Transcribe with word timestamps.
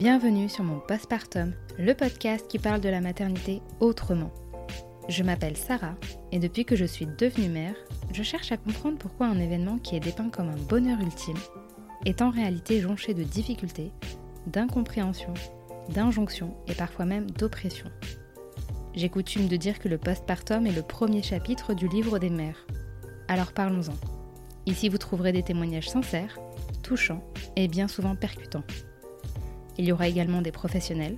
Bienvenue 0.00 0.48
sur 0.48 0.64
mon 0.64 0.80
postpartum, 0.80 1.52
le 1.78 1.92
podcast 1.92 2.48
qui 2.48 2.58
parle 2.58 2.80
de 2.80 2.88
la 2.88 3.02
maternité 3.02 3.60
autrement. 3.80 4.32
Je 5.10 5.22
m'appelle 5.22 5.58
Sarah 5.58 5.94
et 6.32 6.38
depuis 6.38 6.64
que 6.64 6.74
je 6.74 6.86
suis 6.86 7.04
devenue 7.04 7.50
mère, 7.50 7.74
je 8.10 8.22
cherche 8.22 8.50
à 8.50 8.56
comprendre 8.56 8.96
pourquoi 8.96 9.26
un 9.26 9.38
événement 9.38 9.76
qui 9.76 9.96
est 9.96 10.00
dépeint 10.00 10.30
comme 10.30 10.48
un 10.48 10.56
bonheur 10.56 10.98
ultime 11.02 11.36
est 12.06 12.22
en 12.22 12.30
réalité 12.30 12.80
jonché 12.80 13.12
de 13.12 13.24
difficultés, 13.24 13.92
d'incompréhension, 14.46 15.34
d'injonctions 15.90 16.56
et 16.66 16.74
parfois 16.74 17.04
même 17.04 17.30
d'oppression. 17.32 17.90
J'ai 18.94 19.10
coutume 19.10 19.48
de 19.48 19.56
dire 19.56 19.78
que 19.78 19.88
le 19.88 19.98
postpartum 19.98 20.66
est 20.66 20.74
le 20.74 20.80
premier 20.80 21.22
chapitre 21.22 21.74
du 21.74 21.88
livre 21.88 22.18
des 22.18 22.30
mères. 22.30 22.66
Alors 23.28 23.52
parlons-en. 23.52 23.96
Ici 24.64 24.88
vous 24.88 24.96
trouverez 24.96 25.32
des 25.32 25.42
témoignages 25.42 25.90
sincères, 25.90 26.38
touchants 26.82 27.22
et 27.54 27.68
bien 27.68 27.86
souvent 27.86 28.16
percutants. 28.16 28.64
Il 29.80 29.86
y 29.86 29.92
aura 29.92 30.08
également 30.08 30.42
des 30.42 30.52
professionnels 30.52 31.16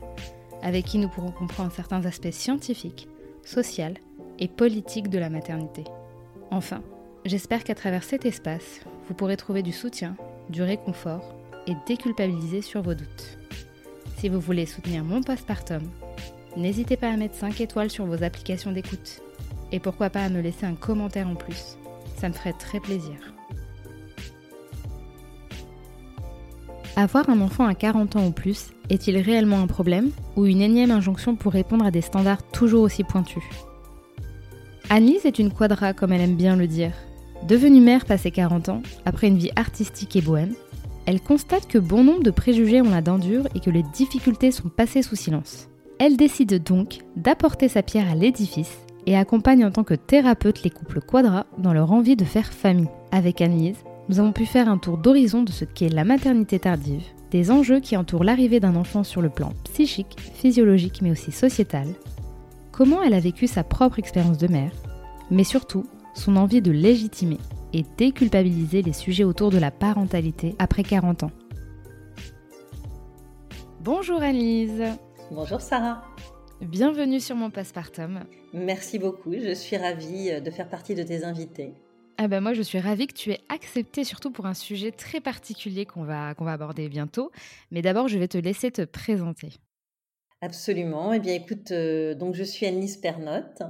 avec 0.63 0.85
qui 0.85 0.99
nous 0.99 1.09
pourrons 1.09 1.33
comprendre 1.33 1.73
certains 1.73 2.07
aspects 2.07 2.31
scientifiques, 2.31 3.09
sociaux 3.43 3.95
et 4.39 4.47
politiques 4.47 5.09
de 5.09 5.19
la 5.19 5.31
maternité. 5.31 5.83
Enfin, 6.53 6.81
j'espère 7.25 7.65
qu'à 7.65 7.75
travers 7.75 8.05
cet 8.05 8.25
espace, 8.25 8.83
vous 9.09 9.15
pourrez 9.15 9.37
trouver 9.37 9.65
du 9.65 9.73
soutien, 9.73 10.15
du 10.49 10.63
réconfort 10.63 11.35
et 11.67 11.73
déculpabiliser 11.89 12.63
sur 12.63 12.83
vos 12.83 12.95
doutes. 12.95 13.37
Si 14.19 14.29
vous 14.29 14.39
voulez 14.39 14.67
soutenir 14.67 15.03
mon 15.03 15.25
postpartum, 15.25 15.83
n'hésitez 16.57 16.97
pas 16.97 17.11
à 17.11 17.17
mettre 17.17 17.35
5 17.35 17.61
étoiles 17.61 17.91
sur 17.91 18.07
vos 18.07 18.23
applications 18.23 18.71
d'écoute. 18.71 19.23
Et 19.73 19.81
pourquoi 19.81 20.09
pas 20.09 20.23
à 20.23 20.29
me 20.29 20.41
laisser 20.41 20.67
un 20.67 20.77
commentaire 20.77 21.27
en 21.27 21.35
plus. 21.35 21.79
Ça 22.17 22.29
me 22.29 22.35
ferait 22.35 22.53
très 22.53 22.79
plaisir. 22.79 23.35
Avoir 26.95 27.31
un 27.31 27.41
enfant 27.41 27.65
à 27.65 27.75
40 27.75 28.17
ans 28.17 28.27
ou 28.27 28.33
plus 28.33 28.73
est-il 28.91 29.17
réellement 29.17 29.61
un 29.63 29.67
problème 29.67 30.11
ou 30.37 30.45
une 30.45 30.61
énième 30.61 30.91
injonction 30.91 31.37
pour 31.37 31.53
répondre 31.53 31.87
à 31.87 31.91
des 31.91 32.03
standards 32.03 32.43
toujours 32.43 32.83
aussi 32.83 33.03
pointus? 33.03 33.43
Annelise 34.91 35.25
est 35.25 35.39
une 35.39 35.53
quadra 35.53 35.95
comme 35.95 36.13
elle 36.13 36.21
aime 36.21 36.37
bien 36.37 36.55
le 36.55 36.67
dire. 36.67 36.93
Devenue 37.49 37.81
mère 37.81 38.05
passé 38.05 38.31
40 38.31 38.69
ans, 38.69 38.83
après 39.07 39.29
une 39.29 39.39
vie 39.39 39.51
artistique 39.57 40.17
et 40.17 40.21
bohème, 40.21 40.55
elle 41.07 41.21
constate 41.21 41.67
que 41.67 41.79
bon 41.79 42.05
nombre 42.05 42.23
de 42.23 42.31
préjugés 42.31 42.83
ont 42.83 42.91
la 42.91 43.01
dent 43.01 43.19
dure 43.19 43.49
et 43.55 43.61
que 43.61 43.71
les 43.71 43.83
difficultés 43.95 44.51
sont 44.51 44.69
passées 44.69 45.03
sous 45.03 45.17
silence. 45.17 45.69
Elle 45.99 46.19
décide 46.19 46.63
donc 46.63 46.99
d'apporter 47.17 47.69
sa 47.69 47.83
pierre 47.83 48.11
à 48.11 48.15
l'édifice 48.15 48.79
et 49.07 49.17
accompagne 49.17 49.65
en 49.65 49.71
tant 49.71 49.83
que 49.83 49.95
thérapeute 49.95 50.63
les 50.63 50.71
couples 50.71 51.01
quadra 51.01 51.47
dans 51.57 51.73
leur 51.73 51.91
envie 51.91 52.17
de 52.17 52.25
faire 52.25 52.53
famille. 52.53 52.89
Avec 53.11 53.41
Annelise, 53.41 53.83
nous 54.09 54.19
avons 54.19 54.33
pu 54.33 54.47
faire 54.47 54.69
un 54.69 54.79
tour 54.79 54.99
d'horizon 54.99 55.43
de 55.43 55.53
ce 55.53 55.65
qu'est 55.65 55.89
la 55.89 56.05
maternité 56.05 56.59
tardive, 56.59 57.05
des 57.31 57.51
enjeux 57.51 57.81
qui 57.81 57.97
entourent 57.97 58.25
l'arrivée 58.25 58.61
d'un 58.61 58.77
enfant 58.77 59.05
sur 59.05 59.23
le 59.23 59.31
plan 59.31 59.53
psychique, 59.65 60.17
physiologique 60.19 61.01
mais 61.03 61.11
aussi 61.11 61.33
sociétal, 61.33 61.87
comment 62.73 63.03
elle 63.03 63.15
a 63.15 63.21
vécu 63.21 63.47
sa 63.47 63.65
propre 63.65 63.99
expérience 63.99 64.39
de 64.39 64.49
mère, 64.49 64.73
mais 65.31 65.45
surtout 65.45 65.85
son 66.15 66.37
envie 66.37 66.61
de 66.61 66.73
légitimer 66.73 67.39
et 67.73 67.85
déculpabiliser 67.97 68.83
les 68.83 68.93
sujets 68.93 69.25
autour 69.25 69.51
de 69.51 69.59
la 69.59 69.71
parentalité 69.71 70.55
après 70.59 70.83
40 70.83 71.23
ans. 71.23 71.31
Bonjour 73.81 74.21
Annelise 74.21 74.83
Bonjour 75.31 75.61
Sarah 75.61 76.03
Bienvenue 76.61 77.19
sur 77.19 77.35
mon 77.35 77.51
Passepartum. 77.51 78.21
Merci 78.53 79.01
beaucoup, 79.01 79.33
je 79.33 79.53
suis 79.53 79.77
ravie 79.77 80.41
de 80.41 80.51
faire 80.51 80.69
partie 80.69 80.95
de 80.95 81.03
tes 81.03 81.25
invités. 81.25 81.75
Ah 82.19 82.29
ben 82.29 82.41
moi, 82.41 82.53
je 82.53 82.63
suis 82.63 82.79
ravie 82.79 83.07
que 83.07 83.15
tu 83.15 83.31
aies 83.31 83.41
accepté, 83.49 84.05
surtout 84.05 84.31
pour 84.31 84.47
un 84.47 84.55
sujet 84.55 84.93
très 84.93 85.21
particulier 85.21 85.87
qu'on 85.87 86.05
va, 86.05 86.35
va 86.39 86.53
aborder 86.53 86.89
bientôt. 86.89 87.33
Mais 87.71 87.83
d'abord, 87.83 88.09
je 88.09 88.19
vais 88.19 88.29
te 88.29 88.39
laisser 88.39 88.71
te 88.71 88.83
présenter. 88.83 89.51
Absolument. 90.43 91.13
Eh 91.13 91.21
bien, 91.21 91.35
écoute, 91.35 91.71
euh, 91.71 92.17
donc 92.17 92.35
je 92.35 92.43
suis 92.43 92.67
Annelise 92.67 92.97
Pernotte. 92.97 93.63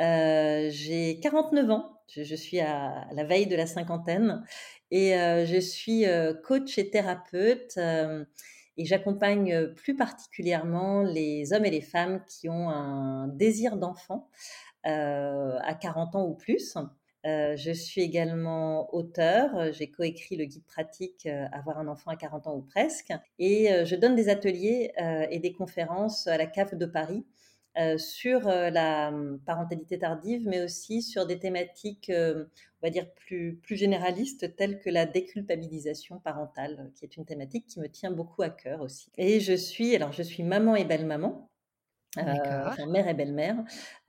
Euh, 0.00 0.68
j'ai 0.70 1.18
49 1.20 1.70
ans. 1.70 1.96
Je, 2.08 2.34
suis 2.34 2.60
à, 2.60 3.06
la 3.12 3.24
veille 3.24 3.46
de 3.46 3.56
la 3.56 3.66
cinquantaine 3.66 4.44
et 4.90 5.14
euh, 5.14 5.46
je 5.46 5.58
suis 5.58 6.04
coach 6.44 6.76
et 6.76 6.90
thérapeute. 6.90 7.78
et 7.78 8.84
j'accompagne 8.84 9.68
plus 9.74 9.96
particulièrement 9.96 11.02
les 11.02 11.52
hommes 11.54 11.64
et 11.64 11.70
les 11.70 11.80
femmes 11.80 12.22
qui 12.26 12.50
ont 12.50 12.68
un 12.68 13.28
désir 13.28 13.76
d'enfant 13.76 14.28
à 14.84 15.74
40 15.80 16.16
ans 16.16 16.26
ou 16.26 16.34
plus. 16.34 16.76
Euh, 17.26 17.56
je 17.56 17.72
suis 17.72 18.00
également 18.00 18.92
auteur. 18.94 19.72
J'ai 19.72 19.90
coécrit 19.90 20.36
le 20.36 20.44
guide 20.44 20.64
pratique 20.64 21.26
euh, 21.26 21.46
Avoir 21.52 21.78
un 21.78 21.88
enfant 21.88 22.10
à 22.10 22.16
40 22.16 22.46
ans 22.46 22.56
ou 22.56 22.62
presque. 22.62 23.12
Et 23.38 23.72
euh, 23.72 23.84
je 23.84 23.96
donne 23.96 24.14
des 24.14 24.28
ateliers 24.28 24.92
et 25.30 25.38
des 25.38 25.52
conférences 25.52 26.26
à 26.26 26.36
la 26.36 26.46
CAF 26.46 26.74
de 26.74 26.86
Paris 26.86 27.24
sur 27.96 28.40
la 28.48 29.08
hum, 29.08 29.40
parentalité 29.46 29.98
tardive, 29.98 30.42
mais 30.46 30.62
aussi 30.62 31.02
sur 31.02 31.24
des 31.26 31.38
thématiques, 31.38 32.10
on 32.12 32.46
va 32.82 32.90
dire, 32.90 33.10
plus, 33.14 33.56
plus 33.56 33.76
généralistes, 33.76 34.54
telles 34.56 34.80
que 34.80 34.90
la 34.90 35.06
déculpabilisation 35.06 36.18
parentale, 36.18 36.90
qui 36.94 37.04
est 37.04 37.16
une 37.16 37.24
thématique 37.24 37.66
qui 37.66 37.80
me 37.80 37.88
tient 37.88 38.10
beaucoup 38.10 38.42
à 38.42 38.50
cœur 38.50 38.80
aussi. 38.82 39.10
Et 39.16 39.40
je 39.40 39.54
suis, 39.54 39.94
alors 39.94 40.12
je 40.12 40.22
suis 40.22 40.42
maman 40.42 40.76
et 40.76 40.84
belle-maman. 40.84 41.49
Euh, 42.18 42.86
mère 42.86 43.06
et 43.06 43.14
belle-mère. 43.14 43.56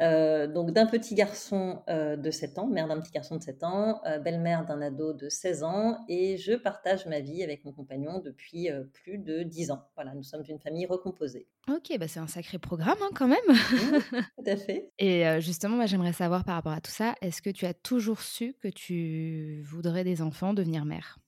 Euh, 0.01 0.47
donc 0.47 0.71
d'un 0.71 0.87
petit 0.87 1.13
garçon 1.13 1.83
euh, 1.87 2.15
de 2.15 2.31
7 2.31 2.57
ans, 2.57 2.67
mère 2.67 2.87
d'un 2.87 2.99
petit 2.99 3.11
garçon 3.11 3.35
de 3.35 3.43
7 3.43 3.63
ans, 3.63 4.01
belle-mère 4.23 4.65
d'un 4.65 4.81
ado 4.81 5.13
de 5.13 5.29
16 5.29 5.63
ans, 5.63 5.99
et 6.07 6.37
je 6.37 6.53
partage 6.53 7.05
ma 7.05 7.19
vie 7.19 7.43
avec 7.43 7.63
mon 7.63 7.71
compagnon 7.71 8.19
depuis 8.19 8.69
plus 8.93 9.19
de 9.19 9.43
10 9.43 9.71
ans. 9.71 9.83
Voilà, 9.95 10.13
nous 10.15 10.23
sommes 10.23 10.43
une 10.47 10.59
famille 10.59 10.87
recomposée. 10.87 11.47
Ok, 11.69 11.95
bah 11.99 12.07
c'est 12.07 12.19
un 12.19 12.27
sacré 12.27 12.57
programme 12.57 12.97
hein, 13.01 13.09
quand 13.13 13.27
même. 13.27 13.37
tout 14.37 14.43
à 14.47 14.55
fait. 14.55 14.91
Et 14.97 15.23
justement, 15.39 15.85
j'aimerais 15.85 16.13
savoir 16.13 16.43
par 16.43 16.55
rapport 16.55 16.73
à 16.73 16.81
tout 16.81 16.91
ça, 16.91 17.13
est-ce 17.21 17.41
que 17.41 17.51
tu 17.51 17.65
as 17.65 17.73
toujours 17.73 18.21
su 18.21 18.55
que 18.61 18.67
tu 18.67 19.61
voudrais 19.63 20.03
des 20.03 20.21
enfants, 20.21 20.53
devenir 20.53 20.85
mère? 20.85 21.20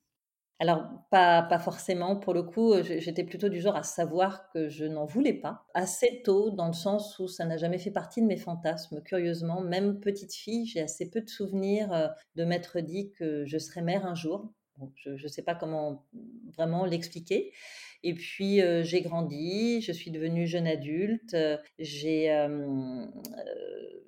Alors, 0.63 0.87
pas, 1.09 1.41
pas 1.41 1.59
forcément. 1.59 2.15
Pour 2.15 2.33
le 2.33 2.41
coup, 2.41 2.73
j'étais 2.83 3.25
plutôt 3.25 3.49
du 3.49 3.59
genre 3.59 3.75
à 3.75 3.83
savoir 3.83 4.49
que 4.53 4.69
je 4.69 4.85
n'en 4.85 5.03
voulais 5.03 5.33
pas. 5.33 5.65
Assez 5.73 6.21
tôt, 6.23 6.51
dans 6.51 6.67
le 6.67 6.73
sens 6.73 7.19
où 7.19 7.27
ça 7.27 7.43
n'a 7.43 7.57
jamais 7.57 7.77
fait 7.77 7.91
partie 7.91 8.21
de 8.21 8.27
mes 8.27 8.37
fantasmes. 8.37 9.01
Curieusement, 9.03 9.59
même 9.59 9.99
petite 9.99 10.33
fille, 10.33 10.65
j'ai 10.65 10.79
assez 10.79 11.09
peu 11.09 11.19
de 11.19 11.27
souvenirs 11.27 11.91
euh, 11.91 12.07
de 12.37 12.45
m'être 12.45 12.79
dit 12.79 13.11
que 13.11 13.43
je 13.45 13.57
serais 13.57 13.81
mère 13.81 14.05
un 14.05 14.15
jour. 14.15 14.53
Je 14.95 15.11
ne 15.11 15.27
sais 15.27 15.43
pas 15.43 15.55
comment 15.55 16.05
vraiment 16.55 16.85
l'expliquer. 16.85 17.53
Et 18.05 18.13
puis, 18.13 18.61
euh, 18.61 18.83
j'ai 18.83 19.01
grandi, 19.01 19.81
je 19.81 19.93
suis 19.93 20.11
devenue 20.11 20.45
jeune 20.45 20.67
adulte. 20.67 21.35
j'ai 21.79 22.29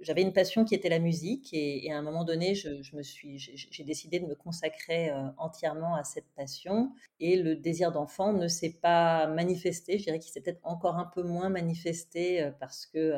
j'avais 0.05 0.21
une 0.21 0.33
passion 0.33 0.65
qui 0.65 0.75
était 0.75 0.89
la 0.89 0.99
musique 0.99 1.49
et, 1.51 1.91
à 1.91 1.97
un 1.97 2.03
moment 2.03 2.23
donné, 2.23 2.53
je, 2.53 2.69
j'ai 2.81 3.83
décidé 3.83 4.19
de 4.19 4.27
me 4.27 4.35
consacrer 4.35 5.09
euh, 5.09 5.29
entièrement 5.37 5.95
à 5.95 6.03
cette 6.03 6.27
passion 6.35 6.91
et 7.19 7.35
le 7.37 7.55
désir 7.55 7.91
d'enfant 7.91 8.31
ne 8.31 8.47
s'est 8.47 8.77
pas 8.81 9.25
manifesté. 9.27 9.97
Je 9.97 10.03
dirais 10.03 10.19
qu'il 10.19 10.31
s'est 10.31 10.41
peut-être 10.41 10.61
encore 10.63 10.97
un 10.97 11.05
peu 11.05 11.23
moins 11.23 11.49
manifesté 11.49 12.43
euh, 12.43 12.51
parce 12.59 12.85
que 12.85 13.15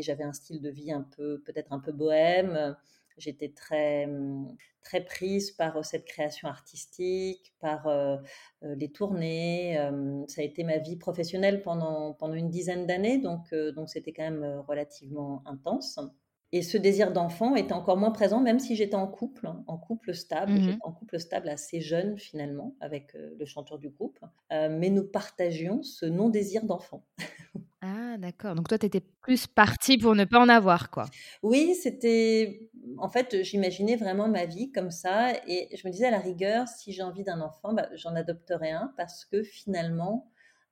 j'avais 0.00 0.24
un 0.24 0.32
style 0.32 0.62
de 0.62 0.70
vie 0.70 0.92
un 0.92 1.02
peu, 1.16 1.40
peut-être 1.44 1.72
un 1.72 1.80
peu 1.80 1.90
bohème. 1.90 2.76
J'étais 3.18 3.50
très, 3.50 4.06
mmh, 4.06 4.56
très 4.82 5.04
prise 5.04 5.50
par 5.50 5.84
cette 5.84 6.04
création 6.04 6.48
artistique, 6.48 7.54
par 7.60 7.88
les 8.62 8.90
tournées. 8.90 9.76
ça 10.28 10.40
a 10.40 10.44
été 10.44 10.64
ma 10.64 10.78
vie 10.78 10.96
professionnelle 10.96 11.62
pendant, 11.62 12.14
pendant 12.14 12.34
une 12.34 12.50
dizaine 12.50 12.86
d'années, 12.86 13.18
donc 13.18 13.54
donc 13.54 13.90
c'était 13.90 14.12
quand 14.12 14.22
même 14.22 14.62
relativement 14.66 15.42
intense. 15.46 16.00
Et 16.52 16.62
ce 16.62 16.76
désir 16.76 17.12
d'enfant 17.12 17.54
était 17.54 17.74
encore 17.74 17.96
moins 17.96 18.10
présent, 18.10 18.40
même 18.40 18.58
si 18.58 18.74
j'étais 18.74 18.96
en 18.96 19.06
couple, 19.06 19.46
hein, 19.46 19.62
en 19.68 19.78
couple 19.78 20.14
stable, 20.14 20.52
mmh 20.52 20.78
en 20.82 20.92
couple 20.92 21.20
stable 21.20 21.48
assez 21.48 21.80
jeune 21.80 22.18
finalement, 22.18 22.74
avec 22.80 23.12
le 23.14 23.44
chanteur 23.44 23.78
du 23.78 23.90
groupe. 23.90 24.18
mais 24.50 24.90
nous 24.90 25.04
partagions 25.04 25.82
ce 25.82 26.06
non-désir 26.06 26.64
d'enfant. 26.64 27.04
ah, 27.82 28.16
d'accord. 28.18 28.54
Donc 28.54 28.68
toi, 28.68 28.78
tu 28.78 28.86
étais 28.86 29.02
plus 29.20 29.46
partie 29.46 29.98
pour 29.98 30.14
ne 30.14 30.24
pas 30.24 30.40
en 30.40 30.48
avoir, 30.48 30.90
quoi. 30.90 31.06
Oui, 31.42 31.74
c'était. 31.74 32.69
En 32.98 33.08
fait, 33.08 33.42
j'imaginais 33.42 33.96
vraiment 33.96 34.28
ma 34.28 34.46
vie 34.46 34.72
comme 34.72 34.90
ça. 34.90 35.32
Et 35.46 35.68
je 35.76 35.86
me 35.86 35.92
disais, 35.92 36.06
à 36.06 36.10
la 36.10 36.18
rigueur, 36.20 36.68
si 36.68 36.92
j'ai 36.92 37.02
envie 37.02 37.24
d'un 37.24 37.40
enfant, 37.40 37.72
bah, 37.72 37.88
j'en 37.94 38.14
adopterai 38.14 38.70
un, 38.70 38.92
parce 38.96 39.24
que 39.24 39.42
finalement, 39.42 40.30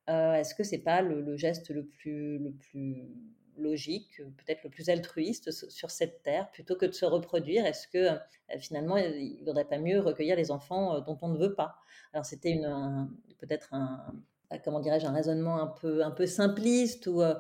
est-ce 0.09 0.55
que 0.55 0.65
c'est 0.65 0.79
pas 0.79 1.03
le, 1.03 1.21
le, 1.21 1.37
geste 1.37 1.71
le 1.71 1.85
plus, 1.85 2.39
le 2.39 2.53
plus 2.53 3.09
logique, 3.59 4.23
peut-être 4.39 4.65
le 4.65 4.71
plus 4.71 4.89
altruiste 4.89 5.51
sur 5.51 5.91
cette 5.91 6.23
terre, 6.23 6.51
plutôt 6.51 6.77
que 6.77 6.87
de 6.87 6.93
se 6.93 7.05
reproduire? 7.05 7.67
Est-ce 7.67 7.89
que 7.89 7.99
euh, 7.99 8.59
finalement, 8.59 8.97
il 8.97 9.39
ne 9.41 9.45
vaudrait 9.45 9.67
pas 9.67 9.79
mieux 9.79 10.01
recueillir 10.01 10.37
les 10.37 10.51
enfants 10.51 10.97
euh, 10.97 11.01
dont 11.01 11.19
on 11.23 11.29
ne 11.29 11.39
veut 11.39 11.55
pas? 11.55 11.77
Alors 12.13 12.25
c'était 12.25 12.51
une, 12.51 13.09
peut-être 13.39 13.75
un, 13.75 14.15
comment 14.65 14.81
dirais-je, 14.81 15.07
un 15.07 15.13
raisonnement 15.13 15.61
un 15.61 15.67
peu, 15.67 16.03
un 16.03 16.11
peu 16.11 16.27
simpliste 16.27 17.07
ou, 17.07 17.23
euh, 17.23 17.35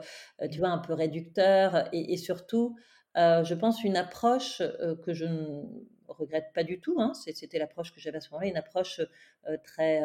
tu 0.50 0.58
vois, 0.58 0.68
un 0.68 0.78
peu 0.78 0.92
réducteur 0.92 1.88
et, 1.92 2.16
surtout, 2.16 2.76
je 3.18 3.54
pense, 3.54 3.82
une 3.84 3.96
approche 3.96 4.62
que 5.04 5.12
je 5.12 5.24
ne 5.24 5.62
regrette 6.06 6.52
pas 6.54 6.64
du 6.64 6.80
tout, 6.80 7.00
hein, 7.00 7.12
c'était 7.14 7.58
l'approche 7.58 7.92
que 7.92 8.00
j'avais 8.00 8.18
à 8.18 8.20
ce 8.20 8.30
moment-là, 8.30 8.48
une 8.48 8.56
approche 8.56 9.00
très 9.64 10.00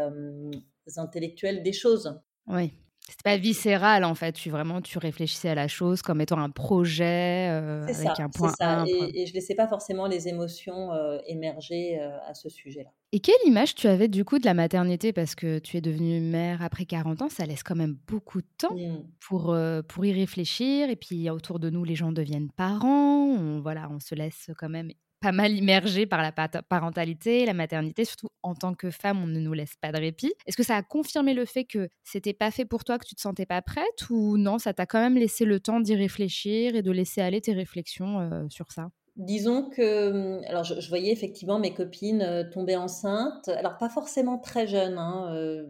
intellectuelle 0.98 1.64
des 1.64 1.74
choses. 1.74 2.20
Oui. 2.48 2.74
C'était 3.10 3.24
pas 3.24 3.38
viscéral 3.38 4.06
en 4.06 4.16
fait, 4.16 4.32
tu 4.32 4.50
vraiment 4.50 4.82
tu 4.82 4.98
réfléchissais 4.98 5.50
à 5.50 5.56
la 5.56 5.68
chose 5.68 6.02
comme 6.02 6.22
étant 6.22 6.38
un 6.38 6.50
projet 6.50 7.50
euh, 7.52 7.84
avec 7.84 7.96
ça, 7.96 8.24
un 8.24 8.30
point 8.30 8.54
ça. 8.58 8.80
Un 8.82 8.86
Et, 8.86 9.22
et 9.22 9.26
je 9.26 9.34
laissais 9.34 9.56
pas 9.56 9.68
forcément 9.68 10.08
les 10.08 10.30
émotions 10.30 10.94
euh, 10.94 11.20
émerger 11.28 12.00
euh, 12.00 12.18
à 12.26 12.34
ce 12.34 12.48
sujet-là. 12.48 12.90
Et 13.12 13.20
quelle 13.20 13.36
image 13.46 13.76
tu 13.76 13.88
avais 13.88 14.08
du 14.08 14.24
coup 14.24 14.40
de 14.40 14.46
la 14.46 14.54
maternité? 14.54 15.12
Parce 15.12 15.36
que 15.36 15.60
tu 15.60 15.76
es 15.76 15.82
devenue 15.82 16.22
mère 16.22 16.62
après 16.64 16.86
40 16.86 17.22
ans, 17.24 17.30
ça 17.30 17.46
laisse 17.46 17.62
quand 17.62 17.76
même 17.76 17.98
beaucoup 18.08 18.42
de 18.42 18.48
temps 18.58 18.74
Mmh. 18.74 19.04
pour, 19.20 19.56
pour 19.88 20.06
y 20.06 20.14
réfléchir. 20.14 20.90
Et 20.90 20.96
puis 20.96 21.30
autour 21.30 21.60
de 21.60 21.70
nous, 21.70 21.84
les 21.84 21.96
gens 21.96 22.12
deviennent 22.12 22.50
parents. 22.50 23.28
On, 23.28 23.60
voilà, 23.62 23.90
on 23.92 24.00
se 24.00 24.16
laisse 24.16 24.50
quand 24.58 24.70
même 24.70 24.90
pas 25.24 25.32
mal 25.32 25.54
immergé 25.54 26.06
par 26.06 26.22
la 26.22 26.34
parentalité, 26.34 27.46
la 27.46 27.54
maternité. 27.54 28.04
Surtout 28.04 28.28
en 28.44 28.56
tant 28.56 28.74
que 28.74 28.92
femme, 28.92 29.24
on 29.24 29.28
ne 29.28 29.40
nous 29.40 29.54
laisse 29.54 29.76
pas 29.80 29.94
de 29.94 29.98
répit. 29.98 30.34
Est-ce 30.46 30.58
que 30.58 30.64
ça 30.64 30.76
a 30.76 30.84
confirmé 30.84 31.34
le 31.34 31.46
fait 31.46 31.64
que 31.64 31.88
c'était 32.04 32.34
pas 32.34 32.52
fait 32.52 32.66
pour 32.66 32.84
toi, 32.84 33.00
que 33.00 33.06
tu 33.06 33.16
te 33.16 33.22
sentais 33.22 33.46
pas 33.46 33.62
prête 33.62 34.10
Ou 34.10 34.38
non, 34.38 34.60
ça 34.60 34.74
t'a 34.74 34.86
quand 34.86 35.00
même 35.00 35.16
laissé 35.16 35.46
le 35.46 35.62
temps 35.62 35.80
d'y 35.80 35.96
réfléchir 35.96 36.76
et 36.76 36.82
de 36.82 36.92
laisser 36.92 37.22
aller 37.22 37.40
tes 37.40 37.54
réflexions 37.54 38.20
euh, 38.20 38.46
sur 38.50 38.74
ça? 38.74 38.90
Disons 39.16 39.70
que, 39.70 40.12
hum, 40.12 40.44
alors 40.48 40.66
je, 40.66 40.82
je 40.82 40.90
voyais 40.90 41.14
effectivement 41.14 41.58
mes 41.58 41.74
copines 41.74 42.22
euh, 42.22 42.44
tomber 42.50 42.76
enceintes, 42.76 43.48
alors 43.48 43.78
pas 43.78 43.90
forcément 43.90 44.38
très 44.40 44.68
jeunes, 44.68 44.98
hein, 44.98 45.32
euh, 45.34 45.64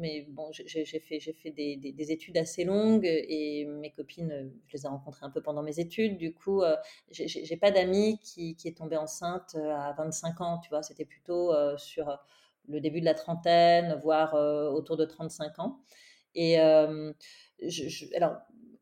mais 0.00 0.26
bon, 0.30 0.50
j'ai 0.52 0.84
fait, 1.00 1.20
fait 1.20 1.50
des, 1.50 1.76
des- 1.76 1.92
des 1.92 2.12
études 2.12 2.36
assez 2.38 2.64
longues 2.64 3.04
et 3.06 3.64
mes 3.66 3.90
copines, 3.92 4.32
euh, 4.32 4.48
je 4.66 4.76
les 4.76 4.84
ai 4.86 4.88
rencontrées 4.88 5.26
un 5.26 5.30
peu 5.30 5.42
pendant 5.42 5.62
mes 5.62 5.78
études, 5.80 6.16
du 6.18 6.34
coup, 6.34 6.62
euh, 6.62 6.76
j'ai 7.10 7.56
pas 7.56 7.70
d'amis 7.70 8.18
qui, 8.22 8.56
qui 8.56 8.68
est 8.68 8.76
tombée 8.76 8.96
enceinte 8.96 9.54
euh, 9.56 9.70
à 9.76 9.92
25 9.92 10.40
ans, 10.40 10.58
tu 10.58 10.70
vois, 10.70 10.82
c'était 10.82 11.04
plutôt 11.04 11.52
sur 11.78 12.18
le 12.68 12.80
début 12.80 13.00
de 13.00 13.04
la 13.06 13.14
trentaine, 13.14 14.00
voire 14.02 14.34
autour 14.74 14.96
de 14.96 15.04
35 15.04 15.58
ans. 15.58 15.80
Et 16.34 16.58
alors, 18.16 18.36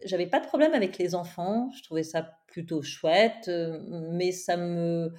j'avais 0.04 0.26
pas 0.26 0.40
de 0.40 0.46
problème 0.46 0.74
avec 0.74 0.98
les 0.98 1.14
enfants, 1.14 1.70
je 1.76 1.82
trouvais 1.82 2.02
ça 2.02 2.22
plutôt 2.46 2.82
chouette, 2.82 3.50
mais 3.88 4.32
ça 4.32 4.56
me, 4.56 5.12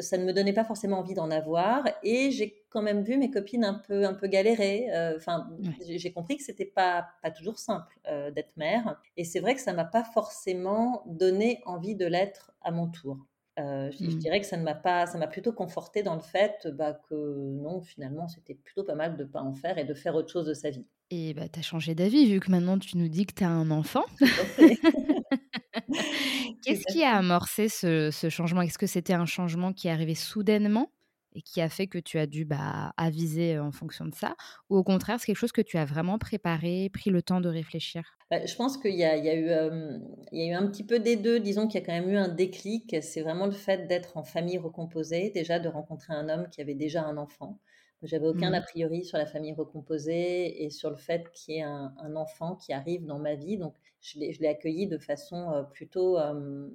ça 0.00 0.16
ne 0.18 0.24
me 0.24 0.32
donnait 0.32 0.52
pas 0.52 0.64
forcément 0.64 0.98
envie 1.00 1.14
d'en 1.14 1.30
avoir. 1.30 1.84
Et 2.02 2.30
j'ai 2.30 2.62
quand 2.70 2.82
même 2.82 3.02
vu 3.02 3.16
mes 3.16 3.30
copines 3.30 3.64
un 3.64 3.74
peu, 3.74 4.04
un 4.06 4.14
peu 4.14 4.28
galérer. 4.28 4.88
euh, 4.94 5.16
Enfin, 5.16 5.48
Ouais. 5.62 5.96
j'ai 5.98 6.12
compris 6.12 6.36
que 6.36 6.44
c'était 6.44 6.64
pas, 6.64 7.08
pas 7.22 7.30
toujours 7.30 7.58
simple 7.58 7.98
euh, 8.08 8.30
d'être 8.30 8.56
mère. 8.56 9.00
Et 9.16 9.24
c'est 9.24 9.40
vrai 9.40 9.54
que 9.54 9.60
ça 9.60 9.72
m'a 9.72 9.84
pas 9.84 10.04
forcément 10.04 11.02
donné 11.06 11.60
envie 11.66 11.96
de 11.96 12.06
l'être 12.06 12.52
à 12.62 12.70
mon 12.70 12.86
tour. 12.88 13.18
Euh, 13.58 13.90
je, 13.90 14.08
je 14.08 14.14
Mm. 14.16 14.18
dirais 14.18 14.40
que 14.40 14.46
ça 14.46 14.56
ne 14.56 14.62
m'a 14.62 14.74
pas, 14.76 15.06
ça 15.06 15.18
m'a 15.18 15.26
plutôt 15.26 15.52
conforté 15.52 16.02
dans 16.02 16.14
le 16.14 16.22
fait 16.22 16.68
bah, 16.72 16.98
que 17.10 17.14
non, 17.60 17.80
finalement, 17.82 18.28
c'était 18.28 18.54
plutôt 18.54 18.84
pas 18.84 18.94
mal 18.94 19.16
de 19.16 19.24
pas 19.24 19.42
en 19.42 19.52
faire 19.54 19.76
et 19.76 19.84
de 19.84 19.92
faire 19.92 20.14
autre 20.14 20.30
chose 20.30 20.46
de 20.46 20.54
sa 20.54 20.70
vie. 20.70 20.86
Et 21.10 21.34
bah, 21.34 21.48
tu 21.52 21.58
as 21.58 21.62
changé 21.62 21.96
d'avis 21.96 22.26
vu 22.30 22.38
que 22.38 22.50
maintenant 22.52 22.78
tu 22.78 22.96
nous 22.96 23.08
dis 23.08 23.26
que 23.26 23.34
tu 23.34 23.42
as 23.42 23.48
un 23.50 23.70
enfant. 23.72 24.04
Tout 24.18 24.24
à 24.24 24.44
fait. 24.44 24.76
Tout 24.76 26.49
Qu'est-ce 26.62 26.86
qui 26.86 27.02
a 27.04 27.16
amorcé 27.16 27.68
ce, 27.68 28.10
ce 28.10 28.28
changement? 28.28 28.62
Est-ce 28.62 28.78
que 28.78 28.86
c'était 28.86 29.14
un 29.14 29.26
changement 29.26 29.72
qui 29.72 29.88
est 29.88 29.90
arrivé 29.90 30.14
soudainement 30.14 30.92
et 31.32 31.42
qui 31.42 31.60
a 31.60 31.68
fait 31.68 31.86
que 31.86 31.98
tu 31.98 32.18
as 32.18 32.26
dû 32.26 32.44
bah, 32.44 32.92
aviser 32.96 33.58
en 33.58 33.72
fonction 33.72 34.04
de 34.06 34.14
ça? 34.14 34.36
Ou 34.68 34.76
au 34.76 34.84
contraire, 34.84 35.18
c'est 35.20 35.26
quelque 35.26 35.36
chose 35.38 35.52
que 35.52 35.62
tu 35.62 35.78
as 35.78 35.84
vraiment 35.86 36.18
préparé, 36.18 36.90
pris 36.92 37.10
le 37.10 37.22
temps 37.22 37.40
de 37.40 37.48
réfléchir? 37.48 38.18
Bah, 38.30 38.46
je 38.46 38.54
pense 38.54 38.78
qu'il 38.78 38.92
y 38.94 38.98
y 38.98 39.04
a 39.04 39.34
eu, 39.34 39.48
euh, 39.50 39.98
il 40.32 40.40
y 40.40 40.48
a 40.48 40.52
eu 40.52 40.54
un 40.54 40.66
petit 40.68 40.84
peu 40.84 41.00
des 41.00 41.16
deux. 41.16 41.40
Disons 41.40 41.66
qu'il 41.66 41.80
y 41.80 41.82
a 41.82 41.86
quand 41.86 41.92
même 41.92 42.08
eu 42.08 42.16
un 42.16 42.28
déclic. 42.28 42.96
C'est 43.02 43.22
vraiment 43.22 43.46
le 43.46 43.52
fait 43.52 43.86
d'être 43.88 44.16
en 44.16 44.22
famille 44.24 44.58
recomposée, 44.58 45.30
déjà 45.30 45.58
de 45.58 45.68
rencontrer 45.68 46.14
un 46.14 46.28
homme 46.28 46.48
qui 46.50 46.60
avait 46.60 46.74
déjà 46.76 47.02
un 47.04 47.16
enfant. 47.16 47.58
J'avais 48.02 48.26
aucun 48.26 48.52
a 48.54 48.60
Mhm. 48.60 48.62
priori 48.62 49.04
sur 49.04 49.18
la 49.18 49.26
famille 49.26 49.52
recomposée 49.52 50.64
et 50.64 50.70
sur 50.70 50.90
le 50.90 50.96
fait 50.96 51.30
qu'il 51.32 51.54
y 51.56 51.58
ait 51.58 51.62
un, 51.62 51.94
un 51.98 52.16
enfant 52.16 52.56
qui 52.56 52.72
arrive 52.72 53.04
dans 53.06 53.18
ma 53.18 53.34
vie. 53.34 53.58
Donc, 53.58 53.74
je 54.00 54.18
l'ai, 54.18 54.48
accueilli 54.48 54.86
de 54.86 54.96
façon 54.98 55.50
euh, 55.52 55.62
plutôt 55.64 56.18
euh, 56.18 56.68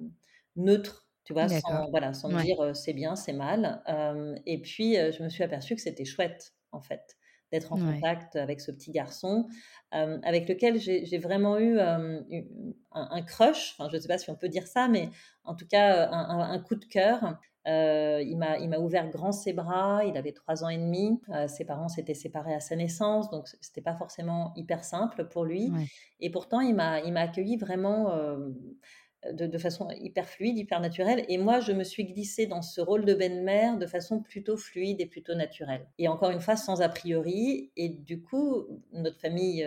neutre, 0.56 1.08
tu 1.24 1.32
vois, 1.32 1.48
sans, 1.48 1.88
voilà, 1.90 2.12
sans 2.14 2.28
me 2.30 2.36
dire 2.36 2.60
euh, 2.60 2.74
c'est 2.74 2.92
bien, 2.92 3.16
c'est 3.16 3.32
mal. 3.32 3.82
Euh, 3.88 4.36
et 4.46 4.60
puis, 4.62 4.94
je 4.94 5.22
me 5.22 5.28
suis 5.28 5.42
aperçue 5.42 5.74
que 5.74 5.80
c'était 5.82 6.04
chouette, 6.04 6.54
en 6.72 6.80
fait, 6.80 7.16
d'être 7.52 7.72
en 7.72 7.76
Ouais. 7.76 8.02
contact 8.02 8.36
avec 8.36 8.60
ce 8.60 8.70
petit 8.70 8.92
garçon, 8.92 9.48
avec 9.90 10.48
lequel 10.48 10.78
j'ai 10.80 11.18
vraiment 11.18 11.58
eu 11.58 11.78
un, 11.80 12.24
un 12.92 13.22
crush, 13.22 13.74
enfin, 13.78 13.88
je 13.90 13.96
ne 13.96 14.00
sais 14.00 14.08
pas 14.08 14.18
si 14.18 14.30
on 14.30 14.36
peut 14.36 14.48
dire 14.48 14.66
ça, 14.66 14.88
mais 14.88 15.10
en 15.44 15.54
tout 15.54 15.66
cas, 15.66 16.08
un 16.10 16.58
coup 16.60 16.74
de 16.76 16.84
cœur. 16.84 17.38
Euh, 17.66 18.22
il 18.22 18.36
m'a 18.38 18.78
ouvert 18.78 19.10
grand 19.10 19.32
ses 19.32 19.52
bras, 19.52 20.04
il 20.04 20.16
avait 20.16 20.32
trois 20.32 20.62
ans 20.62 20.68
et 20.68 20.78
demi, 20.78 21.20
Euh, 21.30 21.48
ses 21.48 21.64
parents 21.64 21.88
s'étaient 21.88 22.14
séparés 22.14 22.54
à 22.54 22.60
sa 22.60 22.76
naissance, 22.76 23.28
donc 23.30 23.48
c'était 23.60 23.80
pas 23.80 23.94
forcément 23.94 24.52
hyper 24.56 24.84
simple 24.84 25.26
pour 25.28 25.44
lui. 25.44 25.70
Ouais. 25.70 25.86
Et 26.20 26.30
pourtant, 26.30 26.60
il 26.60 26.74
m'a 26.74 27.00
il 27.00 27.12
m'a 27.12 27.22
accueilli 27.22 27.56
vraiment 27.56 28.12
euh, 28.12 28.50
de, 29.32 29.46
de 29.46 29.58
façon 29.58 29.88
hyper 29.90 30.26
fluide, 30.28 30.56
hyper 30.56 30.80
naturelle. 30.80 31.24
Et 31.28 31.38
moi, 31.38 31.58
je 31.58 31.72
me 31.72 31.82
suis 31.82 32.04
glissée 32.04 32.46
dans 32.46 32.62
ce 32.62 32.80
rôle 32.80 33.04
de 33.04 33.14
belle-mère 33.14 33.76
de 33.78 33.86
façon 33.86 34.20
plutôt 34.20 34.56
fluide 34.56 35.00
et 35.00 35.06
plutôt 35.06 35.34
naturelle. 35.34 35.86
Et 35.98 36.06
encore 36.06 36.30
une 36.30 36.40
fois, 36.40 36.54
sans 36.54 36.80
a 36.80 36.88
priori. 36.88 37.72
Et 37.76 37.88
du 37.88 38.22
coup, 38.22 38.66
notre 38.92 39.18
famille, 39.18 39.66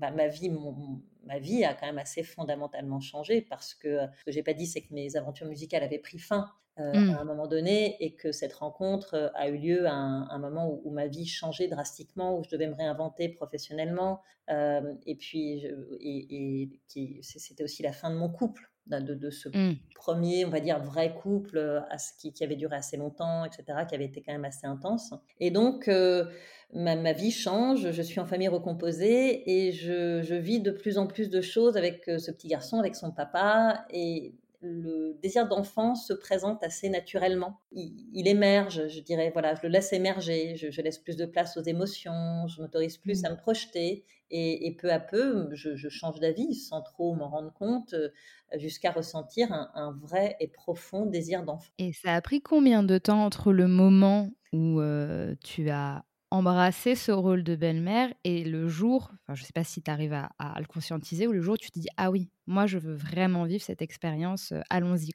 bah, 0.00 0.12
ma 0.12 0.28
vie, 0.28 0.50
mon- 0.50 1.00
ma 1.24 1.38
vie 1.38 1.64
a 1.64 1.74
quand 1.74 1.86
même 1.86 1.98
assez 1.98 2.22
fondamentalement 2.22 3.00
changé 3.00 3.42
parce 3.42 3.74
que 3.74 3.98
ce 4.20 4.24
que 4.24 4.32
j'ai 4.32 4.42
pas 4.42 4.54
dit, 4.54 4.66
c'est 4.66 4.82
que 4.82 4.92
mes 4.94 5.16
aventures 5.16 5.46
musicales 5.46 5.82
avaient 5.82 5.98
pris 5.98 6.18
fin. 6.18 6.50
euh, 6.78 6.92
Mm. 6.94 7.10
à 7.10 7.20
un 7.20 7.24
moment 7.24 7.46
donné 7.48 8.02
et 8.02 8.14
que 8.14 8.32
cette 8.32 8.54
rencontre 8.54 9.12
euh, 9.14 9.28
a 9.34 9.48
eu 9.50 9.58
lieu 9.58 9.86
à 9.86 9.92
un, 9.92 10.26
un 10.30 10.38
moment 10.38 10.70
où, 10.70 10.80
où 10.86 10.90
ma 10.90 11.06
vie 11.06 11.26
changeait 11.26 11.68
drastiquement, 11.68 12.38
où 12.38 12.44
je 12.44 12.48
devais 12.48 12.66
me 12.66 12.74
réinventer 12.74 13.28
professionnellement 13.28 14.22
euh, 14.48 14.94
et 15.04 15.14
puis 15.16 15.60
je- 15.60 15.68
et, 16.00 16.80
c'était 17.20 17.62
aussi 17.62 17.82
la 17.82 17.92
fin 17.92 18.08
de 18.10 18.16
mon 18.16 18.30
couple 18.30 18.71
de, 18.86 19.30
ce 19.30 19.48
Mm. 19.48 19.76
premier, 19.94 20.44
on 20.44 20.50
va 20.50 20.60
dire, 20.60 20.80
vrai 20.82 21.14
couple 21.14 21.84
à 21.90 21.98
ce 21.98 22.12
qui, 22.18 22.32
qui 22.32 22.44
avait 22.44 22.56
duré 22.56 22.76
assez 22.76 22.96
longtemps, 22.96 23.44
etc., 23.44 23.84
qui 23.88 23.94
avait 23.94 24.06
été 24.06 24.22
quand 24.22 24.32
même 24.32 24.44
assez 24.44 24.66
intense. 24.66 25.14
Et 25.40 25.50
donc, 25.50 25.88
euh, 25.88 26.24
ma, 26.72 26.96
ma 26.96 27.12
vie 27.12 27.30
change, 27.30 27.90
je 27.90 28.02
suis 28.02 28.20
en 28.20 28.26
famille 28.26 28.48
recomposée 28.48 29.50
et 29.50 29.72
je, 29.72 30.22
je 30.22 30.34
vis 30.34 30.60
de 30.60 30.70
plus 30.70 30.98
en 30.98 31.06
plus 31.06 31.30
de 31.30 31.40
choses 31.40 31.76
avec 31.76 32.04
ce 32.06 32.30
petit 32.30 32.48
garçon, 32.48 32.78
avec 32.78 32.96
son 32.96 33.12
papa. 33.12 33.84
Et 33.90 34.34
le 34.62 35.18
désir 35.22 35.48
d'enfant 35.48 35.94
se 35.94 36.12
présente 36.12 36.62
assez 36.62 36.88
naturellement. 36.88 37.60
Il, 37.72 38.08
il 38.12 38.28
émerge, 38.28 38.88
je 38.88 39.00
dirais, 39.00 39.30
voilà, 39.32 39.54
je 39.54 39.60
le 39.64 39.68
laisse 39.68 39.92
émerger, 39.92 40.56
je, 40.56 40.70
je 40.70 40.80
laisse 40.82 40.98
plus 40.98 41.16
de 41.16 41.26
place 41.26 41.56
aux 41.56 41.62
émotions, 41.62 42.46
je 42.48 42.60
m'autorise 42.62 42.96
plus 42.96 43.22
Mm. 43.22 43.26
à 43.26 43.30
me 43.30 43.36
projeter. 43.36 44.04
Et, 44.30 44.66
et 44.66 44.74
peu 44.76 44.90
à 44.90 45.00
peu, 45.00 45.48
je, 45.52 45.76
je 45.76 45.88
change 45.90 46.18
d'avis 46.20 46.54
sans 46.54 46.80
trop 46.82 47.14
m'en 47.14 47.28
rendre 47.28 47.52
compte, 47.52 47.92
euh, 47.92 48.08
jusqu'à 48.56 48.90
ressentir 48.92 49.52
un, 49.52 49.70
un 49.74 49.92
vrai 49.92 50.36
et 50.40 50.48
profond 50.48 51.04
désir 51.06 51.42
d'enfant. 51.44 51.72
Et 51.78 51.92
ça 51.92 52.14
a 52.14 52.20
pris 52.22 52.40
combien 52.42 52.82
de 52.82 52.98
temps 52.98 53.24
entre 53.24 53.52
le 53.52 53.66
moment 53.66 54.30
où 54.52 54.80
euh, 54.80 55.34
tu 55.42 55.68
as 55.70 56.04
embrassé 56.32 56.94
ce 56.94 57.12
rôle 57.12 57.44
de 57.44 57.54
belle-mère 57.56 58.12
et 58.24 58.42
le 58.42 58.68
jour, 58.68 59.12
enfin 59.22 59.34
je 59.34 59.44
sais 59.44 59.52
pas 59.52 59.64
si 59.64 59.82
tu 59.82 59.90
arrives 59.90 60.14
à, 60.14 60.30
à 60.38 60.58
le 60.60 60.66
conscientiser, 60.66 61.26
ou 61.26 61.32
le 61.32 61.42
jour 61.42 61.54
où 61.54 61.58
tu 61.58 61.70
te 61.70 61.78
dis 61.78 61.88
ah 61.96 62.10
oui, 62.10 62.30
moi 62.46 62.66
je 62.66 62.78
veux 62.78 62.94
vraiment 62.94 63.44
vivre 63.44 63.62
cette 63.62 63.82
expérience, 63.82 64.52
euh, 64.52 64.60
allons-y 64.70 65.10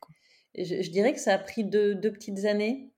Je, 0.56 0.82
je 0.82 0.92
dirais 0.92 1.14
que 1.14 1.20
ça 1.20 1.34
a 1.34 1.38
pris 1.38 1.64
deux, 1.64 1.96
deux 1.96 2.12
petites 2.12 2.46
années. 2.46 2.94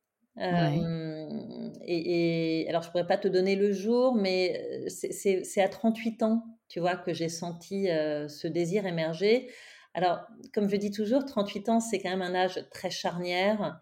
Ouais. 0.52 0.86
Euh, 0.86 1.70
et, 1.86 2.62
et 2.64 2.70
alors, 2.70 2.82
je 2.82 2.90
pourrais 2.92 3.08
pas 3.08 3.18
te 3.18 3.28
donner 3.28 3.56
le 3.56 3.74
jour, 3.74 4.16
mais 4.16 4.86
euh, 4.88 4.90
c'est 4.90 5.62
à 5.62 5.68
38 5.70 6.24
ans, 6.24 6.44
tu 6.68 6.80
vois, 6.80 6.96
que 6.96 7.14
j'ai 7.14 7.30
senti 7.30 7.90
euh, 7.90 8.28
ce 8.28 8.48
désir 8.48 8.86
émerger. 8.86 9.50
Alors, 9.94 10.20
comme 10.54 10.70
je 10.70 10.76
dis 10.78 10.92
toujours, 10.92 11.26
38 11.26 11.70
ans, 11.70 11.80
c'est 11.80 12.00
quand 12.00 12.10
même 12.10 12.22
un 12.22 12.36
âge 12.36 12.64
très 12.72 12.90
charnière. 12.90 13.82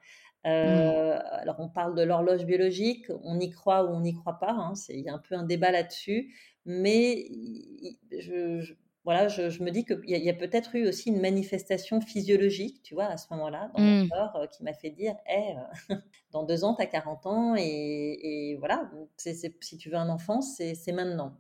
Mm. 0.64 0.98
Euh, 1.02 1.20
alors, 1.32 1.60
on 1.60 1.70
parle 1.70 1.96
de 1.96 2.04
l'horloge 2.04 2.46
biologique, 2.46 3.08
on 3.24 3.40
y 3.40 3.50
croit 3.50 3.84
ou 3.86 3.90
on 3.90 4.00
n'y 4.02 4.14
croit 4.14 4.40
pas, 4.40 4.52
hein, 4.52 4.74
il 4.90 5.02
y 5.02 5.10
a 5.10 5.14
un 5.14 5.18
peu 5.20 5.36
un 5.36 5.44
débat 5.44 5.72
là-dessus, 5.72 6.34
mais 6.66 7.26
je, 8.12 8.60
je- 8.62 8.74
voilà, 9.08 9.30
je, 9.30 9.50
je 9.50 9.64
me 9.64 9.72
dis 9.72 9.86
qu'il 9.86 10.02
y 10.08 10.16
a, 10.16 10.20
y 10.20 10.30
a 10.30 10.36
peut-être 10.36 10.76
eu 10.76 10.88
aussi 10.88 11.10
une 11.10 11.22
manifestation 11.22 12.02
physiologique, 12.02 12.84
tu 12.84 12.94
vois, 12.94 13.06
à 13.06 13.18
ce 13.18 13.28
moment-là, 13.32 13.72
dans 13.74 13.82
mon 13.82 13.96
Mm. 13.96 14.12
corps, 14.12 14.36
euh, 14.36 14.48
qui 14.48 14.64
m'a 14.64 14.74
fait 14.74 14.92
dire, 14.92 15.16
Hey, 15.26 15.58
euh, 15.92 15.96
dans 16.32 16.44
deux 16.44 16.64
ans, 16.66 16.76
tu 16.76 16.84
as 16.84 16.88
40 16.88 17.26
ans, 17.26 17.56
et, 17.58 18.52
et 18.52 18.56
voilà, 18.58 18.92
si 19.18 19.78
tu 19.78 19.90
veux 19.90 19.96
un 19.96 20.10
enfant, 20.10 20.42
c'est 20.42 20.76
maintenant. 20.92 21.38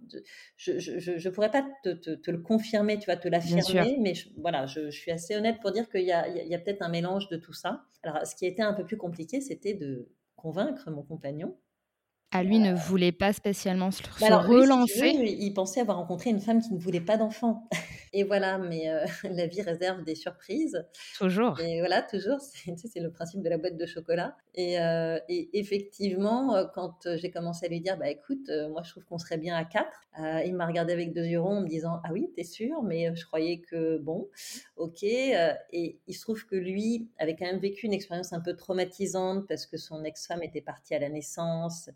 Je 0.57 0.71
ne 0.73 1.29
pourrais 1.29 1.51
pas 1.51 1.65
te, 1.83 1.89
te- 1.89 2.15
te 2.15 2.31
le 2.31 2.39
confirmer, 2.39 2.97
tu 2.99 3.05
vois, 3.05 3.17
te 3.17 3.27
l'affirmer, 3.27 3.97
mais 4.01 4.13
je, 4.15 4.29
voilà, 4.37 4.65
je, 4.65 4.89
je 4.89 4.97
suis 4.99 5.11
assez 5.11 5.35
honnête 5.35 5.59
pour 5.61 5.71
dire 5.71 5.89
qu'il 5.89 6.01
y 6.03 6.11
a, 6.11 6.21
a- 6.23 6.59
peut-être 6.59 6.81
un 6.81 6.89
mélange 6.89 7.27
de 7.29 7.37
tout 7.37 7.53
ça. 7.53 7.83
Alors, 8.03 8.25
ce 8.25 8.35
qui 8.35 8.45
a 8.45 8.47
été 8.49 8.61
un 8.61 8.73
peu 8.73 8.85
plus 8.85 8.97
compliqué, 8.97 9.41
c'était 9.41 9.73
de 9.73 10.09
convaincre 10.35 10.89
mon 10.91 11.03
compagnon. 11.03 11.57
Ah, 12.31 12.43
lui 12.43 12.59
ne 12.59 12.73
voulait 12.73 13.13
pas 13.13 13.31
spécialement 13.31 13.89
se, 13.89 14.03
Bah 14.19 14.27
lui, 14.27 14.27
si 14.27 14.31
relancer. 14.33 15.17
veux, 15.17 15.25
il 15.25 15.53
pensait 15.53 15.79
avoir 15.79 15.97
rencontré 15.97 16.29
une 16.29 16.41
femme 16.41 16.61
qui 16.61 16.73
ne 16.73 16.79
voulait 16.79 16.99
pas 17.01 17.15
d'enfant. 17.15 17.67
Et 18.13 18.23
voilà, 18.23 18.57
mais 18.57 18.89
la 19.23 19.47
vie 19.47 19.61
réserve 19.61 20.03
des 20.03 20.15
surprises. 20.15 20.85
Toujours. 21.17 21.59
Et 21.59 21.79
voilà, 21.79 22.01
toujours, 22.01 22.39
c'est 22.41 22.99
le 22.99 23.11
principe 23.11 23.41
de 23.41 23.49
la 23.49 23.57
boîte 23.57 23.77
de 23.77 23.85
chocolat. 23.85 24.35
Et, 24.55 24.75
et 25.29 25.49
effectivement, 25.59 26.55
quand 26.73 27.07
j'ai 27.15 27.29
commencé 27.29 27.65
à 27.65 27.69
lui 27.69 27.79
dire, 27.79 27.97
bah 27.97 28.09
écoute, 28.09 28.49
moi 28.71 28.81
je 28.83 28.91
trouve 28.91 29.03
qu'on 29.05 29.17
serait 29.19 29.37
bien 29.37 29.55
à 29.55 29.65
quatre, 29.65 30.01
il 30.45 30.55
m'a 30.55 30.65
regardé 30.65 30.93
avec 30.93 31.13
deux 31.13 31.25
yeux 31.25 31.39
ronds 31.39 31.57
en 31.57 31.61
me 31.61 31.67
disant, 31.67 31.99
ah 32.03 32.09
oui, 32.11 32.31
t'es 32.35 32.43
sûr, 32.43 32.81
mais 32.81 33.15
je 33.15 33.25
croyais 33.25 33.59
que 33.59 33.97
bon, 33.99 34.29
ok. 34.77 35.03
et 35.03 35.99
il 36.07 36.13
se 36.13 36.21
trouve 36.21 36.45
que 36.45 36.55
lui 36.55 37.07
avait 37.19 37.35
quand 37.35 37.45
même 37.45 37.59
vécu 37.59 37.85
une 37.85 37.93
expérience 37.93 38.33
un 38.33 38.39
peu 38.41 38.55
traumatisante 38.55 39.47
parce 39.47 39.65
que 39.67 39.77
son 39.77 40.03
ex-femme 40.03 40.41
était 40.43 40.61
partie 40.61 40.95
à 40.95 40.99
la 40.99 41.09
naissance. 41.09 41.89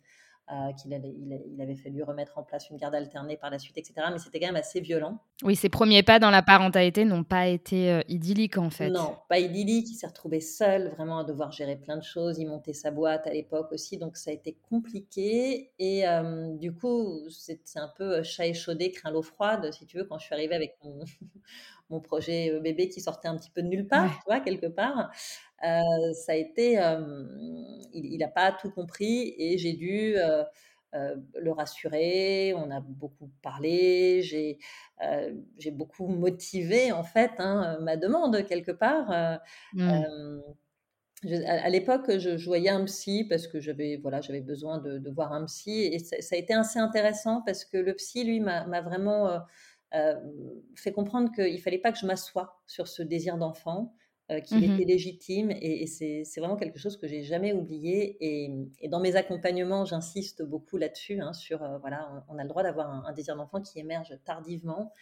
Euh, 0.51 0.73
qu'il 0.73 0.93
avait, 0.93 1.13
il, 1.17 1.61
avait 1.61 1.77
fallu 1.77 2.03
remettre 2.03 2.37
en 2.37 2.43
place 2.43 2.69
une 2.69 2.75
garde 2.75 2.93
alternée 2.93 3.37
par 3.37 3.49
la 3.49 3.57
suite, 3.57 3.77
etc. 3.77 3.93
Mais 4.11 4.17
c'était 4.17 4.37
quand 4.37 4.47
même 4.47 4.57
assez 4.57 4.81
violent. 4.81 5.17
Oui, 5.43 5.55
ses 5.55 5.69
premiers 5.69 6.03
pas 6.03 6.19
dans 6.19 6.29
la 6.29 6.41
parentalité 6.41 7.05
n'ont 7.05 7.23
pas 7.23 7.47
été 7.47 7.89
euh, 7.89 8.01
idylliques 8.09 8.57
en 8.57 8.69
fait. 8.69 8.89
Non, 8.89 9.15
pas 9.29 9.39
idylliques. 9.39 9.87
Il 9.89 9.95
s'est 9.95 10.07
retrouvé 10.07 10.41
seul, 10.41 10.89
vraiment 10.97 11.19
à 11.19 11.23
devoir 11.23 11.53
gérer 11.53 11.77
plein 11.77 11.95
de 11.95 12.03
choses. 12.03 12.37
Il 12.37 12.49
montait 12.49 12.73
sa 12.73 12.91
boîte 12.91 13.27
à 13.27 13.29
l'époque 13.31 13.71
aussi, 13.71 13.97
donc 13.97 14.17
ça 14.17 14.31
a 14.31 14.33
été 14.33 14.57
compliqué. 14.69 15.71
Et 15.79 16.05
euh, 16.05 16.53
du 16.57 16.73
coup, 16.73 17.29
c'est 17.29 17.61
un 17.77 17.91
peu 17.95 18.21
chat 18.21 18.47
échaudé, 18.47 18.91
craint 18.91 19.11
l'eau 19.11 19.21
froide, 19.21 19.71
si 19.71 19.85
tu 19.85 19.99
veux, 19.99 20.03
quand 20.03 20.19
je 20.19 20.25
suis 20.25 20.35
arrivée 20.35 20.55
avec 20.55 20.75
mon, 20.83 20.99
mon 21.89 22.01
projet 22.01 22.59
bébé 22.59 22.89
qui 22.89 22.99
sortait 22.99 23.29
un 23.29 23.37
petit 23.37 23.51
peu 23.51 23.61
de 23.61 23.67
nulle 23.67 23.87
part, 23.87 24.11
tu 24.17 24.23
vois, 24.25 24.41
quelque 24.41 24.67
part. 24.67 25.11
Ça 25.61 26.31
a 26.31 26.35
été, 26.35 26.73
il 27.93 28.17
n'a 28.17 28.27
pas 28.27 28.51
tout 28.51 28.71
compris 28.71 29.35
et 29.37 29.57
j'ai 29.57 29.73
dû 29.73 30.15
le 30.93 31.51
rassurer. 31.51 32.53
On 32.55 32.71
a 32.71 32.81
beaucoup 32.81 33.29
parlé, 33.41 34.21
j'ai 34.23 34.59
j'ai 35.57 35.71
beaucoup 35.71 36.07
motivé 36.07 36.91
en 36.91 37.03
fait 37.03 37.31
hein, 37.39 37.77
ma 37.81 37.97
demande 37.97 38.45
quelque 38.45 38.71
part. 38.71 39.39
Mmh. 39.73 40.41
à, 41.45 41.69
l'époque, 41.69 42.17
je, 42.17 42.45
voyais 42.45 42.69
un 42.69 42.83
psy 42.85 43.25
parce 43.29 43.47
que 43.47 43.59
j'avais 43.59 43.97
voilà, 43.97 44.21
j'avais 44.21 44.41
besoin 44.41 44.79
de, 44.79 45.09
voir 45.09 45.33
un 45.33 45.45
psy 45.45 45.89
et 45.91 45.99
ça, 45.99 46.19
ça, 46.21 46.35
a 46.35 46.39
été 46.39 46.53
assez 46.53 46.79
intéressant 46.79 47.41
parce 47.45 47.65
que 47.65 47.77
le 47.77 47.93
psy, 47.93 48.23
lui, 48.23 48.39
m'a 48.39 48.81
vraiment 48.81 49.41
euh, 49.93 50.15
fait 50.75 50.93
comprendre 50.93 51.31
qu'il 51.33 51.53
ne 51.53 51.59
fallait 51.59 51.77
pas 51.77 51.91
que 51.91 51.99
je 51.99 52.05
m'assoie 52.05 52.61
sur 52.65 52.87
ce 52.87 53.03
désir 53.03 53.37
d'enfant, 53.37 53.93
euh, 54.31 54.39
qu'il 54.39 54.59
mmh 54.59 54.73
était 54.75 54.85
légitime 54.85 55.51
et, 55.51 55.85
c'est 55.87 56.39
vraiment 56.39 56.55
quelque 56.55 56.79
chose 56.79 56.97
que 56.97 57.07
j'ai 57.07 57.23
jamais 57.23 57.53
oublié 57.53 58.17
et, 58.21 58.87
dans 58.87 58.99
mes 58.99 59.15
accompagnements 59.15 59.83
j'insiste 59.83 60.43
beaucoup 60.43 60.77
là-dessus 60.77 61.19
hein, 61.19 61.33
sur 61.33 61.61
euh, 61.63 61.77
voilà 61.79 62.23
on, 62.29 62.37
a 62.37 62.43
le 62.43 62.49
droit 62.49 62.63
d'avoir 62.63 63.05
un, 63.05 63.11
désir 63.13 63.35
d'enfant 63.35 63.61
qui 63.61 63.79
émerge 63.79 64.17
tardivement 64.23 64.93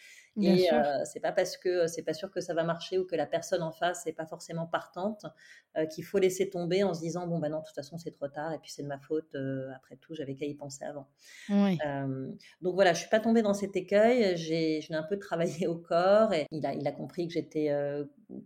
et 0.42 0.74
euh, 0.74 1.04
c'est 1.06 1.20
pas 1.20 1.32
parce 1.32 1.58
que 1.58 1.88
c'est 1.88 2.04
pas 2.04 2.14
sûr 2.14 2.32
que 2.32 2.42
ça 2.42 2.54
va 2.54 2.64
marcher 2.64 2.98
ou 2.98 3.06
que 3.06 3.16
la 3.16 3.26
personne 3.26 3.62
en 3.62 3.72
face 3.72 4.06
n'est 4.06 4.14
pas 4.14 4.26
forcément 4.26 4.66
partante 4.66 5.26
euh, 5.78 5.86
qu'il 5.86 6.04
faut 6.04 6.18
laisser 6.18 6.50
tomber 6.50 6.84
en 6.84 6.94
se 6.94 7.02
disant 7.02 7.28
bon 7.28 7.40
bah 7.40 7.50
non 7.50 7.60
de 7.60 7.66
toute 7.66 7.76
façon 7.76 7.98
c'est 7.98 8.12
trop 8.12 8.28
tard 8.28 8.54
et 8.54 8.60
puis 8.60 8.72
c'est 8.72 8.84
de 8.84 8.88
ma 8.88 9.00
faute. 9.00 9.36
Euh, 9.36 9.70
après 9.76 9.96
tout 9.98 10.14
j'avais 10.16 10.36
qu'à 10.36 10.46
y 10.46 10.54
penser 10.56 10.86
avant. 10.86 11.08
donc 11.50 12.74
voilà 12.74 12.94
je 12.94 13.00
suis 13.00 13.10
pas 13.10 13.20
tombée 13.20 13.42
dans 13.42 13.54
cet 13.54 13.76
écueil. 13.76 14.38
J'ai 14.38 14.82
je 14.82 14.90
l'ai 14.90 14.96
un 14.96 15.04
peu 15.04 15.18
travaillé 15.18 15.68
au 15.68 15.78
corps 15.78 16.34
et 16.34 16.46
il 16.52 16.66
a 16.66 16.74
il 16.74 16.88
a 16.88 16.92
compris 16.92 17.28
que 17.28 17.34
j'étais 17.34 17.70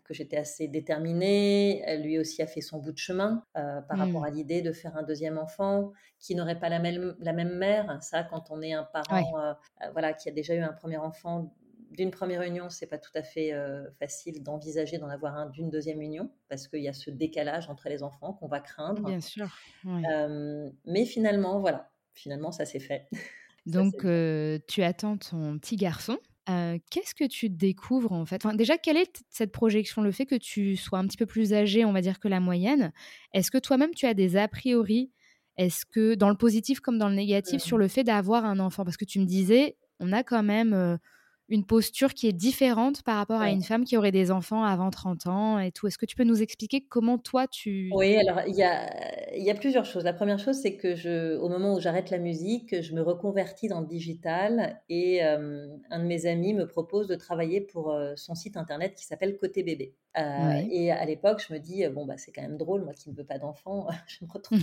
que 0.04 0.14
j'étais 0.14 0.38
assez 0.38 0.68
déterminée. 0.68 1.84
Lui 2.02 2.20
aussi 2.20 2.42
a 2.42 2.48
fait 2.48 2.62
son 2.62 2.80
bout 2.80 2.92
de 2.92 2.98
chemin 2.98 3.44
par 3.54 3.98
rapport 3.98 4.22
mmh. 4.22 4.26
à 4.26 4.30
l'idée 4.30 4.62
de 4.62 4.72
faire 4.72 4.96
un 4.98 5.04
deuxième 5.04 5.38
enfant 5.38 5.92
qui 6.20 6.36
n'aurait 6.36 6.60
pas 6.60 6.70
la 6.70 6.80
même 6.80 7.16
la 7.20 7.34
même 7.34 7.58
mère. 7.58 7.98
Ça 8.02 8.24
quand 8.24 8.50
on 8.50 8.62
est 8.62 8.74
un 8.74 8.84
parent 8.84 9.56
voilà 9.92 10.14
qui 10.14 10.30
a 10.30 10.32
déjà 10.32 10.56
eu 10.56 10.62
un 10.62 10.74
premier 10.74 10.98
enfant 10.98 11.54
d'une 11.96 12.12
première 12.12 12.42
union, 12.42 12.70
c'est 12.70 12.88
pas 12.88 12.98
tout 12.98 13.12
à 13.16 13.24
fait 13.24 13.54
euh, 13.54 13.90
facile 14.00 14.44
d'envisager 14.44 14.98
d'en 14.98 15.10
avoir 15.10 15.36
un 15.36 15.50
d'une 15.50 15.70
deuxième 15.70 16.02
union 16.02 16.32
parce 16.50 16.68
qu'il 16.68 16.82
y 16.82 16.88
a 16.88 16.94
ce 16.94 17.12
décalage 17.12 17.70
entre 17.70 17.90
les 17.90 18.04
enfants 18.04 18.34
qu'on 18.34 18.48
va 18.48 18.60
craindre. 18.60 19.04
Bien 19.04 19.22
sûr. 19.22 19.48
Euh, 19.86 20.70
mais 20.86 21.06
finalement, 21.06 21.60
voilà, 21.60 21.92
finalement, 22.14 22.52
ça 22.52 22.66
s'est 22.66 22.80
fait. 22.80 23.08
Donc, 23.66 24.04
euh, 24.04 24.60
tu 24.68 24.84
attends 24.84 25.18
ton 25.18 25.58
petit 25.60 25.78
garçon. 25.78 26.18
Qu'est-ce 26.46 27.16
que 27.16 27.26
tu 27.26 27.50
découvres 27.50 28.12
en 28.12 28.26
fait? 28.26 28.46
Déjà, 28.56 28.78
quelle 28.78 28.98
est 28.98 29.24
cette 29.30 29.54
projection? 29.54 30.02
Le 30.02 30.12
fait 30.12 30.26
que 30.26 30.36
tu 30.36 30.76
sois 30.76 31.00
un 31.00 31.08
petit 31.08 31.16
peu 31.16 31.26
plus 31.26 31.54
âgé, 31.54 31.86
on 31.86 31.94
va 31.94 32.02
dire, 32.02 32.20
que 32.20 32.28
la 32.28 32.42
moyenne. 32.42 32.92
Est-ce 33.34 33.50
que 33.50 33.58
toi-même, 33.58 33.92
tu 33.96 34.06
as 34.06 34.14
des 34.14 34.36
a 34.36 34.50
priori? 34.50 35.14
Est-ce 35.56 35.86
que, 35.86 36.16
dans 36.16 36.30
le 36.30 36.36
positif 36.36 36.82
comme 36.82 36.98
dans 36.98 37.08
le 37.08 37.16
négatif, 37.16 37.56
mmh. 37.56 37.66
sur 37.66 37.78
le 37.78 37.88
fait 37.88 38.04
d'avoir 38.04 38.44
un 38.44 38.60
enfant? 38.60 38.84
Parce 38.84 38.98
que 38.98 39.06
tu 39.06 39.20
me 39.20 39.26
disais, 39.26 39.78
on 40.02 40.12
a 40.12 40.24
quand 40.24 40.44
même 40.44 41.00
une 41.50 41.66
posture 41.66 42.14
qui 42.14 42.28
est 42.28 42.34
différente 42.34 43.04
par 43.04 43.18
rapport 43.18 43.42
à 43.42 43.50
une 43.50 43.64
femme 43.64 43.84
qui 43.84 43.98
aurait 43.98 44.12
des 44.12 44.32
enfants 44.32 44.64
avant 44.64 44.90
30 44.90 45.28
ans 45.28 45.60
et 45.60 45.72
tout. 45.72 45.88
Est-ce 45.88 45.98
que 45.98 46.06
tu 46.06 46.16
peux 46.16 46.24
nous 46.24 46.42
expliquer 46.42 46.82
comment 46.82 47.18
toi 47.18 47.48
tu... 47.48 47.90
Oui, 47.94 48.16
alors 48.16 48.42
il 48.48 48.56
y 48.56 48.64
a, 48.64 49.38
y 49.38 49.52
a 49.52 49.56
plusieurs 49.56 49.86
choses. 49.86 50.04
La 50.04 50.14
première 50.14 50.40
chose, 50.40 50.58
c'est 50.62 50.76
que 50.76 50.96
je, 50.96 51.38
au 51.38 51.50
moment 51.50 51.76
où 51.76 51.80
j'arrête 51.80 52.10
la 52.10 52.18
musique, 52.18 52.82
je 52.82 52.94
me 52.94 53.02
reconvertis 53.02 53.68
dans 53.68 53.82
le 53.82 53.88
digital 53.88 54.82
et 54.90 55.22
un 55.22 56.00
de 56.00 56.06
mes 56.06 56.26
amis 56.26 56.54
me 56.54 56.68
propose 56.68 57.08
de 57.08 57.16
travailler 57.16 57.62
pour 57.62 57.96
son 58.16 58.36
site 58.36 58.58
internet 58.58 58.96
qui 58.96 59.06
s'appelle 59.06 59.38
Côté 59.38 59.64
Bébé. 59.64 59.96
Euh, 60.16 60.62
et 60.70 60.92
à 60.92 61.04
l'époque, 61.06 61.44
je 61.48 61.54
me 61.54 61.60
dis, 61.60 61.88
bon, 61.88 62.06
bah, 62.06 62.18
c'est 62.18 62.32
quand 62.32 62.44
même 62.44 62.58
drôle, 62.58 62.84
moi 62.84 62.94
qui 62.94 63.10
ne 63.10 63.16
veux 63.16 63.24
pas 63.24 63.40
d'enfant, 63.40 63.88
je 64.08 64.24
me 64.24 64.30
retrouve. 64.34 64.60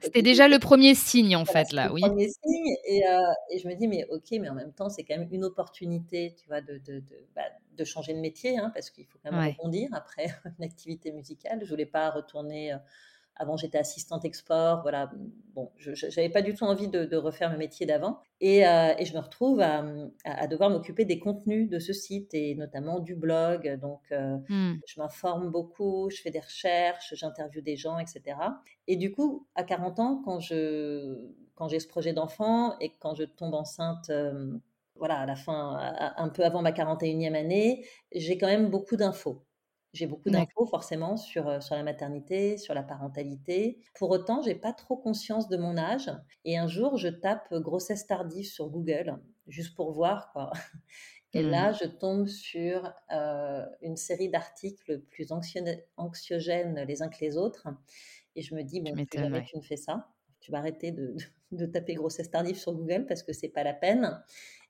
C'était 0.00 0.22
déjà 0.22 0.48
le 0.48 0.58
premier 0.58 0.94
signe, 0.94 1.36
en 1.36 1.44
fait, 1.44 1.72
là, 1.72 1.92
oui. 1.92 2.00
Le 2.02 2.08
premier 2.08 2.28
signe, 2.28 2.74
et, 2.86 3.02
et, 3.50 3.58
je 3.58 3.68
me 3.68 3.74
dis, 3.74 3.86
mais 3.86 4.06
ok, 4.10 4.24
mais 4.32 4.48
en 4.48 4.54
même 4.54 4.72
temps, 4.72 4.88
c'est 4.88 5.04
quand 5.04 5.16
même 5.16 5.28
une 5.30 5.44
opportunité, 5.44 5.75
tu 5.78 6.48
vois, 6.48 6.60
de, 6.60 6.78
de, 6.78 7.00
de, 7.00 7.26
bah, 7.34 7.42
de 7.76 7.84
changer 7.84 8.14
de 8.14 8.20
métier, 8.20 8.58
hein, 8.58 8.70
parce 8.74 8.90
qu'il 8.90 9.06
faut 9.06 9.18
quand 9.22 9.32
même 9.32 9.54
rebondir 9.58 9.90
après 9.92 10.26
une 10.58 10.64
activité 10.64 11.12
musicale. 11.12 11.60
Je 11.62 11.68
voulais 11.68 11.86
pas 11.86 12.10
retourner 12.10 12.74
avant, 13.36 13.56
j'étais 13.56 13.78
assistante 13.78 14.24
export. 14.24 14.82
Voilà, 14.82 15.10
bon, 15.54 15.70
je 15.76 16.06
n'avais 16.06 16.30
pas 16.30 16.42
du 16.42 16.54
tout 16.54 16.64
envie 16.64 16.88
de, 16.88 17.16
refaire 17.16 17.52
le 17.52 17.58
métier 17.58 17.86
d'avant. 17.86 18.18
Et, 18.40 18.66
euh, 18.66 18.94
et, 18.98 19.04
je 19.04 19.14
me 19.14 19.20
retrouve 19.20 19.60
à, 19.60 19.84
à, 20.24 20.46
devoir 20.46 20.70
m'occuper 20.70 21.04
des 21.04 21.18
contenus 21.18 21.68
de 21.68 21.78
ce 21.78 21.92
site 21.92 22.32
et 22.34 22.54
notamment 22.54 23.00
du 23.00 23.14
blog. 23.14 23.78
Donc, 23.80 24.00
euh, 24.12 24.38
mmh. 24.48 24.80
je 24.86 25.00
m'informe 25.00 25.50
beaucoup, 25.50 26.10
je 26.10 26.20
fais 26.20 26.30
des 26.30 26.40
recherches, 26.40 27.14
j'interviewe 27.14 27.62
des 27.62 27.76
gens, 27.76 27.98
etc. 27.98 28.38
Et 28.86 28.96
du 28.96 29.12
coup, 29.12 29.46
à 29.54 29.64
40 29.64 29.98
ans, 30.00 30.22
quand 30.24 30.40
je 30.40 31.18
quand 31.54 31.68
j'ai 31.68 31.80
ce 31.80 31.88
projet 31.88 32.12
d'enfant 32.12 32.78
et 32.80 32.92
quand 33.00 33.14
je 33.14 33.24
tombe 33.24 33.54
enceinte, 33.54 34.10
euh, 34.10 34.58
voilà, 34.98 35.20
à 35.20 35.26
la 35.26 35.36
fin, 35.36 35.76
un 36.16 36.28
peu 36.28 36.44
avant 36.44 36.62
ma 36.62 36.72
41e 36.72 37.34
année, 37.34 37.86
j'ai 38.12 38.38
quand 38.38 38.46
même 38.46 38.70
beaucoup 38.70 38.96
d'infos. 38.96 39.44
J'ai 39.92 40.06
beaucoup 40.06 40.28
d'infos 40.28 40.66
forcément 40.66 41.16
sur, 41.16 41.62
sur 41.62 41.74
la 41.74 41.82
maternité, 41.82 42.58
sur 42.58 42.74
la 42.74 42.82
parentalité. 42.82 43.80
Pour 43.94 44.10
autant, 44.10 44.42
j'ai 44.42 44.54
pas 44.54 44.74
trop 44.74 44.96
conscience 44.96 45.48
de 45.48 45.56
mon 45.56 45.78
âge. 45.78 46.10
Et 46.44 46.58
un 46.58 46.66
jour, 46.66 46.98
je 46.98 47.08
tape 47.08 47.54
grossesse 47.54 48.06
tardive 48.06 48.44
sur 48.44 48.68
Google, 48.68 49.18
juste 49.46 49.74
pour 49.74 49.92
voir 49.92 50.30
quoi. 50.32 50.52
Et 51.32 51.42
là, 51.42 51.70
mmh. 51.70 51.76
je 51.82 51.86
tombe 51.86 52.26
sur 52.28 52.92
une 53.82 53.96
série 53.96 54.30
d'articles 54.30 55.00
plus 55.10 55.32
anxiogènes 55.32 56.80
les 56.86 57.02
uns 57.02 57.08
que 57.08 57.20
les 57.20 57.36
autres. 57.36 57.68
Et 58.36 58.42
je 58.42 58.54
me 58.54 58.62
dis, 58.62 58.80
bon, 58.80 58.94
jamais 59.12 59.44
tu 59.44 59.56
ne 59.56 59.62
fais 59.62 59.76
ça. 59.76 60.08
Tu 60.40 60.50
vas 60.50 60.58
arrêter 60.58 60.92
de, 60.92 61.14
de, 61.52 61.66
taper 61.66 61.94
grossesse 61.94 62.30
tardive 62.30 62.56
sur 62.56 62.72
Google 62.72 63.06
parce 63.06 63.22
que 63.22 63.32
c'est 63.32 63.48
pas 63.48 63.64
la 63.64 63.74
peine. 63.74 64.22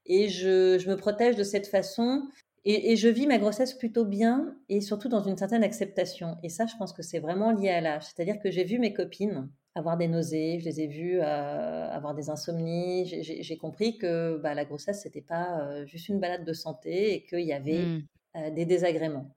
Et 0.06 0.28
je, 0.28 0.78
je, 0.78 0.88
me 0.88 0.96
protège 0.96 1.36
de 1.36 1.44
cette 1.44 1.66
façon 1.66 2.22
et, 2.68 2.96
je 2.96 3.08
vis 3.08 3.28
ma 3.28 3.38
grossesse 3.38 3.74
plutôt 3.74 4.04
bien 4.04 4.56
et 4.68 4.80
surtout 4.80 5.08
dans 5.08 5.22
une 5.22 5.36
certaine 5.36 5.62
acceptation. 5.62 6.36
Et 6.42 6.48
ça, 6.48 6.66
je 6.66 6.74
pense 6.76 6.92
que 6.92 7.02
c'est 7.02 7.20
vraiment 7.20 7.52
lié 7.52 7.68
à 7.68 7.80
l'âge. 7.80 8.02
C'est-à-dire 8.04 8.40
que 8.40 8.50
j'ai 8.50 8.64
vu 8.64 8.80
mes 8.80 8.92
copines 8.92 9.48
avoir 9.76 9.98
des 9.98 10.08
nausées, 10.08 10.58
je 10.58 10.64
les 10.64 10.80
ai 10.80 10.86
vues 10.86 11.20
euh, 11.20 11.90
avoir 11.90 12.14
des 12.14 12.30
insomnies. 12.30 13.06
J'ai 13.06 13.56
compris 13.58 13.98
que 13.98 14.38
bah, 14.38 14.54
la 14.54 14.64
grossesse, 14.64 15.02
c'était 15.02 15.20
pas 15.20 15.60
euh, 15.60 15.86
juste 15.86 16.08
une 16.08 16.18
balade 16.18 16.44
de 16.44 16.52
santé 16.54 17.14
et 17.14 17.22
qu'il 17.24 17.46
y 17.46 17.52
avait 17.52 17.82
mmh. 17.82 18.02
euh, 18.36 18.50
des 18.50 18.64
désagréments. 18.64 19.30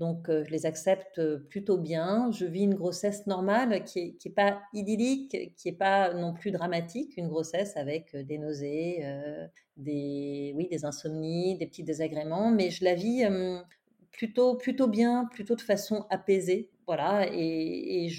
Donc, 0.00 0.26
je 0.28 0.50
les 0.50 0.66
accepte 0.66 1.20
plutôt 1.48 1.78
bien. 1.78 2.30
Je 2.32 2.46
vis 2.46 2.62
une 2.62 2.74
grossesse 2.74 3.26
normale 3.26 3.84
qui 3.84 4.04
n'est 4.04 4.12
qui 4.14 4.28
est 4.28 4.32
pas 4.32 4.60
idyllique, 4.72 5.54
qui 5.56 5.68
n'est 5.70 5.76
pas 5.76 6.12
non 6.14 6.34
plus 6.34 6.50
dramatique, 6.50 7.16
une 7.16 7.28
grossesse 7.28 7.76
avec 7.76 8.16
des 8.16 8.38
nausées, 8.38 9.04
des, 9.76 10.52
oui, 10.56 10.68
des 10.68 10.84
insomnies, 10.84 11.56
des 11.58 11.66
petits 11.66 11.84
désagréments, 11.84 12.50
mais 12.50 12.70
je 12.70 12.84
la 12.84 12.94
vis 12.94 13.24
plutôt, 14.10 14.56
plutôt 14.56 14.88
bien, 14.88 15.26
plutôt 15.32 15.56
de 15.56 15.60
façon 15.60 16.06
apaisée. 16.10 16.70
Voilà, 16.86 17.26
et, 17.32 18.06
et, 18.06 18.12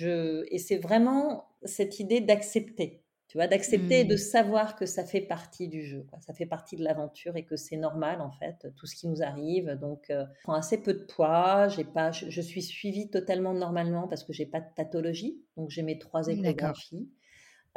et 0.52 0.58
c'est 0.58 0.78
vraiment 0.78 1.46
cette 1.64 2.00
idée 2.00 2.22
d'accepter 2.22 3.05
d'accepter 3.36 4.00
et 4.00 4.04
de 4.06 4.16
mmh. 4.16 4.18
savoir 4.18 4.76
que 4.76 4.86
ça 4.86 5.04
fait 5.04 5.22
partie 5.22 5.68
du 5.68 5.84
jeu, 5.86 6.06
ça 6.22 6.34
fait 6.34 6.46
partie 6.46 6.78
de 6.78 6.84
l'aventure 6.84 7.36
et 7.36 7.44
que 7.44 7.58
c'est 7.58 7.76
normal 7.76 8.22
en 8.22 8.32
fait, 8.32 8.68
tout 8.78 8.86
ce 8.86 8.96
qui 8.96 9.08
nous 9.08 9.22
arrive. 9.22 9.78
Donc, 9.80 10.10
euh, 10.10 10.26
je 10.40 10.44
prends 10.44 10.54
assez 10.54 10.82
peu 10.82 10.94
de 10.94 11.04
poids, 11.04 11.68
j'ai 11.68 11.84
pas, 11.84 12.12
je, 12.12 12.42
suis 12.42 12.62
suivie 12.62 13.10
totalement 13.10 13.54
normalement 13.54 14.08
parce 14.08 14.24
que 14.24 14.32
j'ai 14.32 14.46
pas 14.46 14.62
de 14.62 14.68
pathologie, 14.76 15.42
donc 15.58 15.70
j'ai 15.70 15.84
mes 15.84 16.00
trois 16.00 16.28
échographies. 16.28 17.10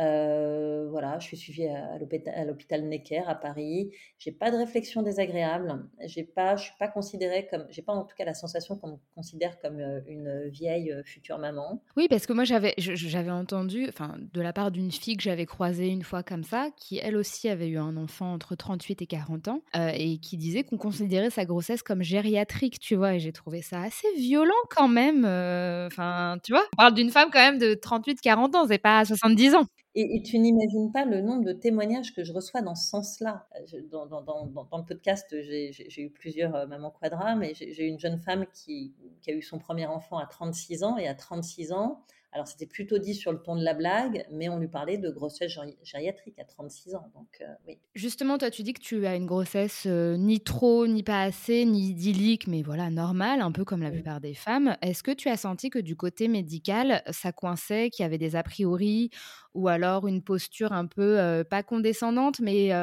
Euh, 0.01 0.87
voilà, 0.91 1.19
je 1.19 1.27
suis 1.27 1.37
suivie 1.37 1.67
à, 1.67 1.99
l'hôpital 2.45 2.85
Necker 2.85 3.23
à 3.27 3.35
Paris. 3.35 3.91
J'ai 4.19 4.31
pas 4.31 4.51
de 4.51 4.57
réflexion 4.57 5.03
désagréable. 5.03 5.87
J'ai 6.07 6.23
pas, 6.23 6.57
je 6.57 6.65
suis 6.65 6.77
pas 6.79 6.89
considérée 6.89 7.49
comme, 7.51 7.67
j'ai 7.71 7.83
pas 7.83 7.93
en 7.93 8.05
tout 8.05 8.15
cas 8.17 8.25
la 8.25 8.35
sensation 8.35 8.77
qu'on 8.77 8.93
me 8.93 8.97
considère 9.15 9.59
comme 9.61 9.81
euh, 9.81 10.01
une 10.07 10.49
vieille 10.49 10.93
euh, 10.93 11.03
future 11.05 11.39
maman. 11.39 11.83
Oui, 11.97 12.07
parce 12.09 12.27
que 12.27 12.33
moi 12.33 12.45
j'avais, 12.45 12.75
j'avais 12.79 13.31
entendu, 13.31 13.87
enfin, 13.89 14.17
de 14.33 14.41
la 14.41 14.53
part 14.53 14.71
d'une 14.71 14.93
fille 14.93 15.17
que 15.17 15.23
j'avais 15.23 15.47
croisée 15.47 15.89
une 15.89 16.05
fois 16.05 16.23
comme 16.23 16.45
ça, 16.45 16.69
qui 16.77 16.99
elle 16.99 17.17
aussi 17.17 17.49
avait 17.49 17.69
eu 17.69 17.79
un 17.79 17.97
enfant 17.97 18.33
entre 18.33 18.55
38 18.55 19.03
et 19.03 19.07
40 19.07 19.49
ans, 19.49 19.63
et 19.75 20.19
qui 20.19 20.37
disait 20.37 20.63
qu'on 20.63 20.77
considérait 20.77 21.31
sa 21.31 21.45
grossesse 21.45 21.83
comme 21.83 22.03
gériatrique, 22.03 22.79
tu 22.79 22.95
vois. 22.95 23.15
Et 23.15 23.21
j'ai 23.21 23.33
trouvé 23.33 23.63
ça 23.63 23.83
assez 23.83 24.09
violent 24.17 24.55
quand 24.71 24.89
même. 24.89 25.25
Enfin, 25.25 26.39
tu 26.43 26.53
vois, 26.53 26.65
on 26.75 26.77
parle 26.77 26.95
d'une 26.95 27.11
femme 27.11 27.31
quand 27.33 27.41
même 27.41 27.59
de 27.59 27.75
38-40 27.75 28.57
ans, 28.57 28.67
c'est 28.69 28.79
pas 28.79 29.05
70 29.05 29.55
ans. 29.55 29.67
Et, 29.95 30.23
tu 30.23 30.39
n'imagines 30.39 30.93
pas 30.93 31.05
le 31.05 31.21
nombre 31.21 31.45
de 31.45 31.53
témoignages 31.53 32.15
que 32.15 32.23
je 32.23 32.33
reçois 32.33 32.61
dans 32.61 32.75
ce 32.75 32.89
sens-là. 32.89 33.49
Dans, 33.91 34.05
le 34.05 34.85
podcast, 34.85 35.27
j'ai 35.41 36.03
eu 36.03 36.11
plusieurs 36.11 36.55
euh, 36.55 36.67
mamans 36.67 36.91
quadras, 36.91 37.35
mais 37.35 37.55
j'ai 37.55 37.87
une 37.87 37.99
jeune 37.99 38.19
femme 38.19 38.47
qui, 38.53 38.95
qui, 39.23 39.31
a 39.31 39.35
eu 39.35 39.43
son 39.43 39.59
premier 39.59 39.87
enfant 39.87 40.19
à 40.19 40.27
36 40.27 40.85
ans, 40.85 40.99
et 40.99 41.09
à 41.09 41.15
36 41.15 41.73
ans, 41.73 42.05
alors, 42.31 42.47
c'était 42.47 42.67
plutôt 42.67 42.99
dit 42.99 43.15
sur 43.15 43.33
le 43.33 43.39
ton 43.39 43.57
de 43.57 43.65
la 43.65 43.73
blague, 43.73 44.27
mais 44.31 44.51
on 44.51 44.59
lui 44.59 44.69
parlait 44.69 44.99
de 44.99 45.11
grossesse 45.11 45.51
gériatrique 45.83 46.39
à 46.39 46.45
36 46.45 46.95
ans. 46.95 47.11
Donc, 47.15 47.29
euh, 47.41 47.47
oui. 47.67 47.79
Justement, 47.95 48.37
toi, 48.37 48.51
tu 48.51 48.63
dis 48.63 48.75
que 48.75 48.83
tu 48.83 49.07
as 49.07 49.17
une 49.17 49.25
grossesse 49.25 49.85
euh, 49.87 50.19
ni 50.19 50.41
trop, 50.41 50.87
ni 50.87 51.03
pas 51.03 51.23
assez, 51.23 51.65
ni 51.65 51.89
idyllique, 51.89 52.47
mais 52.47 52.63
voilà, 52.63 52.91
normale, 52.91 53.41
un 53.41 53.51
peu 53.51 53.65
comme 53.65 53.83
la 53.83 53.91
plupart 53.91 54.21
des 54.21 54.35
femmes. 54.35 54.77
Est-ce 54.83 55.03
que 55.03 55.11
tu 55.11 55.29
as 55.31 55.39
senti 55.39 55.71
que 55.71 55.79
du 55.79 55.97
côté 55.97 56.29
médical, 56.29 57.03
ça 57.11 57.33
coinçait, 57.33 57.89
qu'il 57.89 58.03
y 58.03 58.07
avait 58.07 58.19
des 58.19 58.37
a 58.37 58.43
priori, 58.43 59.09
ou 59.55 59.69
alors 59.69 60.07
une 60.07 60.23
posture 60.23 60.73
un 60.73 60.87
peu, 60.87 61.19
euh, 61.19 61.45
pas 61.45 61.63
condescendante, 61.63 62.41
mais 62.41 62.75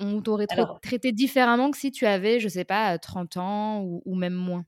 on 0.00 0.20
t'aurait 0.20 0.48
traité 0.82 1.12
différemment 1.12 1.70
que 1.70 1.78
si 1.78 1.92
tu 1.92 2.06
avais, 2.06 2.40
je 2.40 2.48
sais 2.48 2.64
pas, 2.64 2.98
30 2.98 3.36
ans 3.36 3.82
ou, 3.82 4.02
ou 4.04 4.16
même 4.16 4.34
moins? 4.34 4.64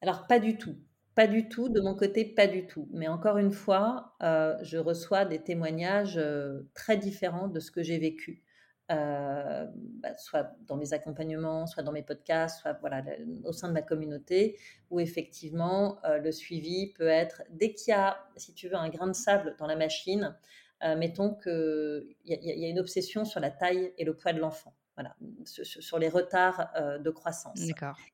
Alors, 0.00 0.28
pas 0.28 0.38
du 0.38 0.56
tout. 0.56 0.76
Pas 1.16 1.26
du 1.26 1.48
tout, 1.48 1.70
de 1.70 1.80
mon 1.80 1.94
côté, 1.94 2.26
pas 2.26 2.46
du 2.46 2.66
tout. 2.66 2.88
Mais 2.92 3.08
encore 3.08 3.38
une 3.38 3.50
fois, 3.50 4.14
euh, 4.22 4.54
je 4.62 4.76
reçois 4.76 5.24
des 5.24 5.42
témoignages 5.42 6.18
euh, 6.18 6.60
très 6.74 6.98
différents 6.98 7.48
de 7.48 7.58
ce 7.58 7.70
que 7.70 7.82
j'ai 7.82 7.98
vécu. 7.98 8.42
Euh, 8.92 9.66
bah, 9.74 10.14
soit 10.18 10.52
dans 10.66 10.76
mes 10.76 10.92
accompagnements, 10.92 11.66
soit 11.66 11.82
dans 11.82 11.92
mes 11.92 12.02
podcasts, 12.02 12.60
soit 12.60 12.74
voilà, 12.82 13.02
au 13.44 13.52
sein 13.52 13.68
de 13.68 13.72
ma 13.72 13.80
communauté, 13.80 14.58
où 14.90 15.00
effectivement 15.00 15.98
le 16.04 16.30
suivi 16.32 16.92
peut 16.92 17.08
être, 17.08 17.42
dès 17.50 17.72
qu'il 17.72 17.92
y 17.92 17.94
a, 17.94 18.18
si 18.36 18.52
tu 18.52 18.68
veux, 18.68 18.76
un 18.76 18.90
grain 18.90 19.06
de 19.06 19.14
sable 19.14 19.56
dans 19.58 19.66
la 19.66 19.76
machine, 19.76 20.36
mettons 20.82 21.34
qu'il 21.34 22.14
y, 22.26 22.34
y, 22.34 22.64
a 22.66 22.68
une 22.68 22.78
obsession 22.78 23.24
sur 23.24 23.40
la 23.40 23.50
taille 23.50 23.92
et 23.96 24.04
le 24.04 24.14
poids 24.14 24.34
de 24.34 24.38
l'enfant 24.38 24.74
voilà, 24.96 25.14
sur, 25.44 25.98
les 25.98 26.08
retards 26.08 26.70
euh, 26.74 26.98
de 26.98 27.10
croissance. 27.10 27.60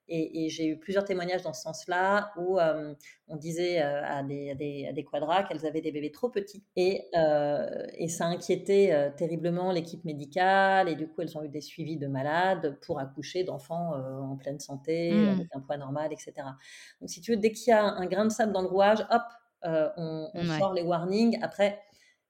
Et, 0.08 0.48
j'ai 0.48 0.66
eu 0.66 0.78
plusieurs 0.78 1.04
témoignages 1.04 1.42
dans 1.42 1.52
ce 1.52 1.62
sens-là 1.62 2.32
où 2.36 2.58
euh, 2.58 2.92
on 3.28 3.36
disait 3.36 3.80
euh, 3.80 4.02
à, 4.04 4.24
des, 4.24 4.50
à, 4.50 4.54
des, 4.56 4.86
à, 4.88 4.92
des, 4.92 5.04
quadras 5.04 5.44
qu'elles 5.44 5.64
avaient 5.64 5.80
des 5.80 5.92
bébés 5.92 6.10
trop 6.10 6.28
petits. 6.28 6.64
Et, 6.74 7.08
et 7.94 8.08
ça 8.08 8.26
inquiétait 8.26 9.12
terriblement 9.16 9.70
l'équipe 9.70 10.04
médicale. 10.04 10.88
Et 10.88 10.96
du 10.96 11.06
coup, 11.06 11.20
elles 11.20 11.38
ont 11.38 11.44
eu 11.44 11.48
des 11.48 11.60
suivis 11.60 11.98
de 11.98 12.08
malades 12.08 12.76
pour 12.84 12.98
accoucher 12.98 13.44
d'enfants 13.44 13.92
en 13.94 14.36
pleine 14.36 14.58
santé, 14.58 15.12
mmh. 15.12 15.28
avec 15.28 15.48
un 15.54 15.60
poids 15.60 15.76
normal, 15.76 16.12
etc. 16.12 16.32
Donc, 17.00 17.10
si 17.10 17.20
tu 17.20 17.30
veux, 17.30 17.36
dès 17.36 17.52
qu'il 17.52 17.70
y 17.70 17.72
a 17.72 17.84
un 17.84 18.06
grain 18.06 18.24
de 18.24 18.32
sable 18.32 18.52
dans 18.52 18.62
le 18.62 18.68
rouage, 18.68 19.06
hop, 19.10 19.22
on, 19.96 20.30
sort 20.58 20.74
les 20.74 20.82
warnings. 20.82 21.38
Après, 21.42 21.80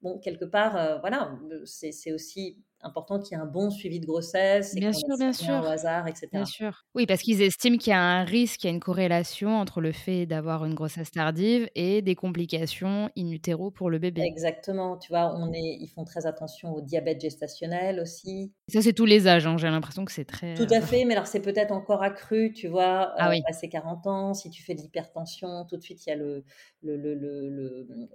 bon, 0.02 0.18
quelque 0.18 0.44
part, 0.44 1.00
voilà, 1.00 1.38
c'est 1.64 2.12
aussi 2.12 2.62
important 2.82 3.18
qu'il 3.18 3.36
y 3.36 3.40
ait 3.40 3.42
un 3.42 3.46
bon 3.46 3.70
suivi 3.70 4.00
de 4.00 4.06
grossesse, 4.06 4.76
et 4.76 4.80
bien 4.80 4.92
sûr, 4.92 5.16
bien 5.18 5.32
sûr, 5.32 5.54
au 5.54 5.66
hasard, 5.66 6.08
etc. 6.08 6.28
Bien 6.32 6.44
sûr. 6.44 6.84
Oui, 6.94 7.06
parce 7.06 7.22
qu'ils 7.22 7.42
estiment 7.42 7.76
qu'il 7.76 7.90
y 7.90 7.94
a 7.94 8.00
un 8.00 8.24
risque, 8.24 8.64
il 8.64 8.66
y 8.66 8.70
a 8.70 8.72
une 8.72 8.80
corrélation 8.80 9.56
entre 9.56 9.80
le 9.80 9.92
fait 9.92 10.26
d'avoir 10.26 10.64
une 10.64 10.74
grossesse 10.74 11.10
tardive 11.10 11.68
et 11.74 12.02
des 12.02 12.14
complications 12.14 13.10
in 13.16 13.30
utero 13.30 13.70
pour 13.70 13.90
le 13.90 13.98
bébé. 13.98 14.22
Exactement. 14.22 14.96
Tu 14.96 15.10
vois, 15.10 15.34
on 15.36 15.52
est, 15.52 15.78
ils 15.80 15.88
font 15.88 16.04
très 16.04 16.26
attention 16.26 16.74
au 16.74 16.80
diabète 16.80 17.20
gestationnel 17.20 18.00
aussi. 18.00 18.52
Ça, 18.68 18.82
c'est 18.82 18.92
tous 18.92 19.06
les 19.06 19.28
âges. 19.28 19.46
Hein. 19.46 19.56
J'ai 19.56 19.68
l'impression 19.68 20.04
que 20.04 20.12
c'est 20.12 20.24
très. 20.24 20.54
Tout 20.54 20.66
à 20.70 20.80
fait, 20.80 21.04
mais 21.04 21.14
alors 21.14 21.26
c'est 21.26 21.42
peut-être 21.42 21.73
encore 21.73 22.02
accru, 22.02 22.52
tu 22.52 22.68
vois, 22.68 23.12
ah, 23.16 23.28
euh, 23.28 23.30
oui. 23.30 23.42
passé 23.47 23.68
40 23.68 24.06
ans, 24.06 24.34
si 24.34 24.50
tu 24.50 24.62
fais 24.62 24.75
de 24.75 24.80
l'hypertension, 24.80 25.64
tout 25.66 25.76
de 25.76 25.82
suite 25.82 26.04
il 26.06 26.10
y 26.10 26.12
a 26.12 26.16
le 26.16 26.45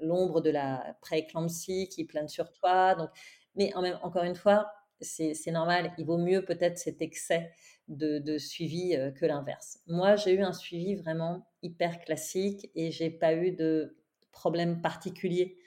l'ombre 0.02 0.38
le, 0.38 0.42
de 0.42 0.50
la 0.50 0.98
prééclampsie 1.02 1.88
qui 1.90 2.06
plane 2.06 2.28
sur 2.28 2.52
toi. 2.52 2.96
Donc 2.96 3.10
mais 3.58 3.74
en 3.76 3.82
même, 3.82 4.00
encore 4.04 4.24
une 4.24 4.36
fois, 4.36 4.72
c'est 5.02 5.52
normal. 5.52 5.94
Il 5.98 6.06
vaut 6.06 6.18
mieux 6.18 6.44
peut-être 6.44 6.78
cet 6.78 7.02
excès 7.02 7.52
de, 7.88 8.38
suivi 8.38 8.96
euh, 8.96 9.12
que 9.12 9.26
l'inverse. 9.26 9.80
Moi, 9.88 10.16
j'ai 10.16 10.34
eu 10.34 10.42
un 10.42 10.54
suivi 10.54 10.96
vraiment 10.96 11.48
hyper 11.62 12.00
classique 12.00 12.70
et 12.76 12.92
j'ai 12.92 13.10
pas 13.10 13.34
eu 13.34 13.52
de 13.52 13.98
problème 14.32 14.82
particulier 14.82 15.58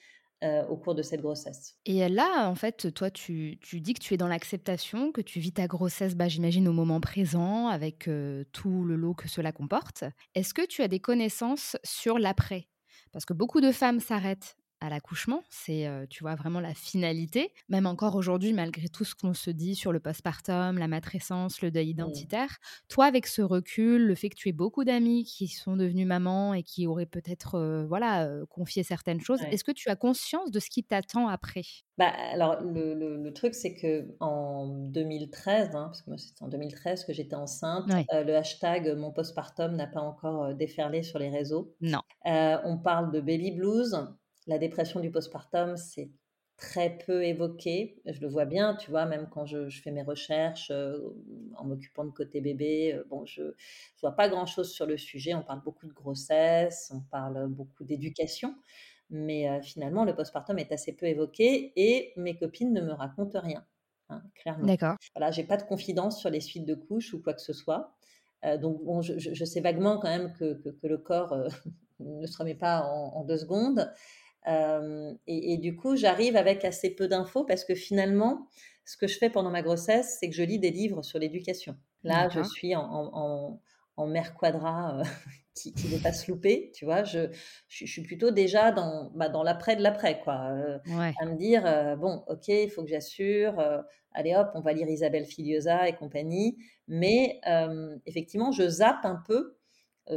euh, 0.42 0.64
au 0.66 0.76
cours 0.76 0.94
de 0.94 1.02
cette 1.02 1.20
grossesse. 1.20 1.76
Et 1.84 2.08
là, 2.08 2.48
en 2.48 2.54
fait, 2.54 2.92
toi, 2.94 3.10
tu, 3.10 3.58
dis 3.72 3.94
que 3.94 4.00
tu 4.00 4.14
es 4.14 4.16
dans 4.16 4.28
l'acceptation, 4.28 5.12
que 5.12 5.20
tu 5.20 5.40
vis 5.40 5.52
ta 5.52 5.66
grossesse, 5.66 6.14
bah, 6.14 6.28
j'imagine, 6.28 6.68
au 6.68 6.72
moment 6.72 7.00
présent, 7.00 7.68
avec 7.68 8.08
euh, 8.08 8.44
tout 8.52 8.84
le 8.84 8.96
lot 8.96 9.14
que 9.14 9.28
cela 9.28 9.52
comporte. 9.52 10.04
Est-ce 10.34 10.54
que 10.54 10.66
tu 10.66 10.82
as 10.82 10.88
des 10.88 11.00
connaissances 11.00 11.76
sur 11.84 12.18
l'après? 12.18 12.68
Parce 13.12 13.24
que 13.24 13.34
beaucoup 13.34 13.60
de 13.60 13.72
femmes 13.72 14.00
s'arrêtent 14.00 14.56
à 14.80 14.88
l'accouchement. 14.88 15.42
C'est, 15.50 15.88
tu 16.08 16.22
vois, 16.22 16.34
vraiment 16.34 16.60
la 16.60 16.74
finalité. 16.74 17.52
Même 17.68 17.86
encore 17.86 18.16
aujourd'hui, 18.16 18.52
malgré 18.52 18.88
tout 18.88 19.04
ce 19.04 19.14
qu'on 19.14 19.34
se 19.34 19.50
dit 19.50 19.74
sur 19.74 19.92
le 19.92 20.00
postpartum, 20.00 20.78
la 20.78 20.88
matrescence, 20.88 21.62
le 21.62 21.70
deuil 21.70 21.88
mmh. 21.88 21.90
identitaire, 21.90 22.58
toi, 22.88 23.06
avec 23.06 23.26
ce 23.26 23.42
recul, 23.42 24.06
le 24.06 24.14
fait 24.14 24.30
que 24.30 24.36
tu 24.36 24.48
aies 24.48 24.52
beaucoup 24.52 24.84
d'amis 24.84 25.24
qui 25.24 25.48
sont 25.48 25.76
devenus 25.76 26.06
mamans 26.06 26.54
et 26.54 26.62
qui 26.62 26.86
auraient 26.86 27.06
peut-être, 27.06 27.84
voilà, 27.88 28.28
confié 28.48 28.82
certaines 28.82 29.20
choses, 29.20 29.40
est-ce 29.50 29.64
que 29.64 29.72
tu 29.72 29.88
as 29.88 29.96
conscience 29.96 30.50
de 30.50 30.60
ce 30.60 30.70
qui 30.70 30.84
t'attend 30.84 31.28
après? 31.28 31.62
Bah, 31.98 32.12
alors, 32.32 32.62
le, 32.62 33.30
truc, 33.32 33.54
c'est 33.54 33.74
que 33.74 34.08
en 34.20 34.66
2013, 34.66 35.68
hein, 35.74 35.84
parce 35.86 36.02
que 36.02 36.10
moi, 36.10 36.18
c'était 36.18 36.42
en 36.42 36.48
2013 36.48 37.04
que 37.04 37.12
j'étais 37.12 37.36
enceinte, 37.36 37.86
le 38.10 38.34
hashtag 38.34 38.96
mon 38.96 39.12
postpartum 39.12 39.76
n'a 39.76 39.86
pas 39.86 40.00
encore 40.00 40.54
déferlé 40.54 41.02
sur 41.02 41.18
les 41.18 41.28
réseaux. 41.28 41.74
Non. 41.80 42.00
on 42.24 42.78
parle 42.78 43.12
de 43.12 43.20
baby 43.20 43.52
blues 43.52 43.94
la 44.50 44.58
dépression 44.58 45.00
du 45.00 45.10
postpartum, 45.10 45.76
c'est 45.76 46.10
très 46.56 46.98
peu 46.98 47.24
évoqué. 47.24 48.02
Je 48.04 48.20
le 48.20 48.28
vois 48.28 48.44
bien, 48.44 48.74
tu 48.74 48.90
vois, 48.90 49.06
même 49.06 49.28
quand 49.30 49.46
je, 49.46 49.70
fais 49.70 49.92
mes 49.92 50.02
recherches 50.02 50.70
euh, 50.70 50.98
en 51.56 51.64
m'occupant 51.64 52.04
de 52.04 52.10
côté 52.10 52.40
bébé, 52.40 52.92
euh, 52.92 53.04
bon, 53.08 53.24
je 53.24 53.42
ne 53.42 53.54
vois 54.02 54.12
pas 54.12 54.28
grand-chose 54.28 54.70
sur 54.70 54.86
le 54.86 54.98
sujet. 54.98 55.34
On 55.34 55.42
parle 55.42 55.62
beaucoup 55.62 55.86
de 55.86 55.92
grossesse, 55.92 56.92
on 56.94 57.00
parle 57.00 57.48
beaucoup 57.48 57.84
d'éducation, 57.84 58.54
mais 59.08 59.48
euh, 59.48 59.62
finalement, 59.62 60.04
le 60.04 60.14
postpartum 60.14 60.58
est 60.58 60.72
assez 60.72 60.92
peu 60.92 61.06
évoqué 61.06 61.72
et 61.76 62.12
mes 62.16 62.36
copines 62.36 62.72
ne 62.72 62.80
me 62.80 62.92
racontent 62.92 63.40
rien, 63.40 63.64
hein, 64.08 64.22
clairement. 64.34 64.66
D'accord. 64.66 64.96
Voilà, 65.14 65.30
j'ai 65.30 65.44
pas 65.44 65.56
de 65.56 65.62
confidence 65.62 66.20
sur 66.20 66.28
les 66.28 66.40
suites 66.40 66.66
de 66.66 66.74
couches 66.74 67.14
ou 67.14 67.22
quoi 67.22 67.34
que 67.34 67.42
ce 67.42 67.52
soit. 67.52 67.94
donc, 68.60 68.82
bon, 68.82 69.00
je, 69.00 69.44
sais 69.44 69.60
vaguement 69.60 69.98
quand 69.98 70.08
même 70.08 70.32
que, 70.34 70.60
le 70.82 70.98
corps 70.98 71.34
ne 72.00 72.26
se 72.26 72.36
remet 72.36 72.56
pas 72.56 72.82
en 72.82 73.24
deux 73.24 73.38
secondes. 73.38 73.90
Euh, 74.48 75.12
et, 75.26 75.58
du 75.58 75.76
coup, 75.76 75.96
j'arrive 75.96 76.36
avec 76.36 76.64
assez 76.64 76.90
peu 76.90 77.08
d'infos 77.08 77.44
parce 77.44 77.64
que 77.64 77.74
finalement, 77.74 78.48
ce 78.84 78.96
que 78.96 79.06
je 79.06 79.18
fais 79.18 79.30
pendant 79.30 79.50
ma 79.50 79.62
grossesse, 79.62 80.16
c'est 80.18 80.28
que 80.28 80.34
je 80.34 80.42
lis 80.42 80.58
des 80.58 80.70
livres 80.70 81.02
sur 81.02 81.18
l'éducation. 81.18 81.76
Là, 82.02 82.28
je 82.30 82.42
suis 82.42 82.74
en, 82.74 83.60
en, 83.96 84.06
mère 84.06 84.34
quadra 84.34 84.98
euh, 84.98 85.04
qui 85.54 85.74
ne 85.76 85.96
veut 85.96 86.02
pas 86.02 86.14
se 86.14 86.30
louper, 86.30 86.72
tu 86.74 86.86
vois. 86.86 87.04
Je, 87.04 87.28
je, 87.68 87.84
suis 87.84 88.02
plutôt 88.02 88.30
déjà 88.30 88.72
dans, 88.72 89.10
bah, 89.14 89.28
dans 89.28 89.42
l'après 89.42 89.76
de 89.76 89.82
l'après, 89.82 90.20
quoi. 90.20 90.52
Euh, 90.52 90.78
à 91.20 91.26
me 91.26 91.36
dire, 91.36 91.64
bon, 91.98 92.24
ok, 92.26 92.48
il 92.48 92.70
faut 92.70 92.82
que 92.82 92.88
j'assure. 92.88 93.62
allez 94.12 94.34
hop, 94.34 94.50
on 94.54 94.62
va 94.62 94.72
lire 94.72 94.88
Isabelle 94.88 95.26
Filiosa 95.26 95.86
et 95.86 95.94
compagnie. 95.94 96.56
Mais 96.88 97.40
effectivement, 98.06 98.52
je 98.52 98.66
zappe 98.66 99.04
un 99.04 99.22
peu 99.26 99.59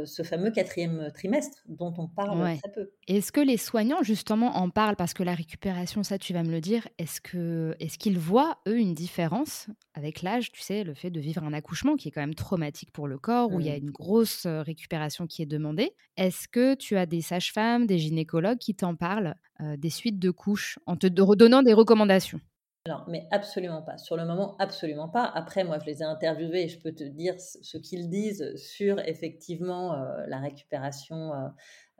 ce 0.04 0.22
fameux 0.22 0.50
quatrième 0.50 1.10
trimestre 1.14 1.62
dont 1.68 1.94
on 1.98 2.08
parle 2.08 2.58
très 2.58 2.72
peu. 2.72 2.90
Est-ce 3.06 3.30
que 3.30 3.40
les 3.40 3.56
soignants 3.56 4.02
justement 4.02 4.56
en 4.56 4.70
parlent? 4.70 4.96
Parce 4.96 5.14
que 5.14 5.22
la 5.22 5.34
récupération, 5.34 6.02
ça 6.02 6.18
tu 6.18 6.32
vas 6.32 6.42
me 6.42 6.50
le 6.50 6.60
dire, 6.60 6.88
est-ce 6.98 7.20
que 7.20 7.74
est-ce 7.80 7.98
qu'ils 7.98 8.18
voient 8.18 8.58
eux 8.66 8.78
une 8.78 8.94
différence 8.94 9.68
avec 9.94 10.22
l'âge, 10.22 10.50
tu 10.50 10.60
sais, 10.60 10.84
le 10.84 10.94
fait 10.94 11.10
de 11.10 11.20
vivre 11.20 11.44
un 11.44 11.52
accouchement 11.52 11.96
qui 11.96 12.08
est 12.08 12.10
quand 12.10 12.20
même 12.20 12.34
traumatique 12.34 12.90
pour 12.92 13.06
le 13.06 13.18
corps 13.18 13.52
où 13.52 13.60
il 13.60 13.66
y 13.66 13.70
a 13.70 13.74
mmh. 13.74 13.82
une 13.82 13.90
grosse 13.90 14.46
euh, 14.46 14.62
récupération 14.62 15.26
qui 15.26 15.42
est 15.42 15.46
demandée? 15.46 15.92
Est-ce 16.16 16.48
que 16.48 16.74
tu 16.74 16.96
as 16.96 17.06
des 17.06 17.20
sages-femmes, 17.20 17.86
des 17.86 17.98
gynécologues 17.98 18.58
qui 18.58 18.74
t'en 18.74 18.96
parlent 18.96 19.36
euh, 19.60 19.76
des 19.76 19.90
suites 19.90 20.18
de 20.18 20.30
couches 20.30 20.78
en 20.86 20.96
te 20.96 21.06
redonnant 21.20 21.62
des 21.62 21.72
recommandations? 21.72 22.40
Alors, 22.86 23.06
mais 23.08 23.26
absolument 23.30 23.80
pas. 23.80 23.96
Sur 23.96 24.14
le 24.14 24.26
moment, 24.26 24.56
absolument 24.58 25.08
pas. 25.08 25.24
Après, 25.24 25.64
moi, 25.64 25.78
je 25.78 25.86
les 25.86 26.02
ai 26.02 26.04
interviewés 26.04 26.64
et 26.64 26.68
je 26.68 26.78
peux 26.78 26.92
te 26.92 27.02
dire 27.02 27.34
ce 27.40 27.78
qu'ils 27.78 28.10
disent 28.10 28.54
sur 28.56 28.98
effectivement 28.98 29.94
euh, 29.94 30.26
la 30.26 30.38
récupération 30.38 31.32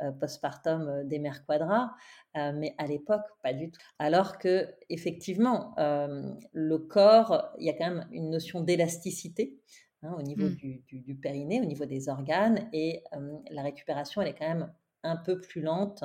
euh, 0.03 0.13
postpartum 0.21 1.09
des 1.09 1.19
mères 1.19 1.47
quadra, 1.47 1.95
mais 2.35 2.75
à 2.77 2.87
l'époque, 2.87 3.23
pas 3.43 3.55
du 3.55 3.71
tout. 3.71 3.81
Alors 3.99 4.37
que, 4.37 4.75
effectivement, 4.91 5.75
le 5.79 6.77
corps, 6.79 7.55
il 7.59 7.67
y 7.67 7.71
a 7.71 7.73
quand 7.73 7.89
même 7.89 8.09
une 8.11 8.29
notion 8.29 8.61
d'élasticité. 8.61 9.57
Hein, 10.03 10.15
au 10.19 10.23
niveau 10.23 10.49
mmh. 10.49 10.83
du, 10.87 11.15
périnée, 11.15 11.63
au 11.63 11.65
niveau 11.65 11.87
des 11.87 12.11
organes, 12.11 12.69
et 12.75 13.05
la 13.51 13.63
récupération, 13.63 14.21
elle 14.21 14.29
est 14.29 14.35
quand 14.35 14.49
même 14.49 14.71
un 15.03 15.17
peu 15.17 15.41
plus 15.41 15.63
lente 15.63 16.05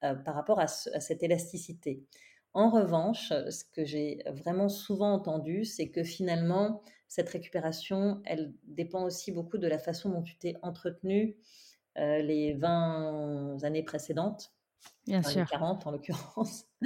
par 0.00 0.34
rapport 0.34 0.58
à, 0.58 0.64
à, 0.64 1.00
cette 1.00 1.22
élasticité. 1.22 2.04
En 2.54 2.70
revanche, 2.70 3.28
ce 3.28 3.64
que 3.64 3.84
j'ai 3.84 4.22
vraiment 4.26 4.68
souvent 4.68 5.12
entendu, 5.12 5.64
c'est 5.64 5.88
que 5.90 6.02
finalement, 6.02 6.82
cette 7.06 7.28
récupération, 7.28 8.20
elle 8.24 8.54
dépend 8.64 9.04
aussi 9.04 9.32
beaucoup 9.32 9.58
de 9.58 9.68
la 9.68 9.78
façon 9.78 10.10
dont 10.10 10.22
tu 10.22 10.36
t'es 10.36 10.54
entretenu 10.62 11.36
les 11.96 12.54
20 12.54 13.62
années 13.64 13.82
précédentes. 13.82 14.52
Bien 15.06 15.22
sûr. 15.22 15.40
Les 15.40 15.46
40 15.46 15.86
en 15.86 15.90
l'occurrence. 15.92 16.64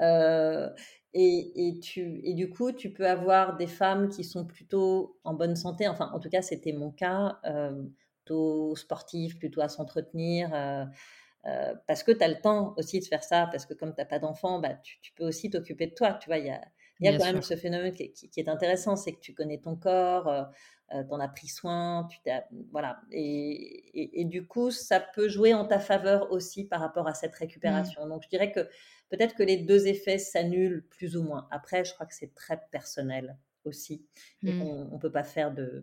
Euh, 0.00 0.70
et, 1.12 1.78
tu, 1.82 2.20
et 2.24 2.34
du 2.34 2.48
coup, 2.48 2.72
tu 2.72 2.92
peux 2.92 3.06
avoir 3.06 3.56
des 3.56 3.66
femmes 3.66 4.08
qui 4.08 4.24
sont 4.24 4.46
plutôt 4.46 5.18
en 5.24 5.34
bonne 5.34 5.56
santé. 5.56 5.88
Enfin, 5.88 6.10
en 6.14 6.20
tout 6.20 6.28
cas, 6.28 6.42
c'était 6.42 6.72
mon 6.72 6.90
cas. 6.90 7.38
Euh, 7.44 7.82
plutôt 8.24 8.76
sportives, 8.76 9.38
plutôt 9.38 9.60
à 9.60 9.68
s'entretenir. 9.68 10.54
Euh, 11.44 11.50
euh, 11.50 11.74
parce 11.88 12.02
que 12.04 12.12
tu 12.12 12.22
as 12.22 12.28
le 12.28 12.40
temps 12.40 12.74
aussi 12.76 13.00
de 13.00 13.04
faire 13.04 13.24
ça. 13.24 13.48
Parce 13.50 13.66
que 13.66 13.74
comme 13.74 13.94
tu 13.94 14.00
n'as 14.00 14.06
pas 14.06 14.18
d'enfant, 14.18 14.60
bah, 14.60 14.74
tu, 14.74 14.98
peux 15.16 15.24
aussi 15.24 15.50
t'occuper 15.50 15.86
de 15.86 15.94
toi. 15.94 16.14
Tu 16.14 16.28
vois, 16.28 16.38
il 16.38 16.46
y 16.46 16.50
a, 16.50 16.60
y 17.00 17.08
a 17.08 17.18
quand 17.18 17.24
même 17.24 17.42
ce 17.42 17.56
phénomène 17.56 17.92
qui, 17.92 18.12
qui 18.12 18.40
est 18.40 18.48
intéressant. 18.48 18.96
C'est 18.96 19.12
que 19.12 19.20
tu 19.20 19.34
connais 19.34 19.58
ton 19.58 19.76
corps 19.76 20.50
euh, 20.94 21.02
t'en 21.04 21.20
as 21.20 21.28
pris 21.28 21.48
soin, 21.48 22.06
tu 22.10 22.30
voilà. 22.70 23.00
Et, 23.10 24.20
et, 24.20 24.24
du 24.24 24.46
coup, 24.46 24.70
ça 24.70 25.00
peut 25.00 25.28
jouer 25.28 25.54
en 25.54 25.64
ta 25.64 25.78
faveur 25.78 26.30
aussi 26.32 26.64
par 26.64 26.80
rapport 26.80 27.08
à 27.08 27.14
cette 27.14 27.32
mmh. 27.32 27.38
récupération. 27.38 28.06
Donc, 28.06 28.22
je 28.24 28.28
dirais 28.28 28.52
que 28.52 28.68
peut-être 29.08 29.34
que 29.34 29.42
les 29.42 29.56
deux 29.56 29.86
effets 29.86 30.18
s'annulent 30.18 30.86
plus 30.90 31.16
ou 31.16 31.22
moins. 31.22 31.48
Après, 31.50 31.84
je 31.84 31.94
crois 31.94 32.04
que 32.04 32.14
c'est 32.14 32.34
très 32.34 32.60
personnel 32.70 33.38
aussi. 33.64 34.04
Et 34.42 34.52
mmh. 34.52 34.62
on 34.62 34.94
ne 34.94 34.98
peut 34.98 35.12
pas 35.12 35.24
faire 35.24 35.52
de, 35.54 35.82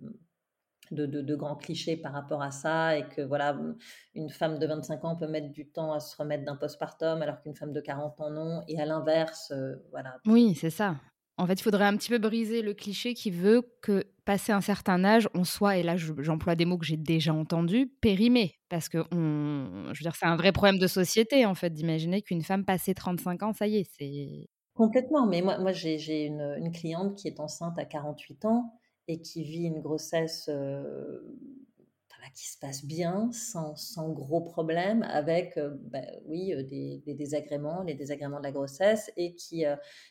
de, 0.91 1.06
de, 1.06 1.36
grands 1.36 1.56
clichés 1.56 1.97
par 1.97 2.13
rapport 2.13 2.41
à 2.41 2.52
ça 2.52 2.97
et 2.97 3.08
que 3.08 3.21
voilà, 3.21 3.58
une 4.15 4.30
femme 4.30 4.60
de 4.60 4.65
25 4.65 5.06
ans 5.06 5.15
peut 5.15 5.28
mettre 5.28 5.52
du 5.52 5.69
temps 5.69 5.93
à 5.93 5.99
se 5.99 6.15
remettre 6.15 6.45
d'un 6.45 6.56
postpartum 6.56 7.21
alors 7.21 7.41
qu'une 7.41 7.56
femme 7.56 7.73
de 7.73 7.82
40 7.82 8.21
ans 8.21 8.30
non 8.32 8.63
et 8.67 8.80
à 8.80 8.86
l'inverse, 8.86 9.52
euh, 9.52 9.75
voilà. 9.91 10.17
Oui, 10.25 10.56
c'est 10.56 10.69
ça. 10.69 10.95
En 11.39 11.47
fait, 11.47 11.54
il 11.54 11.63
faudrait 11.63 11.86
un 11.86 11.95
petit 11.95 12.10
peu 12.10 12.17
briser 12.17 12.62
le 12.62 12.73
cliché 12.73 13.13
qui 13.13 13.32
veut 13.32 13.62
que, 13.82 14.04
passé 14.25 14.52
un 14.52 14.60
certain 14.60 15.06
âge, 15.06 15.30
on 15.34 15.45
soit, 15.45 15.78
et 15.78 15.84
là 15.84 15.95
j'emploie 15.95 16.56
des 16.56 16.65
mots 16.65 16.78
que 16.78 16.86
j'ai 16.86 16.97
déjà 16.97 17.34
entendus, 17.34 17.88
périmé. 18.02 18.56
Parce 18.67 18.89
que, 18.89 18.97
on, 19.13 19.86
je 19.93 19.99
veux 19.99 20.04
dire, 20.04 20.15
c'est 20.17 20.25
un 20.25 20.36
vrai 20.36 20.52
problème 20.52 20.80
de 20.80 20.86
société, 20.86 21.45
en 21.45 21.56
fait, 21.56 21.69
d'imaginer 21.69 22.21
qu'une 22.21 22.43
femme 22.43 22.65
passée 22.65 22.93
35 22.93 23.43
ans, 23.43 23.54
ça 23.54 23.67
y 23.67 23.78
est, 23.78 23.89
c'est... 23.97 24.49
Complètement, 24.73 25.25
mais 25.28 25.41
moi, 25.41 25.60
moi 25.60 25.71
j'ai 25.71 26.25
une, 26.25 26.56
une, 26.58 26.71
cliente 26.71 27.17
qui 27.17 27.28
est 27.28 27.39
enceinte 27.39 27.80
à 27.80 27.86
48 27.86 28.45
ans 28.45 28.79
et 29.10 29.19
qui 29.19 29.43
vit 29.43 29.65
une 29.65 29.82
grossesse 29.82 30.50
qui 32.34 32.48
se 32.48 32.58
passe 32.58 32.86
bien, 32.86 33.32
sans, 33.32 33.76
sans 33.76 34.10
gros 34.10 34.41
problème, 34.41 35.04
avec, 35.04 35.60
bah, 35.91 36.00
oui, 36.26 36.54
des, 36.65 37.02
désagréments, 37.13 37.84
les 37.84 37.95
désagréments 37.95 38.38
de 38.38 38.43
la 38.43 38.52
grossesse, 38.52 39.12
et 39.17 39.36
qui, 39.36 39.65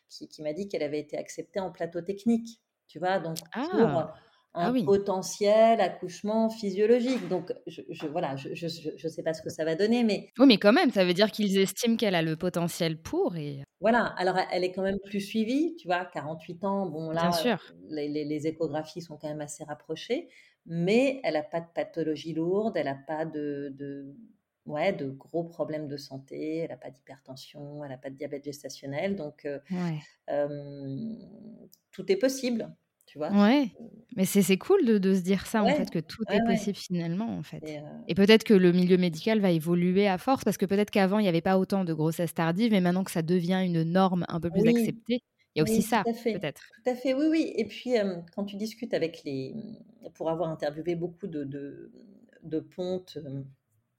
qui, 0.08 0.28
qui 0.28 0.42
m'a 0.42 0.52
dit 0.52 0.68
qu'elle 0.68 0.82
avait 0.82 1.00
été 1.00 1.16
acceptée 1.16 1.60
en 1.60 1.70
plateau 1.70 2.00
technique, 2.00 2.60
tu 2.86 2.98
vois, 2.98 3.18
donc 3.18 3.36
ah! 3.52 3.68
pour 3.70 4.27
ah 4.54 4.68
un 4.68 4.84
potentiel 4.84 5.80
accouchement 5.80 6.50
physiologique. 6.50 7.28
Donc, 7.28 7.52
je, 7.66 7.82
je 7.90 8.06
voilà, 8.06 8.36
je 8.36 8.48
ne 8.50 9.08
sais 9.08 9.22
pas 9.22 9.34
ce 9.34 9.42
que 9.42 9.50
ça 9.50 9.64
va 9.64 9.74
donner, 9.74 10.04
mais... 10.04 10.30
Oui, 10.38 10.46
mais 10.46 10.58
quand 10.58 10.72
même, 10.72 10.90
ça 10.90 11.04
veut 11.04 11.14
dire 11.14 11.30
qu'ils 11.30 11.58
estiment 11.58 11.96
qu'elle 11.96 12.14
a 12.14 12.22
le 12.22 12.36
potentiel 12.36 13.00
pour. 13.00 13.36
Et... 13.36 13.62
Voilà, 13.80 14.06
alors 14.16 14.36
elle 14.50 14.64
est 14.64 14.72
quand 14.72 14.82
même 14.82 14.98
plus 15.04 15.20
suivie, 15.20 15.76
tu 15.78 15.86
vois, 15.86 16.04
48 16.04 16.64
ans, 16.64 16.86
bon 16.86 17.10
là, 17.10 17.22
Bien 17.22 17.32
sûr. 17.32 17.58
Les, 17.90 18.08
les, 18.08 18.24
les, 18.24 18.46
échographies 18.46 19.02
sont 19.02 19.16
quand 19.16 19.28
même 19.28 19.40
assez 19.40 19.64
rapprochées 19.64 20.28
mais 20.68 21.20
elle 21.24 21.34
n'a 21.34 21.42
pas 21.42 21.60
de 21.60 21.66
pathologie 21.74 22.34
lourde, 22.34 22.76
elle 22.76 22.84
n'a 22.84 22.94
pas 22.94 23.24
de, 23.24 23.72
de, 23.74 24.14
ouais, 24.66 24.92
de 24.92 25.10
gros 25.10 25.44
problèmes 25.44 25.88
de 25.88 25.96
santé, 25.96 26.58
elle 26.58 26.68
n'a 26.68 26.76
pas 26.76 26.90
d'hypertension, 26.90 27.82
elle 27.82 27.90
n'a 27.90 27.96
pas 27.96 28.10
de 28.10 28.16
diabète 28.16 28.44
gestationnel. 28.44 29.16
Donc, 29.16 29.46
euh, 29.46 29.58
tout 31.90 32.12
est 32.12 32.16
possible. 32.16 32.70
Tu 33.08 33.16
vois? 33.16 33.30
Ouais, 33.30 33.70
mais 34.16 34.26
c'est 34.26 34.58
cool 34.58 34.84
de, 34.84 34.98
de, 34.98 35.14
se 35.14 35.20
dire 35.20 35.46
ça, 35.46 35.64
en 35.64 35.68
fait, 35.68 35.88
que 35.90 35.98
tout 35.98 36.22
est 36.30 36.44
possible 36.44 36.76
finalement, 36.76 37.38
en 37.38 37.42
fait. 37.42 37.62
Et, 37.66 37.80
et 38.08 38.14
peut-être 38.14 38.44
que 38.44 38.52
le 38.52 38.70
milieu 38.70 38.98
médical 38.98 39.40
va 39.40 39.50
évoluer 39.50 40.06
à 40.06 40.18
force, 40.18 40.44
parce 40.44 40.58
que 40.58 40.66
peut-être 40.66 40.90
qu'avant, 40.90 41.18
il 41.18 41.22
n'y 41.22 41.28
avait 41.28 41.40
pas 41.40 41.58
autant 41.58 41.84
de 41.84 41.94
grossesses 41.94 42.34
tardives, 42.34 42.70
mais 42.70 42.82
maintenant 42.82 43.04
que 43.04 43.10
ça 43.10 43.22
devient 43.22 43.62
une 43.64 43.82
norme 43.82 44.26
un 44.28 44.40
peu 44.40 44.50
plus 44.50 44.68
acceptée, 44.68 45.22
il 45.54 45.58
y 45.58 45.60
a 45.60 45.62
aussi 45.62 45.80
ça, 45.80 46.04
peut-être. 46.04 46.60
Tout 46.84 46.90
à 46.90 46.94
fait, 46.94 47.14
oui, 47.14 47.26
oui. 47.30 47.52
Et 47.56 47.64
puis, 47.64 47.94
quand 48.34 48.44
tu 48.44 48.56
discutes 48.56 48.92
avec 48.92 49.22
les. 49.24 49.54
Pour 50.14 50.30
avoir 50.30 50.50
interviewé 50.50 50.94
beaucoup 50.94 51.26
de, 51.26 51.44
de, 51.44 51.90
de 52.44 52.60
pontes 52.60 53.18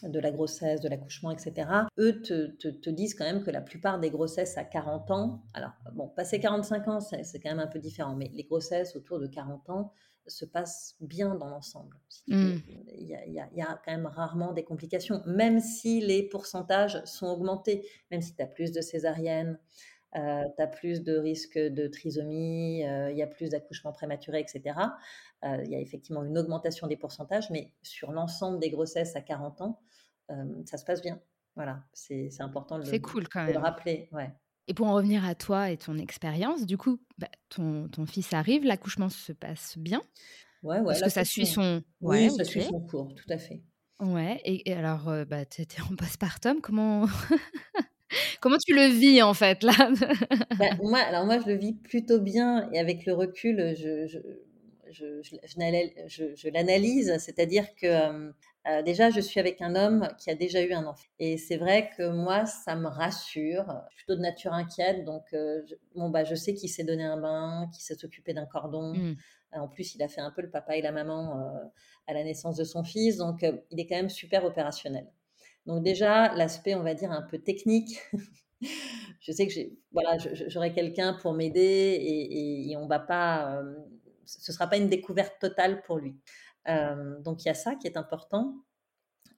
de 0.03 0.19
la 0.19 0.31
grossesse, 0.31 0.81
de 0.81 0.89
l'accouchement, 0.89 1.31
etc., 1.31 1.69
eux 1.97 2.21
te, 2.21 2.47
te, 2.47 2.89
disent 2.89 3.15
quand 3.15 3.25
même 3.25 3.43
que 3.43 3.51
la 3.51 3.61
plupart 3.61 3.99
des 3.99 4.09
grossesses 4.09 4.57
à 4.57 4.63
40 4.63 5.11
ans, 5.11 5.43
alors 5.53 5.71
bon, 5.93 6.07
passer 6.07 6.39
45 6.39 6.87
ans, 6.87 6.99
c'est 6.99 7.39
quand 7.39 7.49
même 7.49 7.59
un 7.59 7.67
peu 7.67 7.79
différent, 7.79 8.15
mais 8.15 8.29
les 8.33 8.43
grossesses 8.43 8.95
autour 8.95 9.19
de 9.19 9.27
40 9.27 9.69
ans 9.69 9.93
se 10.27 10.45
passent 10.45 10.95
bien 11.01 11.35
dans 11.35 11.49
l'ensemble. 11.49 11.97
Mmh. 12.27 12.57
Il, 12.97 13.01
y 13.01 13.57
y 13.57 13.61
a, 13.61 13.81
quand 13.83 13.91
même 13.91 14.05
rarement 14.05 14.53
des 14.53 14.63
complications, 14.63 15.21
même 15.25 15.59
si 15.59 16.01
les 16.01 16.23
pourcentages 16.23 17.03
sont 17.05 17.27
augmentés, 17.27 17.85
même 18.11 18.21
si 18.21 18.35
tu 18.35 18.41
as 18.41 18.47
plus 18.47 18.71
de 18.71 18.81
césariennes, 18.81 19.59
euh, 20.15 20.43
tu 20.55 20.63
as 20.63 20.67
plus 20.67 21.03
de 21.03 21.17
risques 21.17 21.59
de 21.59 21.87
trisomie, 21.87 22.81
il 22.81 23.17
y 23.17 23.21
a 23.21 23.27
plus 23.27 23.49
d'accouchements 23.49 23.91
prématurés, 23.91 24.39
etc. 24.39 24.75
Il 25.43 25.69
y 25.69 25.75
a 25.75 25.79
effectivement 25.79 26.23
une 26.23 26.37
augmentation 26.37 26.87
des 26.87 26.97
pourcentages, 26.97 27.49
mais 27.49 27.71
sur 27.81 28.11
l'ensemble 28.11 28.59
des 28.59 28.69
grossesses 28.69 29.15
à 29.15 29.21
40 29.21 29.61
ans, 29.61 29.79
ça 30.65 30.77
se 30.77 30.85
passe 30.85 31.01
bien. 31.01 31.19
Voilà, 31.55 31.83
c'est 31.93 32.29
important 32.39 32.79
de, 32.79 32.89
le, 32.89 32.99
cool 32.99 33.27
quand 33.27 33.43
même. 33.43 33.57
rappeler. 33.57 34.07
Ouais. 34.11 34.31
Et 34.67 34.73
pour 34.73 34.87
en 34.87 34.93
revenir 34.93 35.25
à 35.25 35.35
toi 35.35 35.71
et 35.71 35.77
ton 35.77 35.97
expérience, 35.97 36.65
du 36.65 36.77
coup, 36.77 37.01
bah, 37.17 37.27
ton, 37.49 37.87
ton, 37.89 38.05
fils 38.05 38.31
arrive, 38.33 38.63
l'accouchement 38.63 39.09
se 39.09 39.33
passe 39.33 39.77
bien? 39.77 40.01
Ouais, 40.63 40.79
ouais. 40.79 40.93
Est-ce 40.93 41.03
que 41.03 41.09
ça 41.09 41.25
suit 41.25 41.45
son... 41.45 41.81
Oui, 42.01 42.29
ça 42.29 42.43
suit 42.43 42.61
son 42.61 42.79
cours, 42.79 43.13
tout 43.15 43.25
à 43.33 43.37
fait. 43.37 43.63
Ouais, 43.99 44.39
et, 44.45 44.71
alors, 44.73 45.11
bah, 45.27 45.45
tu 45.45 45.61
étais 45.61 45.81
en 45.81 45.95
postpartum, 45.95 46.61
comment... 46.61 47.07
Comment 48.41 48.57
tu 48.57 48.73
le 48.73 48.87
vis 48.87 49.21
en 49.21 49.33
fait 49.33 49.63
là? 49.63 49.73
Bah, 50.57 50.65
moi, 50.81 50.99
alors 50.99 51.25
moi, 51.25 51.39
je 51.39 51.47
le 51.47 51.55
vis 51.55 51.73
plutôt 51.73 52.19
bien 52.19 52.69
et 52.71 52.79
avec 52.79 53.05
le 53.05 53.13
recul, 53.13 53.75
je, 53.77 54.07
je, 54.07 54.19
je, 54.91 55.21
je 55.21 56.49
l'analyse, 56.49 57.15
c'est-à-dire 57.19 57.75
que 57.75 58.31
euh, 58.67 58.69
euh, 58.69 58.81
déjà, 58.81 59.09
je 59.09 59.19
suis 59.19 59.39
avec 59.39 59.61
un 59.61 59.75
homme 59.75 60.09
qui 60.17 60.29
a 60.29 60.35
déjà 60.35 60.61
eu 60.61 60.73
un 60.73 60.85
enfant. 60.85 61.07
Et 61.17 61.37
c'est 61.37 61.57
vrai 61.57 61.89
que 61.97 62.09
moi, 62.09 62.45
ça 62.45 62.75
me 62.75 62.87
rassure. 62.87 63.65
Je 63.89 63.95
suis 63.95 64.05
plutôt 64.05 64.15
de 64.15 64.21
nature 64.21 64.53
inquiète, 64.53 65.05
donc 65.05 65.23
euh, 65.33 65.61
bon, 65.95 66.09
bah, 66.09 66.23
je 66.23 66.35
sais 66.35 66.53
qu'il 66.53 66.69
s'est 66.69 66.83
donné 66.83 67.03
un 67.03 67.17
bain, 67.17 67.69
qu'il 67.73 67.83
s'est 67.83 68.03
occupé 68.05 68.33
d'un 68.33 68.45
cordon. 68.45 68.93
Mmh. 68.93 69.15
En 69.53 69.67
plus, 69.67 69.95
il 69.95 70.03
a 70.03 70.07
fait 70.07 70.21
un 70.21 70.31
peu 70.31 70.41
le 70.41 70.49
papa 70.49 70.77
et 70.77 70.81
la 70.81 70.91
maman 70.91 71.51
à 72.05 72.13
la 72.13 72.23
naissance 72.23 72.55
de 72.55 72.63
son 72.63 72.83
fils, 72.83 73.17
donc 73.17 73.41
il 73.41 73.79
est 73.79 73.87
quand 73.87 73.95
même 73.95 74.09
super 74.09 74.45
opérationnel. 74.45 75.07
Donc 75.65 75.83
déjà, 75.83 76.33
l'aspect, 76.35 76.75
on 76.75 76.83
va 76.83 76.93
dire, 76.93 77.11
un 77.11 77.23
peu 77.23 77.39
technique. 77.39 77.99
je 79.19 79.31
sais 79.31 79.47
que 79.47 79.53
voilà, 79.91 80.17
j'aurai 80.47 80.73
quelqu'un 80.73 81.13
pour 81.13 81.33
m'aider 81.33 81.61
et, 81.61 82.71
et, 82.71 82.77
on 82.77 82.87
va 82.87 82.99
pas, 82.99 83.55
euh, 83.55 83.75
ce 84.25 84.51
sera 84.51 84.67
pas 84.67 84.77
une 84.77 84.89
découverte 84.89 85.39
totale 85.39 85.81
pour 85.81 85.97
lui. 85.97 86.15
Euh, 86.67 87.19
donc 87.21 87.43
il 87.43 87.47
y 87.47 87.51
a 87.51 87.55
ça 87.55 87.75
qui 87.75 87.87
est 87.87 87.97
important. 87.97 88.55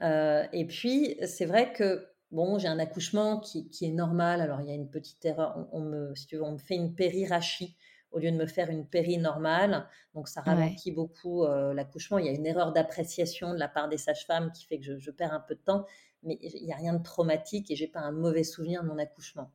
Euh, 0.01 0.45
et 0.51 0.65
puis 0.65 1.17
c'est 1.25 1.45
vrai 1.45 1.73
que 1.73 2.07
bon, 2.31 2.57
j'ai 2.57 2.67
un 2.67 2.79
accouchement 2.79 3.39
qui, 3.39 3.69
est 3.81 3.91
normal. 3.91 4.41
Alors 4.41 4.61
il 4.61 4.67
y 4.67 4.71
a 4.71 4.75
une 4.75 4.89
petite 4.89 5.23
erreur. 5.25 5.67
On, 5.71 5.81
me, 5.81 6.15
si 6.15 6.27
tu 6.27 6.37
veux, 6.37 6.43
on 6.43 6.53
me 6.53 6.57
fait 6.57 6.75
une 6.75 6.95
périrachie 6.95 7.77
au 8.11 8.19
lieu 8.19 8.31
de 8.31 8.35
me 8.35 8.47
faire 8.47 8.69
une 8.69 8.85
péri 8.85 9.17
normale. 9.17 9.87
Donc 10.13 10.27
ça 10.27 10.41
ralentit 10.41 10.91
beaucoup 10.91 11.45
l'accouchement. 11.45 12.17
Il 12.17 12.25
y 12.25 12.29
a 12.29 12.33
une 12.33 12.45
erreur 12.45 12.73
d'appréciation 12.73 13.53
de 13.53 13.59
la 13.59 13.69
part 13.69 13.87
des 13.87 13.97
sages-femmes 13.97 14.51
qui 14.51 14.65
fait 14.65 14.79
que 14.79 14.83
je, 14.83 14.99
je, 14.99 15.11
perds 15.11 15.33
un 15.33 15.39
peu 15.39 15.55
de 15.55 15.61
temps 15.61 15.85
mais 16.23 16.37
il 16.41 16.65
n'y 16.65 16.73
a 16.73 16.75
rien 16.75 16.93
de 16.93 17.03
traumatique 17.03 17.71
et 17.71 17.75
j'ai 17.75 17.87
pas 17.87 17.99
un 17.99 18.11
mauvais 18.11 18.43
souvenir 18.43 18.83
de 18.83 18.87
mon 18.87 18.97
accouchement. 18.97 19.51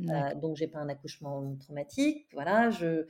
Euh, 0.00 0.34
donc 0.34 0.56
j'ai 0.56 0.66
pas 0.66 0.80
un 0.80 0.88
accouchement 0.88 1.56
traumatique. 1.56 2.26
Voilà, 2.32 2.70
je, 2.70 3.06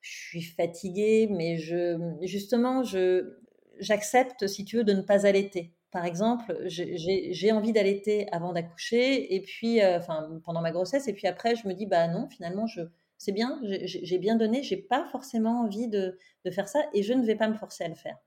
je 0.00 0.10
suis 0.10 0.42
fatiguée, 0.42 1.28
mais 1.30 1.58
je, 1.58 2.16
justement, 2.22 2.82
je, 2.82 3.38
j'accepte, 3.80 4.46
si 4.46 4.64
tu 4.64 4.76
veux, 4.76 4.84
de 4.84 4.92
ne 4.92 5.02
pas 5.02 5.26
allaiter. 5.26 5.74
Par 5.90 6.04
exemple, 6.04 6.56
j'ai 6.66 7.52
envie 7.52 7.72
d'allaiter 7.72 8.26
avant 8.32 8.52
d'accoucher, 8.52 9.32
et 9.34 9.40
puis, 9.40 9.80
euh, 9.80 9.98
enfin, 9.98 10.40
pendant 10.44 10.60
ma 10.60 10.72
grossesse, 10.72 11.06
et 11.06 11.12
puis 11.12 11.28
après, 11.28 11.54
je 11.54 11.68
me 11.68 11.72
dis, 11.72 11.86
bah 11.86 12.08
non, 12.08 12.26
finalement, 12.28 12.66
je, 12.66 12.80
c'est 13.16 13.30
bien, 13.30 13.60
j'ai 13.62 14.18
bien 14.18 14.34
donné, 14.34 14.64
j'ai 14.64 14.76
pas 14.76 15.06
forcément 15.12 15.60
envie 15.60 15.86
de, 15.86 16.18
de, 16.44 16.50
faire 16.50 16.68
ça, 16.68 16.80
et 16.94 17.04
je 17.04 17.12
ne 17.12 17.24
vais 17.24 17.36
pas 17.36 17.46
me 17.46 17.54
forcer 17.54 17.84
à 17.84 17.88
le 17.88 17.94
faire. 17.94 18.18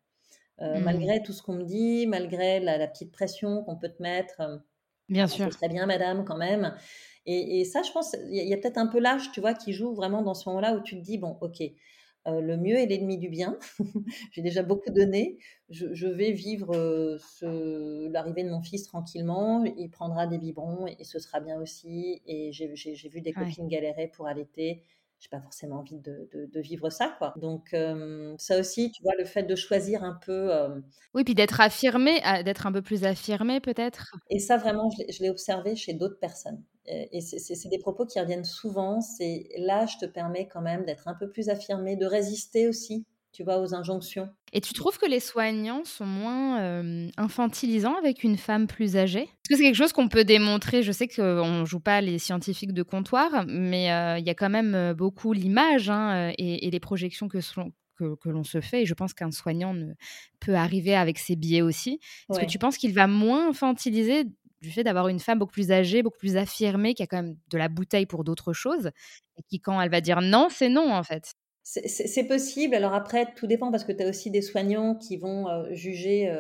Euh, 0.62 0.80
mmh. 0.80 0.84
malgré 0.84 1.24
tout 1.24 1.34
ce 1.34 1.44
qu'on 1.44 1.54
me 1.56 1.66
dit, 1.66 2.08
malgré 2.08 2.60
la, 2.62 2.88
petite 2.88 3.12
pression 3.12 3.64
qu'on 3.64 3.76
peut 3.76 3.90
te 3.90 4.02
mettre. 4.02 4.40
Euh, 4.40 4.58
Bien 5.10 5.26
«Ah, 5.26 5.28
sûr. 5.28 5.54
serait 5.54 5.70
bien 5.70 5.86
madame 5.86 6.26
quand 6.26 6.36
même» 6.36 6.76
et 7.26 7.62
et 7.62 7.66
ça 7.66 7.82
je 7.82 7.92
pense, 7.94 8.14
il 8.28 8.36
y 8.36 8.40
a 8.42 8.44
il 8.44 8.50
y 8.50 8.54
a 8.54 8.58
peut-être 8.58 8.78
un 8.78 8.88
peu 8.88 9.00
l'âge, 9.00 9.32
tu 9.32 9.40
vois, 9.40 9.54
qui 9.54 9.72
joue 9.72 9.94
vraiment 9.94 10.22
dans 10.22 10.34
ce 10.34 10.50
moment-là 10.50 10.74
où 10.74 10.82
tu 10.82 10.98
te 10.98 11.02
dis: 11.02 11.18
«Bon 11.18 11.38
OK, 11.42 11.62
heu, 12.28 12.42
le 12.42 12.58
mieux 12.58 12.76
est 12.78 12.86
l'ennemi 12.88 13.18
du 13.18 13.30
bien. 13.30 13.58
J'ai 14.32 14.42
déjà 14.42 14.64
beaucoup 14.64 14.92
donné, 14.92 15.40
je 15.70 15.94
je 15.94 16.08
vais 16.08 16.32
vivre, 16.32 16.74
ce 17.20 18.08
l'arrivée 18.10 18.44
de 18.44 18.50
mon 18.50 18.62
fils 18.62 18.84
tranquillement, 18.84 19.64
il 19.66 19.90
prendra 19.90 20.28
des 20.28 20.38
biberons 20.38 20.88
et 20.88 21.04
ce 21.04 21.20
sera 21.20 21.40
bien 21.40 21.60
aussi 21.62 22.22
et 22.26 22.52
j'ai 22.54 22.76
j'ai 22.76 22.96
j'ai 22.96 23.10
vu 23.10 23.22
des 23.22 23.34
Ouais. 23.36 23.58
copines 23.58 23.68
galérer 23.68 24.08
pour 24.10 24.28
allaiter, 24.28 24.84
j'ai 25.20 25.30
pas 25.30 25.42
forcément 25.42 25.78
envie 25.80 26.00
de 26.00 26.30
de 26.34 26.46
de 26.46 26.60
vivre 26.62 26.90
ça, 26.90 27.16
quoi». 27.18 27.34
Donc 27.40 27.76
ça 28.38 28.60
aussi, 28.60 28.92
tu 28.92 29.04
vois, 29.04 29.14
le 29.18 29.26
fait 29.26 29.44
de 29.44 29.56
choisir 29.56 30.04
un 30.04 30.18
peu, 30.26 30.52
Oui, 31.14 31.24
puis 31.26 31.36
d'être 31.36 31.60
affirmé, 31.60 32.22
d'être 32.46 32.66
un 32.66 32.72
peu 32.72 32.82
plus 32.82 33.04
affirmé 33.04 33.60
peut-être? 33.60 34.16
Et 34.30 34.40
ça 34.40 34.58
vraiment 34.58 34.90
je 34.90 35.00
l'ai 35.04 35.12
je 35.12 35.22
l'ai 35.24 35.30
observé 35.30 35.76
chez 35.76 35.94
d'autres 35.94 36.20
personnes, 36.20 36.64
et 36.88 37.18
et 37.18 37.22
c'est 37.22 37.70
des 37.70 37.80
propos 37.80 38.06
qui 38.06 38.20
reviennent 38.20 38.46
souvent, 38.46 39.02
c'est 39.02 39.50
l'âge 39.58 39.98
te 40.00 40.06
permet 40.06 40.48
quand 40.48 40.62
même 40.62 40.86
d'être 40.86 41.08
un 41.08 41.16
peu 41.16 41.30
plus 41.30 41.50
affirmé, 41.50 41.96
de 41.96 42.06
résister 42.06 42.68
aussi, 42.68 43.06
tu 43.32 43.44
vois, 43.44 43.60
aux 43.62 43.74
injonctions. 43.76 44.30
Et 44.54 44.62
tu 44.62 44.74
trouves 44.74 44.98
que 44.98 45.06
les 45.06 45.20
soignants 45.20 45.84
sont 45.84 46.06
moins, 46.06 46.60
hem, 46.60 47.12
infantilisants 47.18 47.96
avec 47.98 48.24
une 48.24 48.38
femme 48.38 48.66
plus 48.68 48.96
âgée? 48.96 49.24
Est-ce 49.24 49.50
que 49.50 49.56
c'est 49.58 49.64
quelque 49.64 49.76
chose 49.76 49.92
qu'on 49.94 50.08
peut 50.08 50.24
démontrer? 50.24 50.84
Je 50.84 50.92
sais 50.94 51.08
qu'on 51.08 51.66
joue 51.66 51.80
pas 51.82 52.00
les 52.02 52.18
scientifiques 52.18 52.72
de 52.74 52.84
comptoir, 52.84 53.46
mais 53.48 53.92
heu, 53.92 54.20
il 54.20 54.26
y 54.26 54.30
a 54.30 54.36
quand 54.36 54.50
même, 54.50 54.94
beaucoup 54.94 55.34
l'image, 55.34 55.90
hein, 55.90 56.32
et 56.38 56.66
et 56.68 56.72
les 56.72 56.80
projections 56.80 57.28
que 57.28 57.42
selon 57.42 57.72
que 57.98 58.16
que 58.16 58.30
l'on 58.30 58.44
se 58.44 58.62
fait 58.62 58.84
et 58.84 58.86
je 58.86 58.94
pense 58.94 59.14
qu'un 59.14 59.32
soignant 59.32 59.74
ne 59.74 59.94
peut 60.40 60.54
arriver 60.56 60.96
avec 60.96 61.18
ses 61.18 61.36
biais 61.36 61.62
aussi. 61.62 62.00
Est-ce 62.30 62.40
que 62.40 62.46
tu 62.46 62.60
penses 62.60 62.78
qu'il 62.78 62.94
va 62.94 63.08
moins 63.08 63.50
infantiliser 63.50 64.26
du 64.62 64.72
fait 64.72 64.84
d'avoir 64.84 65.08
une 65.08 65.20
femme 65.20 65.40
beaucoup 65.40 65.52
plus 65.54 65.72
âgée, 65.72 66.04
beaucoup 66.04 66.18
plus 66.20 66.38
affirmée, 66.38 66.94
qui 66.94 67.04
a 67.04 67.08
quand 67.08 67.22
même 67.22 67.38
de 67.50 67.58
la 67.58 67.70
bouteille 67.70 68.06
pour 68.06 68.24
d'autres 68.24 68.54
choses 68.54 68.92
et 69.38 69.44
qui 69.44 69.60
quand 69.60 69.80
elle 69.82 69.90
va 69.92 70.02
dire 70.02 70.22
non, 70.22 70.48
c'est 70.50 70.70
non, 70.70 70.92
en 70.94 71.04
fait? 71.04 71.34
C'est 71.64 72.24
possible. 72.28 72.76
Alors 72.76 72.94
après, 72.94 73.34
tout 73.36 73.46
dépend 73.46 73.72
parce 73.72 73.84
que 73.84 73.92
tu 73.92 74.02
as 74.02 74.08
aussi 74.08 74.32
des 74.32 74.42
soignants 74.42 74.96
qui 74.96 75.18
vont, 75.18 75.66
juger, 75.74 76.34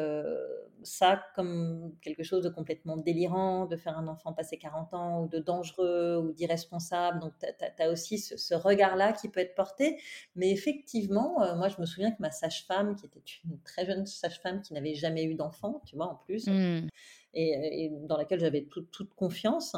ça 0.84 1.22
comme 1.36 1.96
quelque 2.02 2.24
chose 2.24 2.44
de 2.44 2.50
complètement 2.50 2.96
délirant, 2.96 3.66
de 3.66 3.76
faire 3.76 3.98
un 3.98 4.08
enfant 4.08 4.32
passé 4.32 4.58
40 4.58 4.94
ans 4.94 5.24
ou 5.24 5.28
de 5.28 5.40
dangereux 5.40 6.18
ou 6.18 6.32
d'irresponsable. 6.32 7.20
Donc 7.20 7.34
tu 7.40 7.84
as 7.84 7.92
aussi 7.92 8.20
ce 8.20 8.38
ce 8.38 8.54
regard-là 8.54 9.12
qui 9.12 9.28
peut 9.28 9.42
être 9.42 9.54
porté. 9.54 10.00
Mais 10.36 10.50
effectivement, 10.52 11.40
moi 11.58 11.68
je 11.68 11.82
me 11.82 11.86
souviens 11.86 12.12
que 12.12 12.22
ma 12.22 12.32
sage-femme, 12.32 12.96
qui 12.96 13.06
était 13.06 13.22
une 13.44 13.60
très 13.64 13.86
jeune 13.86 14.06
sage-femme 14.06 14.62
qui 14.62 14.74
n'avait 14.74 14.96
jamais 14.96 15.26
eu 15.26 15.36
d'enfant, 15.36 15.82
tu 15.86 15.98
vois, 15.98 16.08
en 16.08 16.16
plus 16.16 16.48
Mmh. 16.48 16.88
Et 17.34 17.86
et 17.86 17.90
dans 17.92 18.18
laquelle 18.18 18.40
j'avais 18.40 18.64
toute 18.66 18.92
toute 18.92 19.14
confiance, 19.16 19.76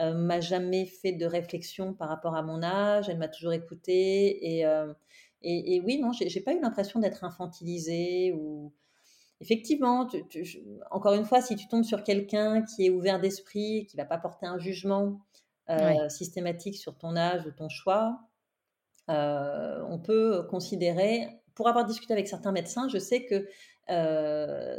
heu, 0.00 0.14
m'a 0.14 0.40
jamais 0.40 0.86
fait 0.86 1.12
de 1.12 1.26
réflexion 1.26 1.94
par 1.94 2.08
rapport 2.08 2.34
à 2.36 2.42
mon 2.42 2.62
âge. 2.62 3.08
Elle 3.08 3.18
m'a 3.18 3.28
toujours 3.28 3.52
écoutée 3.52 4.56
et 4.58 4.66
heu 4.66 4.94
et 5.42 5.76
et 5.76 5.80
oui, 5.80 5.98
non, 6.00 6.12
j'ai 6.12 6.40
pas 6.40 6.54
eu 6.54 6.60
l'impression 6.60 7.00
d'être 7.00 7.24
infantilisée 7.24 8.32
ou 8.32 8.72
effectivement, 9.40 10.06
tu 10.06 10.26
tu 10.28 10.44
je 10.44 10.58
encore 10.90 11.14
une 11.14 11.24
fois, 11.26 11.40
si 11.42 11.56
tu 11.56 11.68
tombes 11.68 11.84
sur 11.84 12.04
quelqu'un 12.04 12.62
qui 12.62 12.86
est 12.86 12.90
ouvert 12.90 13.20
d'esprit, 13.20 13.86
qui 13.86 13.96
va 13.96 14.04
pas 14.06 14.18
porter 14.18 14.46
un 14.46 14.58
jugement, 14.58 15.20
heu, 15.70 16.08
systématique 16.10 16.76
sur 16.78 16.98
ton 16.98 17.16
âge 17.16 17.46
ou 17.46 17.52
ton 17.52 17.68
choix, 17.68 18.20
heu, 19.10 19.84
on 19.88 19.98
peut 20.00 20.44
considérer 20.50 21.28
pour 21.54 21.68
avoir 21.68 21.84
discuté 21.86 22.12
avec 22.12 22.28
certains 22.28 22.52
médecins, 22.52 22.88
je 22.88 22.98
sais 22.98 23.24
que, 23.26 23.48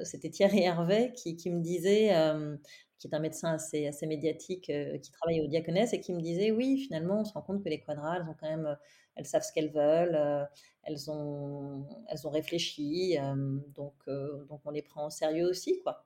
c'était 0.06 0.30
Thierry 0.30 0.62
Hervé 0.62 1.14
qui 1.14 1.36
qui 1.36 1.50
me 1.52 1.62
disait, 1.62 2.06
hem, 2.08 2.60
qui 3.00 3.08
est 3.08 3.16
un 3.16 3.20
médecin 3.20 3.54
assez 3.54 3.88
assez 3.88 4.08
médiatique, 4.08 4.70
heu, 4.70 4.98
qui 5.00 5.12
travaille 5.12 5.42
au 5.42 5.48
Diaconesse 5.48 5.94
et 5.94 6.02
qui 6.02 6.14
me 6.14 6.22
disait: 6.22 6.52
«Oui, 6.52 6.78
finalement, 6.80 7.22
on 7.22 7.26
se 7.26 7.34
rend 7.34 7.42
compte 7.42 7.64
que 7.64 7.70
les 7.70 7.80
quadrats, 7.82 8.18
elles 8.18 8.24
ont 8.30 8.36
quand 8.40 8.50
même, 8.50 8.78
elles 9.16 9.26
savent 9.26 9.44
ce 9.44 9.52
qu'elles 9.54 9.72
veulent, 9.72 10.48
elles 10.84 11.10
ont 11.12 11.88
elles 12.10 12.28
ont 12.28 12.32
réfléchi, 12.32 13.18
donc 13.76 13.96
on 14.08 14.72
les 14.72 14.82
prend 14.84 15.08
au 15.08 15.10
sérieux 15.10 15.48
aussi, 15.50 15.80
quoi». 15.84 16.06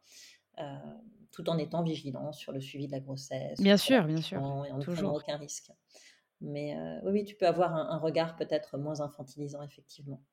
Tout 1.31 1.49
en 1.49 1.57
étant 1.57 1.83
vigilant 1.83 2.31
sur 2.31 2.51
le 2.51 2.61
suivi 2.61 2.87
de 2.87 2.91
la 2.91 2.99
grossesse, 2.99 3.59
Bien 3.59 3.77
sûr, 3.77 4.03
bien 4.05 4.21
sûr, 4.21 4.43
et 4.67 4.71
en 4.71 4.79
ne 4.79 4.85
prenant 4.85 5.13
toujours. 5.13 5.15
aucun 5.15 5.37
risque. 5.37 5.71
Mais 6.41 6.75
oui, 7.03 7.11
oui, 7.13 7.25
tu 7.25 7.35
peux 7.35 7.47
avoir 7.47 7.75
un 7.75 7.89
un 7.91 7.99
regard 7.99 8.35
peut-être 8.37 8.77
moins 8.77 9.01
infantilisant, 9.01 9.63
effectivement. 9.63 10.23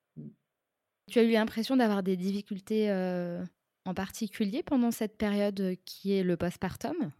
Tu 1.10 1.18
as 1.18 1.22
eu 1.24 1.30
l'impression 1.32 1.76
d'avoir 1.76 2.02
des 2.02 2.16
difficultés, 2.16 2.90
heu, 2.90 3.42
en 3.84 3.94
particulier 3.94 4.62
pendant 4.62 4.90
cette 4.90 5.16
période, 5.18 5.60
heu, 5.60 5.74
qui 5.84 6.12
est 6.14 6.22
le 6.22 6.36
postpartum? 6.36 7.12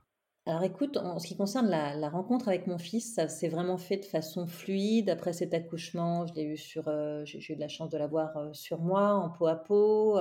Alors 0.47 0.63
écoute, 0.65 0.97
en 0.99 1.19
ce 1.19 1.27
qui 1.29 1.37
concerne 1.37 1.69
la 1.71 2.09
rencontre 2.11 2.49
avec 2.49 2.67
mon 2.67 2.77
fils, 2.79 3.15
ça 3.15 3.29
s'est 3.29 3.49
vraiment 3.49 3.77
fait 3.79 3.97
de 3.99 4.05
façon 4.05 4.47
fluide. 4.47 5.09
Après 5.11 5.33
cet 5.33 5.53
accouchement, 5.55 6.27
je 6.27 6.35
l'ai 6.35 6.43
eu 6.45 6.57
sur, 6.57 6.89
heu, 6.89 7.25
j'ai 7.27 7.53
eu 7.53 7.57
de 7.57 7.61
la 7.61 7.69
chance 7.69 7.89
de 7.91 7.99
l'avoir, 7.99 8.55
sur 8.55 8.81
moi, 8.81 9.15
en 9.15 9.31
peau 9.31 9.47
à 9.47 9.57
peau, 9.57 10.19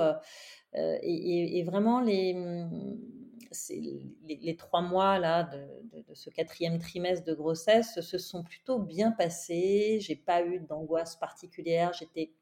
et 0.74 1.62
vraiment 1.64 2.00
les, 2.00 2.34
les 4.28 4.56
3 4.56 4.82
mois 4.82 5.18
là 5.18 5.44
de 5.44 5.66
de 6.00 6.14
ce 6.14 6.30
4e 6.30 6.78
trimestre 6.78 7.24
de 7.24 7.34
grossesse 7.34 8.00
se 8.00 8.18
sont 8.18 8.42
plutôt 8.42 8.78
bien 8.80 9.12
passés. 9.12 9.98
J'ai 10.00 10.16
pas 10.16 10.44
eu 10.44 10.60
d'angoisse 10.60 11.16
particulière. 11.16 11.92
J'étais 11.92 12.32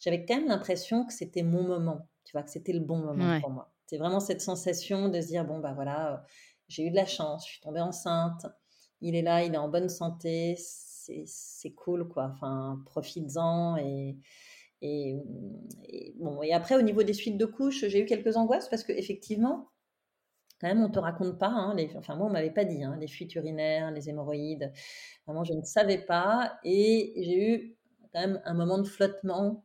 j'avais 0.00 0.24
quand 0.26 0.36
même 0.36 0.48
l'impression 0.48 1.04
que 1.06 1.12
c'était 1.12 1.42
mon 1.42 1.62
moment, 1.64 2.08
tu 2.24 2.32
vois? 2.32 2.42
Que 2.42 2.50
c'était 2.50 2.72
le 2.72 2.80
bon 2.80 2.98
moment 2.98 3.30
Ouais. 3.30 3.42
pour 3.42 3.50
moi. 3.50 3.74
C'est 3.86 3.98
vraiment 3.98 4.20
cette 4.20 4.40
sensation 4.40 5.08
de 5.08 5.20
se 5.20 5.26
dire: 5.28 5.44
«Bon, 5.46 5.58
bah, 5.60 5.72
voilà, 5.74 6.24
j'ai 6.68 6.86
eu 6.86 6.90
de 6.90 6.96
la 6.96 7.06
chance, 7.06 7.46
je 7.46 7.52
suis 7.54 7.60
tombée 7.60 7.80
enceinte, 7.80 8.46
il 9.00 9.14
est 9.16 9.22
là, 9.22 9.44
il 9.44 9.54
est 9.54 9.58
en 9.58 9.68
bonne 9.68 9.88
santé, 9.88 10.56
c'est 10.58 11.24
c'est 11.26 11.72
cool 11.72 12.08
quoi, 12.08 12.30
enfin 12.34 12.82
profites-en» 12.86 13.76
et 13.78 14.18
et 14.82 15.16
et 15.84 16.14
bon 16.18 16.42
et 16.42 16.52
après 16.54 16.76
au 16.76 16.82
niveau 16.82 17.02
des 17.04 17.14
suites 17.14 17.38
de 17.38 17.46
couches, 17.46 17.86
j'ai 17.88 18.00
eu 18.02 18.06
quelques 18.06 18.36
angoisses 18.36 18.68
parce 18.68 18.84
qu'effectivement, 18.84 19.70
quand 20.60 20.68
même 20.68 20.82
on 20.82 20.90
te 20.90 20.98
raconte 20.98 21.38
pas, 21.38 21.48
hein, 21.48 21.74
les 21.76 21.96
enfin 21.96 22.16
moi 22.16 22.26
on 22.28 22.30
m'avait 22.30 22.52
pas 22.52 22.64
dit, 22.64 22.82
hein, 22.84 22.96
les 23.00 23.08
fuites 23.08 23.34
urinaires, 23.34 23.90
les 23.92 24.08
hémorroïdes, 24.10 24.72
vraiment 25.26 25.44
je 25.44 25.54
ne 25.54 25.62
savais 25.64 25.98
pas 25.98 26.58
et 26.64 27.14
j'ai 27.24 27.54
eu 27.54 27.78
quand 28.12 28.20
même 28.20 28.40
un 28.44 28.54
moment 28.54 28.78
de 28.78 28.86
flottement 28.88 29.64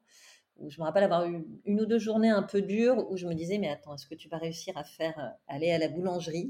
où 0.57 0.69
je 0.69 0.79
me 0.81 0.85
rappelle 0.85 1.03
avoir 1.05 1.27
eu 1.27 1.45
1 1.65 1.79
ou 1.79 1.85
2 1.87 1.99
journées 1.99 2.29
un 2.31 2.43
peu 2.43 2.61
dures 2.63 3.09
où 3.11 3.17
je 3.17 3.27
me 3.27 3.35
disais: 3.35 3.57
«Mais 3.59 3.69
attends, 3.69 3.95
est-ce 3.95 4.07
que 4.07 4.15
tu 4.15 4.29
vas 4.29 4.37
réussir 4.39 4.77
à 4.77 4.83
faire, 4.85 5.17
heu, 5.19 5.29
aller 5.47 5.71
à 5.71 5.79
la 5.79 5.89
boulangerie 5.89 6.49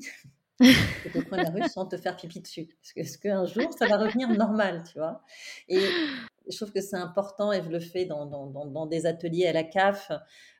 au 1.13 1.21
coin 1.23 1.38
de 1.39 1.43
la 1.43 1.51
rue 1.51 1.63
sans 1.63 1.86
te 1.88 1.97
faire 1.97 2.15
pipi 2.17 2.41
dessus? 2.41 2.77
Est-ce 2.83 2.93
que 2.93 2.99
est-ce 3.01 3.17
qu'un 3.17 3.45
jour 3.45 3.73
ça 3.73 3.88
va 3.88 3.97
revenir 3.97 4.33
normal?» 4.33 4.83
tu 4.91 4.97
vois? 4.99 5.23
Et 5.67 6.05
je 6.49 6.55
trouve 6.57 6.71
que 6.73 6.81
c'est 6.81 6.95
important 6.97 7.51
et 7.53 7.62
je 7.63 7.69
le 7.69 7.79
fais 7.79 8.05
dans 8.05 8.25
dans 8.25 8.47
dans 8.47 8.65
dans 8.65 8.86
des 8.88 9.05
ateliers 9.05 9.47
à 9.47 9.53
la 9.53 9.63
CAF 9.63 10.12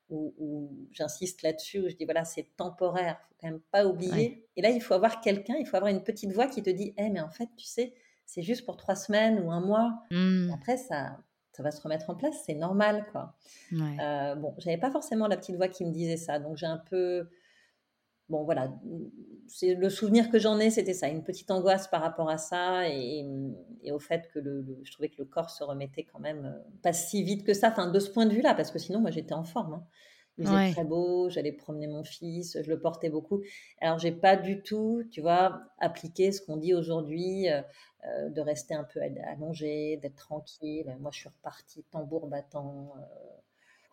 où 0.10 0.34
où 0.38 0.88
j'insiste 0.92 1.42
là-dessus, 1.44 1.80
où 1.82 1.90
je 1.90 1.96
dis: 1.96 2.06
«Voilà, 2.06 2.26
c'est 2.26 2.56
temporaire, 2.58 3.20
faut 3.30 3.36
quand 3.42 3.48
même 3.50 3.62
pas 3.72 3.86
Ouais. 4.06 4.28
oublier» 4.28 4.50
et 4.56 4.62
là, 4.62 4.70
il 4.70 4.82
faut 4.82 4.94
avoir 4.96 5.22
quelqu'un, 5.22 5.56
il 5.60 5.66
faut 5.68 5.78
avoir 5.78 5.92
une 5.92 6.04
petite 6.04 6.32
voix 6.34 6.48
qui 6.48 6.64
te 6.64 6.70
dit: 6.70 6.94
«Eh 6.98 7.10
mais 7.10 7.22
en 7.22 7.30
fait, 7.30 7.50
tu 7.58 7.66
sais, 7.66 7.94
c'est 8.26 8.42
juste 8.44 8.66
pour 8.66 8.78
3 8.78 8.96
semaines 8.96 9.40
ou 9.42 9.52
1 9.52 9.62
mois 9.62 10.00
Mmh. 10.12 10.54
après 10.54 10.78
ça 10.78 11.20
ça 11.58 11.64
va 11.64 11.72
se 11.72 11.82
remettre 11.82 12.10
en 12.12 12.16
place, 12.16 12.36
c'est 12.46 12.56
normal, 12.56 13.06
quoi». 13.12 13.36
Ouais. 13.72 14.04
Heu, 14.04 14.36
bon, 14.38 14.56
j'avais 14.60 14.78
pas 14.80 14.92
forcément 14.92 15.28
la 15.28 15.38
petite 15.38 15.58
voix 15.58 15.70
qui 15.70 15.86
me 15.86 15.92
disait 15.94 16.18
ça, 16.18 16.40
donc 16.40 16.58
j'ai 16.58 16.68
un 16.68 16.78
peu 16.80 17.30
bon 18.30 18.44
voilà, 18.44 18.74
c'est 19.48 19.74
le 19.76 19.90
souvenir 19.90 20.30
que 20.30 20.38
j'en 20.40 20.60
ai, 20.60 20.70
c'était 20.70 20.94
ça, 20.94 21.08
une 21.08 21.24
petite 21.24 21.50
angoisse 21.50 21.88
par 21.88 22.02
rapport 22.02 22.30
à 22.30 22.38
ça 22.38 22.90
et 22.90 23.26
et 23.84 23.92
au 23.94 24.00
fait 24.00 24.28
que 24.34 24.40
le 24.40 24.62
le 24.62 24.80
je 24.84 24.92
trouvais 24.92 25.08
que 25.10 25.16
le 25.20 25.26
corps 25.26 25.50
se 25.50 25.64
remettait 25.64 26.04
quand 26.04 26.20
même, 26.20 26.46
heu, 26.46 26.72
pas 26.84 26.92
si 26.94 27.24
vite 27.24 27.46
que 27.46 27.54
ça, 27.54 27.70
enfin 27.70 27.90
de 27.90 28.00
ce 28.00 28.10
point 28.12 28.26
de 28.26 28.34
vue-là, 28.34 28.54
parce 28.56 28.72
que 28.72 28.80
sinon 28.80 29.00
moi 29.00 29.12
j'étais 29.12 29.34
en 29.34 29.44
forme, 29.44 29.74
hein. 29.76 29.88
Il 30.40 30.46
faisait 30.46 30.60
Ouais. 30.60 30.76
très 30.76 30.84
beau, 30.84 31.30
j'allais 31.30 31.52
promener 31.54 31.88
mon 31.88 32.04
fils, 32.04 32.58
je 32.62 32.70
le 32.70 32.80
portais 32.80 33.10
beaucoup. 33.10 33.42
Alors 33.82 33.98
j'ai 34.00 34.12
pas 34.12 34.36
du 34.36 34.62
tout, 34.62 35.04
tu 35.12 35.20
vois, 35.22 35.62
appliqué 35.80 36.32
ce 36.32 36.42
qu'on 36.44 36.58
dit 36.58 36.76
aujourd'hui, 36.76 37.50
heu 37.50 37.64
heu, 38.08 38.30
de 38.32 38.42
rester 38.42 38.74
un 38.76 38.84
peu 38.86 39.02
al 39.02 39.18
allongé, 39.26 39.98
d'être 39.98 40.16
tranquille. 40.18 40.96
Moi 41.00 41.12
je 41.14 41.20
suis 41.20 41.30
repartie 41.30 41.84
tambour 41.86 42.28
battant, 42.28 42.94
heu 42.98 43.02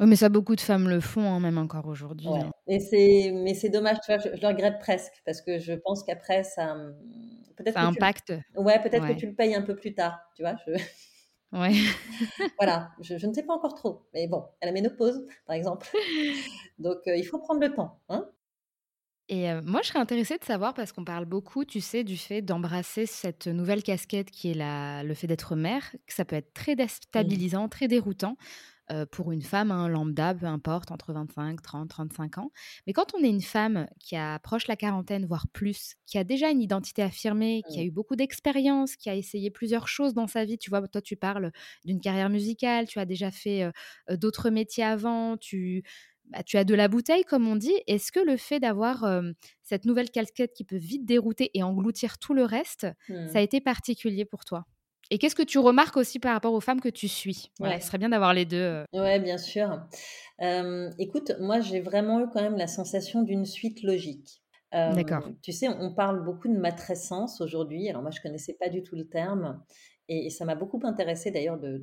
Oui, 0.01 0.07
mais 0.07 0.17
ça, 0.17 0.29
beaucoup 0.29 0.57
de 0.57 0.61
femmes 0.61 0.89
le 0.89 1.01
font, 1.01 1.23
hein, 1.33 1.39
même 1.41 1.59
encore 1.59 1.87
aujourd'hui, 1.87 2.37
Ouais 2.37 2.41
hein. 2.41 2.51
et 2.67 2.81
c'est 2.81 3.33
mais 3.33 3.53
c'est 3.55 3.69
dommage, 3.69 3.99
tu 4.05 4.11
vois? 4.13 4.19
Je 4.19 4.35
je 4.35 4.41
le 4.41 4.47
regrette 4.49 4.79
presque 4.79 5.23
parce 5.27 5.43
que 5.43 5.59
je 5.59 5.73
pense 5.75 6.03
qu'après 6.05 6.43
ça, 6.43 6.75
mmh, 6.75 7.53
peut-être 7.57 7.77
Ça 7.77 7.81
que 7.81 7.87
tu 7.87 7.99
impacte? 7.99 8.33
ouais, 8.57 8.81
peut-être 8.83 9.07
que 9.07 9.13
tu 9.13 9.27
le 9.27 9.35
payes 9.35 9.55
un 9.55 9.63
peu 9.63 9.77
plus 9.77 9.95
tard, 9.95 10.21
tu 10.35 10.43
vois? 10.43 10.57
Je 10.67 10.73
Ouais. 11.53 11.75
voilà, 12.59 12.93
je 13.01 13.17
je 13.19 13.27
ne 13.27 13.33
sais 13.35 13.43
pas 13.45 13.55
encore 13.55 13.75
trop, 13.75 14.07
mais 14.15 14.27
bon, 14.29 14.45
à 14.63 14.67
la 14.67 14.73
ménopause, 14.73 15.27
par 15.47 15.57
exemple, 15.57 15.89
donc 16.79 16.99
heu, 17.09 17.17
il 17.17 17.25
faut 17.25 17.39
prendre 17.39 17.61
le 17.61 17.75
temps, 17.75 18.01
hein? 18.09 18.31
Et 19.31 19.49
moi, 19.65 19.81
je 19.83 19.89
serais 19.89 20.01
intéressée 20.01 20.37
de 20.37 20.45
savoir 20.45 20.75
parce 20.75 20.93
qu'on 20.93 21.05
parle 21.05 21.25
beaucoup, 21.25 21.65
tu 21.65 21.81
sais, 21.81 22.05
du 22.05 22.19
fait 22.19 22.43
d'embrasser 22.43 23.07
cette 23.07 23.47
nouvelle 23.47 23.83
casquette 23.83 24.31
qui 24.31 24.51
est 24.51 24.55
la 24.55 25.03
le 25.03 25.15
fait 25.15 25.27
d'être 25.27 25.57
mère, 25.57 25.91
que 26.07 26.13
ça 26.13 26.27
peut 26.27 26.37
être 26.37 26.53
très 26.53 26.77
déstabilisant, 26.77 27.69
très 27.71 27.89
déroutant. 27.89 28.37
pour 29.13 29.33
une 29.33 29.43
femme, 29.43 29.71
hein, 29.71 29.89
lambda, 29.89 30.35
peu 30.35 30.47
importe, 30.47 30.91
entre 30.93 31.15
25, 31.15 31.63
30, 31.63 31.89
35 31.89 32.39
ans. 32.39 32.51
Mais 32.87 32.93
quand 32.93 33.15
on 33.15 33.25
est 33.25 33.31
une 33.31 33.41
femme 33.43 33.89
qui 33.99 34.15
approche 34.17 34.69
la 34.69 34.77
quarantaine, 34.77 35.27
voire 35.27 35.49
plus, 35.49 35.97
qui 36.07 36.19
a 36.19 36.25
déjà 36.25 36.51
une 36.51 36.61
identité 36.61 37.03
affirmée, 37.03 37.63
qui 37.71 37.81
a 37.81 37.83
mmh. 37.83 37.87
eu 37.87 37.91
beaucoup 37.91 38.17
d'expérience, 38.17 38.97
qui 38.97 39.09
a 39.11 39.15
essayé 39.17 39.51
plusieurs 39.51 39.89
choses 39.89 40.13
dans 40.15 40.27
sa 40.27 40.45
vie, 40.45 40.59
tu 40.59 40.69
vois, 40.71 40.87
toi 40.89 41.01
tu 41.01 41.17
parles 41.17 41.51
d'une 41.87 42.01
carrière 42.01 42.29
musicale, 42.31 42.87
tu 42.87 42.99
as 42.99 43.07
déjà 43.07 43.31
fait 43.31 43.71
d'autres 44.11 44.51
métiers 44.51 44.85
avant, 44.85 45.39
tu, 45.39 45.83
bah, 46.31 46.43
tu 46.43 46.57
as 46.57 46.65
de 46.65 46.75
la 46.75 46.89
bouteille, 46.89 47.25
comme 47.25 47.47
on 47.47 47.57
dit. 47.57 47.75
Est-ce 47.87 48.13
que 48.13 48.21
le 48.21 48.37
fait 48.37 48.61
d'avoir 48.61 49.07
cette 49.63 49.85
nouvelle 49.85 50.11
casquette 50.11 50.53
qui 50.55 50.65
peut 50.65 50.77
vite 50.77 51.05
dérouter 51.05 51.51
et 51.55 51.63
engloutir 51.63 52.19
tout 52.19 52.35
le 52.35 52.45
reste, 52.45 52.87
ça 53.09 53.15
a 53.15 53.41
mmh. 53.41 53.45
été 53.45 53.61
particulier 53.61 54.25
pour 54.25 54.45
toi? 54.45 54.65
Et 55.11 55.19
qu'est-ce 55.19 55.35
que 55.35 55.43
tu 55.43 55.59
remarques 55.59 55.97
aussi 55.97 56.19
par 56.19 56.33
rapport 56.33 56.55
aux 56.55 56.61
femmes 56.61 56.81
que 56.81 56.89
tu 56.89 57.09
suis? 57.09 57.51
Voilà, 57.59 57.79
ce 57.81 57.87
serait 57.87 57.99
bien 57.99 58.09
d'avoir 58.09 58.33
les 58.33 58.47
deux. 58.47 58.57
Euh. 58.57 58.85
Oui, 58.93 59.21
bien 59.21 59.39
sûr. 59.39 59.81
écoute, 60.99 61.33
moi, 61.41 61.61
j'ai 61.61 61.81
vraiment 61.81 62.21
eu 62.21 62.29
quand 62.33 62.43
même 62.43 62.57
la 62.57 62.67
sensation 62.67 63.23
d'une 63.23 63.45
suite 63.45 63.83
logique. 63.83 64.43
D'accord. 64.73 65.29
Tu 65.43 65.53
sais, 65.53 65.69
on 65.69 65.95
parle 65.95 66.25
beaucoup 66.25 66.49
de 66.49 66.59
matrescence 66.59 67.41
aujourd'hui. 67.41 67.89
Alors 67.89 68.03
moi, 68.03 68.11
je 68.11 68.21
connaissais 68.21 68.57
pas 68.59 68.69
du 68.69 68.83
tout 68.83 68.97
le 68.97 69.07
terme. 69.07 69.63
Et, 70.09 70.31
ça 70.31 70.45
m'a 70.45 70.55
beaucoup 70.55 70.81
intéressé 70.85 71.31
d'ailleurs 71.31 71.59
de, 71.59 71.79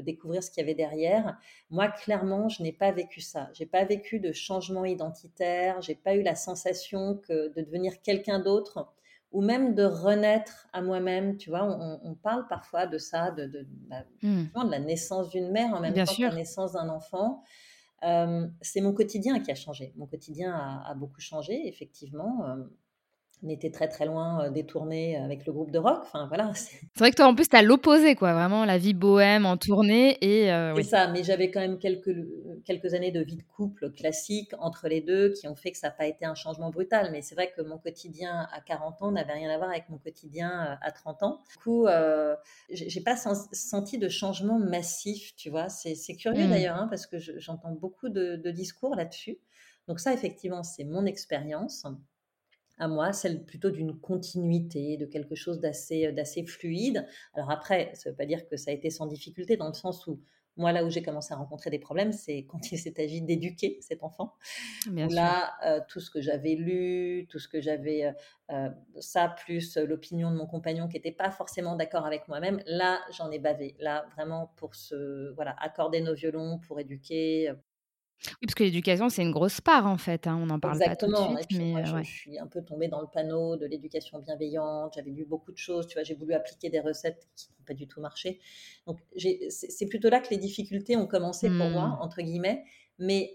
découvrir 0.00 0.42
ce 0.42 0.50
qu'il 0.50 0.60
y 0.60 0.64
avait 0.64 0.74
derrière. 0.74 1.38
Moi, 1.70 1.88
clairement, 1.88 2.48
je 2.48 2.62
n'ai 2.62 2.72
pas 2.72 2.90
vécu 2.90 3.20
ça. 3.20 3.48
J'ai 3.54 3.66
pas 3.66 3.84
vécu 3.84 4.18
de 4.18 4.32
changement 4.32 4.84
identitaire. 4.84 5.80
J'ai 5.80 5.94
pas 5.94 6.14
eu 6.14 6.22
la 6.22 6.34
sensation 6.34 7.16
que 7.16 7.52
de 7.54 7.62
devenir 7.62 8.02
quelqu'un 8.02 8.40
d'autre 8.40 8.92
ou 9.32 9.42
même 9.42 9.76
de 9.76 9.84
renaître 9.84 10.68
à 10.72 10.82
moi-même. 10.82 11.36
Tu 11.36 11.50
vois, 11.50 11.62
on, 11.62 12.14
parle 12.14 12.48
parfois 12.48 12.86
de 12.86 12.98
ça, 12.98 13.30
de, 13.30 13.46
de, 13.46 13.66
bah, 13.88 14.02
mmh. 14.22 14.46
de 14.64 14.70
la 14.70 14.80
naissance 14.80 15.30
d'une 15.30 15.52
mère 15.52 15.72
en 15.72 15.80
même 15.80 15.94
temps 15.94 16.04
que 16.04 16.22
la 16.22 16.34
naissance 16.34 16.72
d'un 16.72 16.88
enfant. 16.88 17.44
Euh, 18.02 18.48
c'est 18.62 18.80
mon 18.80 18.92
quotidien 18.92 19.38
qui 19.40 19.52
a 19.52 19.54
changé. 19.54 19.92
Mon 19.96 20.06
quotidien 20.06 20.52
a, 20.54 20.90
a 20.90 20.94
beaucoup 20.94 21.20
changé, 21.20 21.68
effectivement. 21.68 22.44
Euh, 22.46 22.56
on 23.42 23.48
était 23.48 23.70
très 23.70 23.88
très 23.88 24.06
loin 24.06 24.44
euh, 24.44 24.50
détourné 24.50 25.16
avec 25.16 25.46
le 25.46 25.52
groupe 25.52 25.70
de 25.70 25.78
rock. 25.78 26.00
Enfin 26.02 26.26
voilà. 26.28 26.52
C'est 26.54 26.98
vrai 26.98 27.10
que 27.10 27.16
toi 27.16 27.26
en 27.26 27.34
plus 27.34 27.48
tu 27.48 27.56
as 27.56 27.62
l'opposé 27.62 28.14
quoi, 28.14 28.32
vraiment 28.32 28.64
la 28.64 28.78
vie 28.78 28.94
bohème 28.94 29.46
en 29.46 29.56
tournée 29.56 30.18
et. 30.20 30.52
Euh, 30.52 30.74
c'est 30.76 30.82
ça, 30.82 31.08
mais 31.08 31.22
j'avais 31.22 31.50
quand 31.50 31.60
même 31.60 31.78
quelques 31.78 32.14
quelques 32.64 32.94
années 32.94 33.10
de 33.10 33.20
vie 33.20 33.36
de 33.36 33.42
couple 33.42 33.90
classique 33.90 34.52
entre 34.58 34.88
les 34.88 35.00
deux 35.00 35.32
qui 35.32 35.48
ont 35.48 35.56
fait 35.56 35.72
que 35.72 35.78
ça 35.78 35.88
n'a 35.88 35.92
pas 35.92 36.06
été 36.06 36.24
un 36.24 36.34
changement 36.34 36.70
brutal. 36.70 37.10
Mais 37.12 37.22
c'est 37.22 37.34
vrai 37.34 37.52
que 37.56 37.62
mon 37.62 37.78
quotidien 37.78 38.48
à 38.52 38.60
40 38.60 39.02
ans 39.02 39.12
n'avait 39.12 39.32
rien 39.32 39.50
à 39.50 39.56
voir 39.56 39.70
avec 39.70 39.88
mon 39.88 39.98
quotidien 39.98 40.50
euh, 40.50 40.74
à 40.80 40.92
30 40.92 41.22
ans. 41.22 41.40
Du 41.50 41.56
coup, 41.58 41.86
euh, 41.86 42.36
j'ai 42.70 43.00
pas 43.00 43.16
senti 43.16 43.98
de 43.98 44.08
changement 44.08 44.58
massif, 44.58 45.34
tu 45.36 45.50
vois. 45.50 45.68
C'est 45.68 46.16
curieux 46.16 46.46
mmh. 46.46 46.50
d'ailleurs 46.50 46.76
hein, 46.76 46.86
parce 46.88 47.06
que 47.06 47.18
j'entends 47.18 47.72
beaucoup 47.72 48.08
de, 48.08 48.36
de 48.36 48.50
discours 48.50 48.94
là-dessus. 48.94 49.38
Donc 49.88 49.98
ça 49.98 50.12
effectivement 50.12 50.62
c'est 50.62 50.84
mon 50.84 51.04
expérience 51.04 51.84
à 52.80 52.88
moi, 52.88 53.12
celle 53.12 53.44
plutôt 53.44 53.70
d'une 53.70 53.98
continuité, 54.00 54.96
de 54.96 55.06
quelque 55.06 55.34
chose 55.34 55.60
d'assez, 55.60 56.06
euh, 56.06 56.12
d'assez 56.12 56.44
fluide. 56.44 57.06
Alors 57.34 57.50
après, 57.50 57.90
ça 57.94 58.08
ne 58.08 58.12
veut 58.12 58.16
pas 58.16 58.26
dire 58.26 58.48
que 58.48 58.56
ça 58.56 58.70
a 58.70 58.74
été 58.74 58.90
sans 58.90 59.06
difficulté, 59.06 59.56
dans 59.56 59.68
le 59.68 59.74
sens 59.74 60.06
où 60.06 60.20
moi, 60.56 60.72
là 60.72 60.84
où 60.84 60.90
j'ai 60.90 61.02
commencé 61.02 61.32
à 61.32 61.36
rencontrer 61.36 61.70
des 61.70 61.78
problèmes, 61.78 62.12
c'est 62.12 62.44
quand 62.48 62.72
il 62.72 62.78
s'est 62.78 63.00
agi 63.00 63.22
d'éduquer 63.22 63.78
cet 63.80 64.02
enfant. 64.02 64.34
là, 64.94 65.52
euh, 65.64 65.80
tout 65.88 66.00
ce 66.00 66.10
que 66.10 66.20
j'avais 66.20 66.54
lu, 66.54 67.26
tout 67.28 67.38
ce 67.38 67.48
que 67.48 67.60
j'avais, 67.60 68.12
euh, 68.50 68.68
ça 68.98 69.28
plus 69.28 69.76
l'opinion 69.76 70.30
de 70.30 70.36
mon 70.36 70.46
compagnon 70.46 70.88
qui 70.88 70.96
n'était 70.96 71.12
pas 71.12 71.30
forcément 71.30 71.76
d'accord 71.76 72.06
avec 72.06 72.28
moi-même, 72.28 72.62
là, 72.66 73.00
j'en 73.12 73.30
ai 73.30 73.38
bavé. 73.38 73.76
Là, 73.78 74.06
vraiment, 74.16 74.52
pour 74.56 74.74
se, 74.74 75.32
voilà, 75.34 75.54
accorder 75.60 76.00
nos 76.00 76.14
violons, 76.14 76.58
pour 76.58 76.80
éduquer, 76.80 77.52
oui, 78.26 78.46
parce 78.46 78.54
que 78.54 78.64
l'éducation, 78.64 79.08
c'est 79.08 79.22
une 79.22 79.30
grosse 79.30 79.60
part 79.60 79.86
en 79.86 79.96
fait. 79.96 80.26
Hein, 80.26 80.38
on 80.40 80.46
n'en 80.46 80.60
parle 80.60 80.78
pas 80.78 80.96
tout 80.96 81.06
de 81.06 81.16
suite. 81.16 81.58
mais 81.58 81.72
moi, 81.72 81.84
je, 81.84 82.02
suis 82.02 82.38
un 82.38 82.46
peu 82.46 82.62
tombée 82.62 82.88
dans 82.88 83.00
le 83.00 83.06
panneau 83.06 83.56
de 83.56 83.64
l'éducation 83.66 84.18
bienveillante. 84.18 84.92
J'avais 84.94 85.10
lu 85.10 85.24
beaucoup 85.24 85.52
de 85.52 85.56
choses. 85.56 85.86
Tu 85.86 85.94
vois, 85.94 86.02
j'ai 86.02 86.14
voulu 86.14 86.34
appliquer 86.34 86.68
des 86.68 86.80
recettes 86.80 87.28
qui 87.34 87.48
n'ont 87.50 87.64
pas 87.64 87.74
du 87.74 87.86
tout 87.88 88.00
marché. 88.00 88.40
Donc, 88.86 88.98
c'est 89.48 89.86
plutôt 89.86 90.10
là 90.10 90.20
que 90.20 90.28
les 90.30 90.36
difficultés 90.36 90.96
ont 90.96 91.06
commencé 91.06 91.48
pour 91.48 91.68
moi, 91.70 91.88
mmh. 91.88 91.98
entre 92.00 92.20
guillemets. 92.20 92.64
Mais 92.98 93.32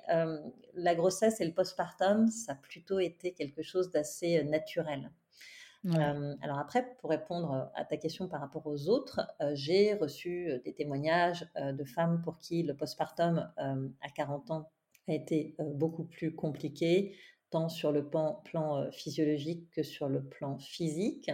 la 0.76 0.94
grossesse 0.94 1.42
et 1.42 1.46
le 1.46 1.54
postpartum, 1.54 2.28
ça 2.28 2.52
a 2.52 2.56
plutôt 2.56 3.00
été 3.00 3.34
quelque 3.34 3.64
chose 3.64 3.90
d'assez 3.90 4.44
naturel. 4.44 5.12
alors 5.84 6.60
après, 6.60 6.96
pour 7.00 7.10
répondre 7.10 7.72
à 7.74 7.86
ta 7.86 7.98
question 7.98 8.28
par 8.28 8.40
rapport 8.40 8.68
aux 8.68 8.88
autres, 8.88 9.22
j'ai 9.54 9.96
reçu 9.96 10.52
des 10.64 10.74
témoignages 10.74 11.48
de 11.56 11.84
femmes 11.84 12.22
pour 12.22 12.38
qui 12.38 12.62
le 12.62 12.76
postpartum 12.76 13.52
à 13.58 14.10
40 14.16 14.52
ans 14.52 14.70
a 15.08 15.14
été 15.14 15.56
beaucoup 15.60 16.06
plus 16.06 16.36
compliqué, 16.36 17.16
tant 17.50 17.70
sur 17.70 17.92
le 17.92 18.10
plan, 18.10 18.42
plan 18.46 18.90
physiologique 18.92 19.70
que 19.72 19.84
sur 19.84 20.10
le 20.10 20.24
plan 20.24 20.58
physique. 20.58 21.32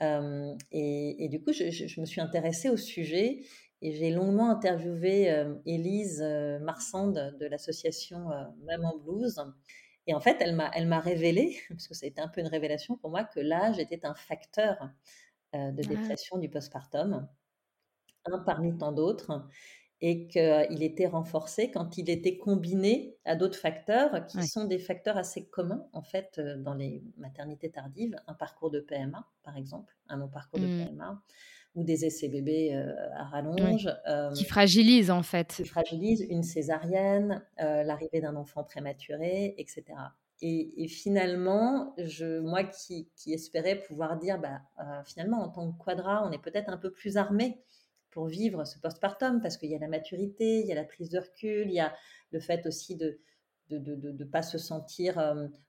Et, 0.00 1.28
du 1.30 1.42
coup, 1.42 1.52
je, 1.52 2.00
me 2.00 2.06
suis 2.06 2.20
intéressée 2.20 2.68
au 2.68 2.76
sujet 2.76 3.44
et 3.82 3.92
j'ai 3.92 4.10
longuement 4.10 4.50
interviewé 4.50 5.44
Élise 5.64 6.22
Marsande 6.60 7.36
de 7.40 7.46
l'association 7.46 8.28
Maman 8.64 8.98
Blues. 8.98 9.40
Et 10.06 10.14
en 10.14 10.20
fait, 10.20 10.36
elle 10.40 10.54
m'a, 10.54 10.70
elle 10.74 10.86
m'a 10.86 11.00
révélé, 11.00 11.56
parce 11.68 11.88
que 11.88 11.94
ça 11.94 12.06
a 12.06 12.08
été 12.08 12.20
un 12.20 12.28
peu 12.28 12.40
une 12.40 12.46
révélation 12.46 12.96
pour 12.96 13.10
moi, 13.10 13.24
que 13.24 13.40
l'âge 13.40 13.78
était 13.78 14.04
un 14.06 14.14
facteur 14.14 14.90
de 15.52 15.82
ah. 15.82 15.88
dépression 15.88 16.38
du 16.38 16.48
postpartum, 16.48 17.26
un 18.26 18.38
parmi 18.40 18.76
tant 18.76 18.92
d'autres 18.92 19.48
et 20.00 20.26
qu'il 20.26 20.82
était 20.82 21.06
renforcé 21.06 21.70
quand 21.70 21.96
il 21.96 22.10
était 22.10 22.36
combiné 22.36 23.16
à 23.24 23.34
d'autres 23.34 23.58
facteurs 23.58 24.26
qui 24.26 24.46
sont 24.46 24.64
des 24.64 24.78
facteurs 24.78 25.16
assez 25.16 25.46
communs 25.46 25.86
en 25.92 26.02
fait 26.02 26.38
dans 26.58 26.74
les 26.74 27.02
maternités 27.16 27.70
tardives, 27.70 28.16
un 28.26 28.34
parcours 28.34 28.70
de 28.70 28.80
PMA 28.80 29.26
par 29.42 29.56
exemple, 29.56 29.96
un 30.08 30.18
long 30.18 30.28
parcours 30.28 30.60
de 30.60 30.66
mmh. 30.66 30.86
PMA 30.88 31.22
ou 31.74 31.84
des 31.84 32.04
essais 32.04 32.28
bébés 32.28 32.74
à 33.14 33.24
rallonge. 33.24 33.88
qui 34.34 34.44
fragilisent 34.44 35.10
en 35.10 35.22
fait. 35.22 35.54
Qui 35.56 35.64
fragilisent 35.64 36.26
une 36.28 36.42
césarienne, 36.42 37.42
l'arrivée 37.58 38.20
d'un 38.20 38.36
enfant 38.36 38.64
prématuré, 38.64 39.54
etc. 39.58 39.84
Et, 40.42 40.86
finalement, 40.88 41.94
je, 41.96 42.40
moi 42.40 42.64
qui, 42.64 43.08
qui, 43.16 43.32
espérais 43.32 43.76
pouvoir 43.76 44.18
dire, 44.18 44.38
bah, 44.38 44.60
finalement, 45.04 45.42
en 45.42 45.48
tant 45.48 45.72
que 45.72 45.78
quadra, 45.78 46.26
on 46.26 46.30
est 46.30 46.42
peut-être 46.42 46.68
un 46.68 46.76
peu 46.76 46.90
plus 46.90 47.16
armé 47.16 47.58
pour 48.16 48.28
vivre 48.28 48.64
ce 48.64 48.78
postpartum, 48.78 49.42
parce 49.42 49.58
qu'il 49.58 49.70
y 49.70 49.74
a 49.74 49.78
la 49.78 49.88
maturité, 49.88 50.60
il 50.60 50.66
y 50.66 50.72
a 50.72 50.74
la 50.74 50.84
prise 50.84 51.10
de 51.10 51.18
recul, 51.18 51.66
il 51.68 51.74
y 51.74 51.80
a 51.80 51.92
le 52.30 52.40
fait 52.40 52.64
aussi 52.66 52.96
de 52.96 53.20
de 53.68 54.12
ne 54.12 54.24
pas 54.24 54.42
se 54.42 54.58
sentir 54.58 55.16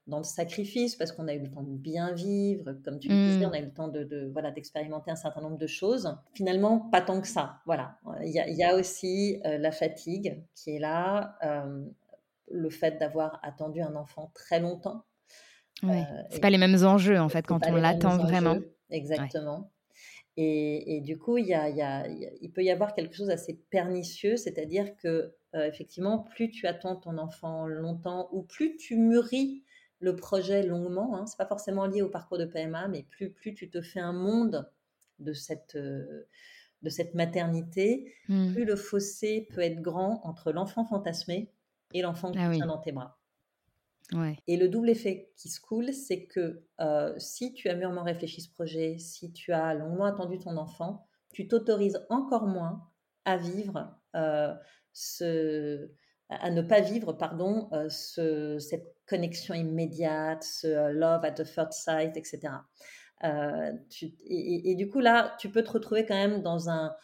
dans 0.06 0.18
le 0.18 0.24
sacrifice, 0.24 0.96
parce 0.96 1.12
qu'on 1.12 1.28
a 1.28 1.34
eu 1.34 1.40
le 1.40 1.50
temps 1.50 1.64
de 1.64 1.76
bien 1.76 2.12
vivre, 2.12 2.72
comme 2.84 2.98
tu 3.00 3.08
le 3.08 3.32
disais, 3.32 3.44
on 3.44 3.50
mmh. 3.50 3.54
a 3.54 3.58
eu 3.58 3.64
le 3.64 3.74
temps 3.74 3.88
de, 3.88 4.30
voilà 4.32 4.50
d'expérimenter 4.52 5.10
un 5.10 5.16
certain 5.16 5.40
nombre 5.40 5.58
de 5.58 5.66
choses. 5.66 6.16
Finalement, 6.32 6.78
pas 6.78 7.02
tant 7.02 7.20
que 7.20 7.26
ça. 7.26 7.56
Voilà, 7.66 7.98
il 8.22 8.30
y 8.30 8.38
a, 8.38 8.48
il 8.48 8.56
y 8.56 8.62
a 8.62 8.76
aussi 8.76 9.40
la 9.44 9.72
fatigue 9.72 10.42
qui 10.54 10.76
est 10.76 10.78
là, 10.78 11.36
le 12.50 12.70
fait 12.70 12.98
d'avoir 12.98 13.40
attendu 13.42 13.82
un 13.82 13.94
enfant 13.94 14.30
très 14.32 14.60
longtemps. 14.60 15.04
Oui, 15.82 16.00
c'est 16.30 16.40
pas 16.40 16.50
les 16.50 16.58
mêmes 16.58 16.84
enjeux 16.84 17.18
en 17.18 17.28
fait 17.28 17.46
quand 17.46 17.66
on 17.66 17.76
l'attend 17.76 18.16
vraiment. 18.16 18.58
Exactement. 18.90 19.70
Et, 20.40 21.00
du 21.00 21.18
coup, 21.18 21.36
il, 21.36 21.48
y 21.48 21.54
a, 21.54 22.06
il, 22.40 22.52
peut 22.52 22.62
y 22.62 22.70
avoir 22.70 22.94
quelque 22.94 23.16
chose 23.16 23.26
d'assez 23.26 23.60
pernicieux, 23.70 24.36
c'est-à-dire 24.36 24.94
que 24.96 25.34
euh, 25.56 25.66
effectivement, 25.66 26.20
plus 26.20 26.48
tu 26.52 26.68
attends 26.68 26.94
ton 26.94 27.18
enfant 27.18 27.66
longtemps 27.66 28.28
ou 28.30 28.42
plus 28.42 28.76
tu 28.76 28.94
mûris 28.94 29.64
le 29.98 30.14
projet 30.14 30.62
longuement, 30.62 31.16
hein, 31.16 31.26
c'est 31.26 31.38
pas 31.38 31.46
forcément 31.46 31.86
lié 31.86 32.02
au 32.02 32.08
parcours 32.08 32.38
de 32.38 32.44
PMA, 32.44 32.86
mais 32.86 33.02
plus, 33.02 33.30
plus 33.32 33.52
tu 33.52 33.68
te 33.68 33.82
fais 33.82 33.98
un 33.98 34.12
monde 34.12 34.70
de 35.18 35.32
cette, 35.32 35.74
euh, 35.74 36.28
de 36.82 36.88
cette 36.88 37.14
maternité, 37.14 38.14
mmh. 38.28 38.52
plus 38.52 38.64
le 38.64 38.76
fossé 38.76 39.48
peut 39.52 39.62
être 39.62 39.82
grand 39.82 40.20
entre 40.22 40.52
l'enfant 40.52 40.84
fantasmé 40.84 41.50
et 41.94 42.02
l'enfant 42.02 42.30
qui 42.30 42.38
ah 42.38 42.52
tient 42.54 42.66
dans 42.66 42.78
tes 42.78 42.92
bras. 42.92 43.17
Et 44.46 44.56
le 44.56 44.68
double 44.68 44.90
effet 44.90 45.30
qui 45.36 45.48
se 45.48 45.60
coule, 45.60 45.92
c'est 45.92 46.24
que 46.24 46.62
euh, 46.80 47.14
si 47.18 47.52
tu 47.52 47.68
as 47.68 47.74
mûrement 47.74 48.02
réfléchi 48.02 48.40
ce 48.40 48.50
projet, 48.50 48.98
si 48.98 49.32
tu 49.32 49.52
as 49.52 49.74
longuement 49.74 50.06
attendu 50.06 50.38
ton 50.38 50.56
enfant, 50.56 51.06
tu 51.32 51.46
t'autorises 51.46 52.04
encore 52.08 52.46
moins 52.46 52.88
à 53.24 53.36
vivre 53.36 53.94
euh, 54.16 54.54
à 56.30 56.50
ne 56.50 56.62
pas 56.62 56.80
vivre, 56.80 57.12
pardon, 57.12 57.68
euh, 57.72 57.88
ce, 57.88 58.58
cette 58.58 58.94
connexion 59.06 59.54
immédiate, 59.54 60.42
ce 60.42 60.90
love 60.92 61.24
at 61.24 61.32
the 61.32 61.44
first 61.44 61.72
sight, 61.72 62.16
etc. 62.16 62.54
et, 63.22 64.74
du 64.74 64.88
coup, 64.90 65.00
là, 65.00 65.36
tu 65.38 65.50
peux 65.50 65.62
te 65.62 65.70
retrouver 65.70 66.04
quand 66.04 66.14
même 66.14 66.42
dans 66.42 66.68
un, 66.70 66.94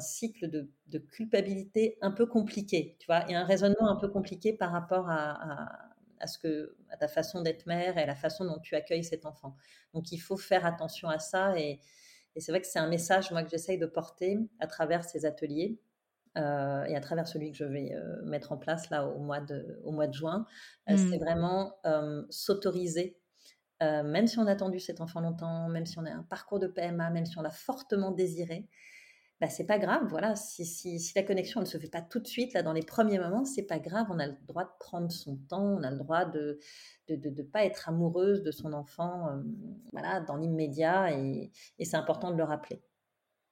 cycle 0.00 0.50
de, 0.50 0.98
culpabilité 0.98 1.96
un 2.00 2.10
peu 2.10 2.26
compliqué, 2.26 2.96
tu 2.98 3.06
vois, 3.06 3.30
et 3.30 3.34
un 3.34 3.44
raisonnement 3.44 3.88
un 3.88 3.96
peu 3.96 4.08
compliqué 4.08 4.52
par 4.52 4.72
rapport 4.72 5.08
à, 5.08 5.91
ce 6.26 6.38
que, 6.38 6.76
à 6.90 6.96
ta 6.96 7.08
façon 7.08 7.42
d'être 7.42 7.66
mère 7.66 7.98
et 7.98 8.02
à 8.02 8.06
la 8.06 8.14
façon 8.14 8.44
dont 8.44 8.58
tu 8.58 8.74
accueilles 8.74 9.04
cet 9.04 9.26
enfant. 9.26 9.56
Donc 9.94 10.12
il 10.12 10.18
faut 10.18 10.36
faire 10.36 10.64
attention 10.66 11.08
à 11.08 11.18
ça 11.18 11.58
et, 11.58 11.80
c'est 12.38 12.50
vrai 12.50 12.62
que 12.62 12.66
c'est 12.66 12.78
un 12.78 12.88
message 12.88 13.30
moi 13.30 13.42
que 13.42 13.50
j'essaye 13.50 13.76
de 13.76 13.84
porter 13.84 14.38
à 14.58 14.66
travers 14.66 15.04
ces 15.04 15.26
ateliers 15.26 15.78
euh, 16.38 16.84
et 16.84 16.96
à 16.96 17.00
travers 17.00 17.28
celui 17.28 17.50
que 17.50 17.58
je 17.58 17.64
vais 17.64 17.92
euh, 17.92 18.22
mettre 18.22 18.52
en 18.52 18.56
place 18.56 18.88
là 18.88 19.06
au 19.06 19.18
mois 19.18 19.40
de, 19.40 19.78
au 19.84 19.92
mois 19.92 20.06
de 20.06 20.14
juin, 20.14 20.46
euh, 20.88 20.94
Mmh. 20.94 21.10
c'est 21.10 21.18
vraiment 21.18 21.76
s'autoriser, 22.30 23.18
même 23.80 24.26
si 24.26 24.38
on 24.38 24.46
a 24.46 24.52
attendu 24.52 24.80
cet 24.80 25.02
enfant 25.02 25.20
longtemps, 25.20 25.68
même 25.68 25.84
si 25.84 25.98
on 25.98 26.06
a 26.06 26.10
un 26.10 26.22
parcours 26.22 26.58
de 26.58 26.68
PMA, 26.68 27.10
même 27.10 27.26
si 27.26 27.36
on 27.36 27.42
l'a 27.42 27.50
fortement 27.50 28.12
désiré, 28.12 28.66
bah, 29.42 29.50
c'est 29.50 29.66
pas 29.66 29.78
grave, 29.78 30.06
voilà. 30.08 30.36
Si, 30.36 30.64
si, 30.66 31.00
si, 31.00 31.12
la 31.16 31.24
connexion 31.24 31.60
ne 31.60 31.66
se 31.66 31.78
fait 31.78 31.90
pas 31.90 32.00
tout 32.02 32.20
de 32.20 32.28
suite, 32.28 32.54
là, 32.54 32.62
dans 32.62 32.72
les 32.72 32.82
premiers 32.84 33.18
moments, 33.18 33.44
c'est 33.44 33.64
pas 33.66 33.80
grave. 33.80 34.06
On 34.10 34.18
a 34.20 34.28
le 34.28 34.36
droit 34.48 34.64
de 34.64 34.70
prendre 34.80 35.12
son 35.12 35.36
temps, 35.36 35.66
on 35.78 35.82
a 35.82 35.90
le 35.90 35.98
droit 35.98 36.24
de 36.26 36.58
ne 37.10 37.16
de, 37.16 37.30
de, 37.30 37.42
pas 37.42 37.64
être 37.64 37.88
amoureuse 37.90 38.42
de 38.42 38.52
son 38.52 38.72
enfant, 38.72 39.28
voilà, 39.92 40.20
dans 40.20 40.36
l'immédiat, 40.36 41.12
et, 41.18 41.52
et 41.78 41.84
c'est 41.84 41.96
important 41.96 42.30
de 42.32 42.36
le 42.38 42.44
rappeler. 42.44 42.82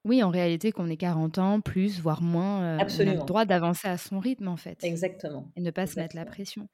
Oui, 0.04 0.22
en 0.22 0.30
réalité, 0.30 0.72
qu'on 0.72 0.88
ait 0.88 0.96
40 0.96 1.36
ans, 1.38 1.60
plus, 1.60 2.00
voire 2.00 2.22
moins, 2.22 2.84
heu, 2.84 2.86
on 2.98 3.06
a 3.06 3.14
le 3.14 3.20
droit 3.22 3.44
d'avancer 3.44 3.86
à 3.88 3.98
son 3.98 4.18
rythme, 4.18 4.48
en 4.48 4.56
fait. 4.56 4.88
Exactement. 4.88 5.54
Et 5.56 5.60
ne 5.62 5.70
pas 5.72 5.86
se 5.86 5.98
mettre 6.00 6.16
la 6.16 6.26
pression. 6.26 6.68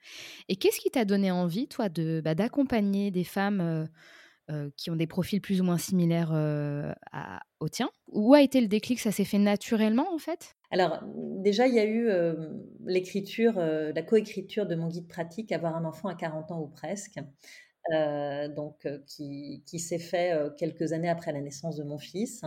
Et 0.49 0.57
qu'est-ce 0.57 0.81
qui 0.81 0.91
t'a 0.91 1.05
donné 1.07 1.31
envie, 1.33 1.69
toi, 1.69 1.89
de, 1.89 2.21
bah, 2.25 2.35
d'accompagner 2.37 3.11
des 3.13 3.25
femmes, 3.25 3.89
heu, 4.51 4.73
qui 4.77 4.91
ont 4.91 4.97
des 4.97 5.07
profils 5.09 5.41
plus 5.41 5.61
ou 5.61 5.65
moins 5.65 5.79
similaires, 5.79 6.33
à 7.13 7.43
au 7.61 7.69
tien? 7.69 7.91
Où 8.09 8.35
a 8.35 8.43
été 8.43 8.61
le 8.61 8.69
déclic? 8.69 9.01
Ça 9.01 9.11
s'est 9.13 9.25
fait 9.25 9.39
naturellement, 9.39 10.13
en 10.15 10.19
fait? 10.19 10.55
Alors, 10.71 11.01
déjà, 11.05 11.69
il 11.69 11.75
y 11.75 11.79
a 11.79 11.85
eu, 11.87 12.09
l'écriture, 12.85 13.55
la 13.57 14.03
coécriture 14.03 14.67
de 14.67 14.75
mon 14.75 14.89
guide 14.89 15.07
pratique 15.09 15.53
«Avoir 15.53 15.77
un 15.77 15.85
enfant 15.85 16.09
à 16.09 16.15
40 16.17 16.51
ans 16.51 16.61
ou 16.61 16.67
presque», 16.69 17.19
heu, 17.93 18.49
donc 18.55 18.89
qui 19.07 19.63
qui 19.67 19.79
s'est 19.81 19.99
fait, 20.01 20.35
quelques 20.59 20.93
années 20.93 21.11
après 21.11 21.33
la 21.33 21.41
naissance 21.43 21.77
de 21.77 21.85
mon 21.85 21.99
fils. 21.99 22.43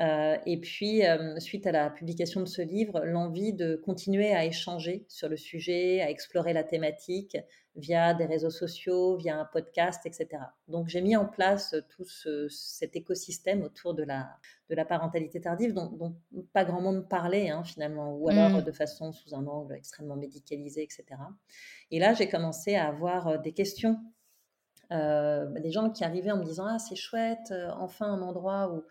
Euh, 0.00 0.36
et 0.46 0.60
puis, 0.60 1.04
euh, 1.04 1.38
suite 1.40 1.66
à 1.66 1.72
la 1.72 1.90
publication 1.90 2.40
de 2.40 2.46
ce 2.46 2.62
livre, 2.62 3.00
l'envie 3.04 3.52
de 3.52 3.74
continuer 3.74 4.32
à 4.32 4.44
échanger 4.44 5.04
sur 5.08 5.28
le 5.28 5.36
sujet, 5.36 6.00
à 6.00 6.10
explorer 6.10 6.52
la 6.52 6.62
thématique 6.62 7.36
via 7.74 8.14
des 8.14 8.26
réseaux 8.26 8.50
sociaux, 8.50 9.16
via 9.16 9.38
un 9.38 9.44
podcast, 9.44 10.06
etc. 10.06 10.28
Donc, 10.68 10.88
j'ai 10.88 11.00
mis 11.00 11.16
en 11.16 11.26
place 11.26 11.74
tout 11.88 12.04
ce, 12.04 12.48
cet 12.48 12.94
écosystème 12.94 13.62
autour 13.62 13.94
de 13.94 14.04
la, 14.04 14.36
de 14.70 14.76
la 14.76 14.84
parentalité 14.84 15.40
tardive, 15.40 15.74
dont, 15.74 15.86
dont 15.86 16.14
pas 16.52 16.64
grand 16.64 16.80
monde 16.80 17.08
parlait 17.08 17.50
hein, 17.50 17.64
finalement, 17.64 18.14
ou 18.14 18.28
alors 18.28 18.50
mmh. 18.50 18.62
de 18.62 18.72
façon 18.72 19.12
sous 19.12 19.34
un 19.34 19.46
angle 19.46 19.74
extrêmement 19.74 20.16
médicalisé, 20.16 20.82
etc. 20.82 21.04
Et 21.90 21.98
là, 21.98 22.14
j'ai 22.14 22.28
commencé 22.28 22.76
à 22.76 22.86
avoir 22.86 23.40
des 23.40 23.52
questions 23.52 23.98
euh, 24.90 25.46
des 25.60 25.70
gens 25.70 25.90
qui 25.90 26.02
arrivaient 26.02 26.30
en 26.30 26.38
me 26.38 26.44
disant 26.44 26.64
ah 26.66 26.78
c'est 26.78 26.96
chouette, 26.96 27.52
enfin 27.78 28.06
un 28.06 28.22
endroit 28.22 28.72
où 28.72 28.84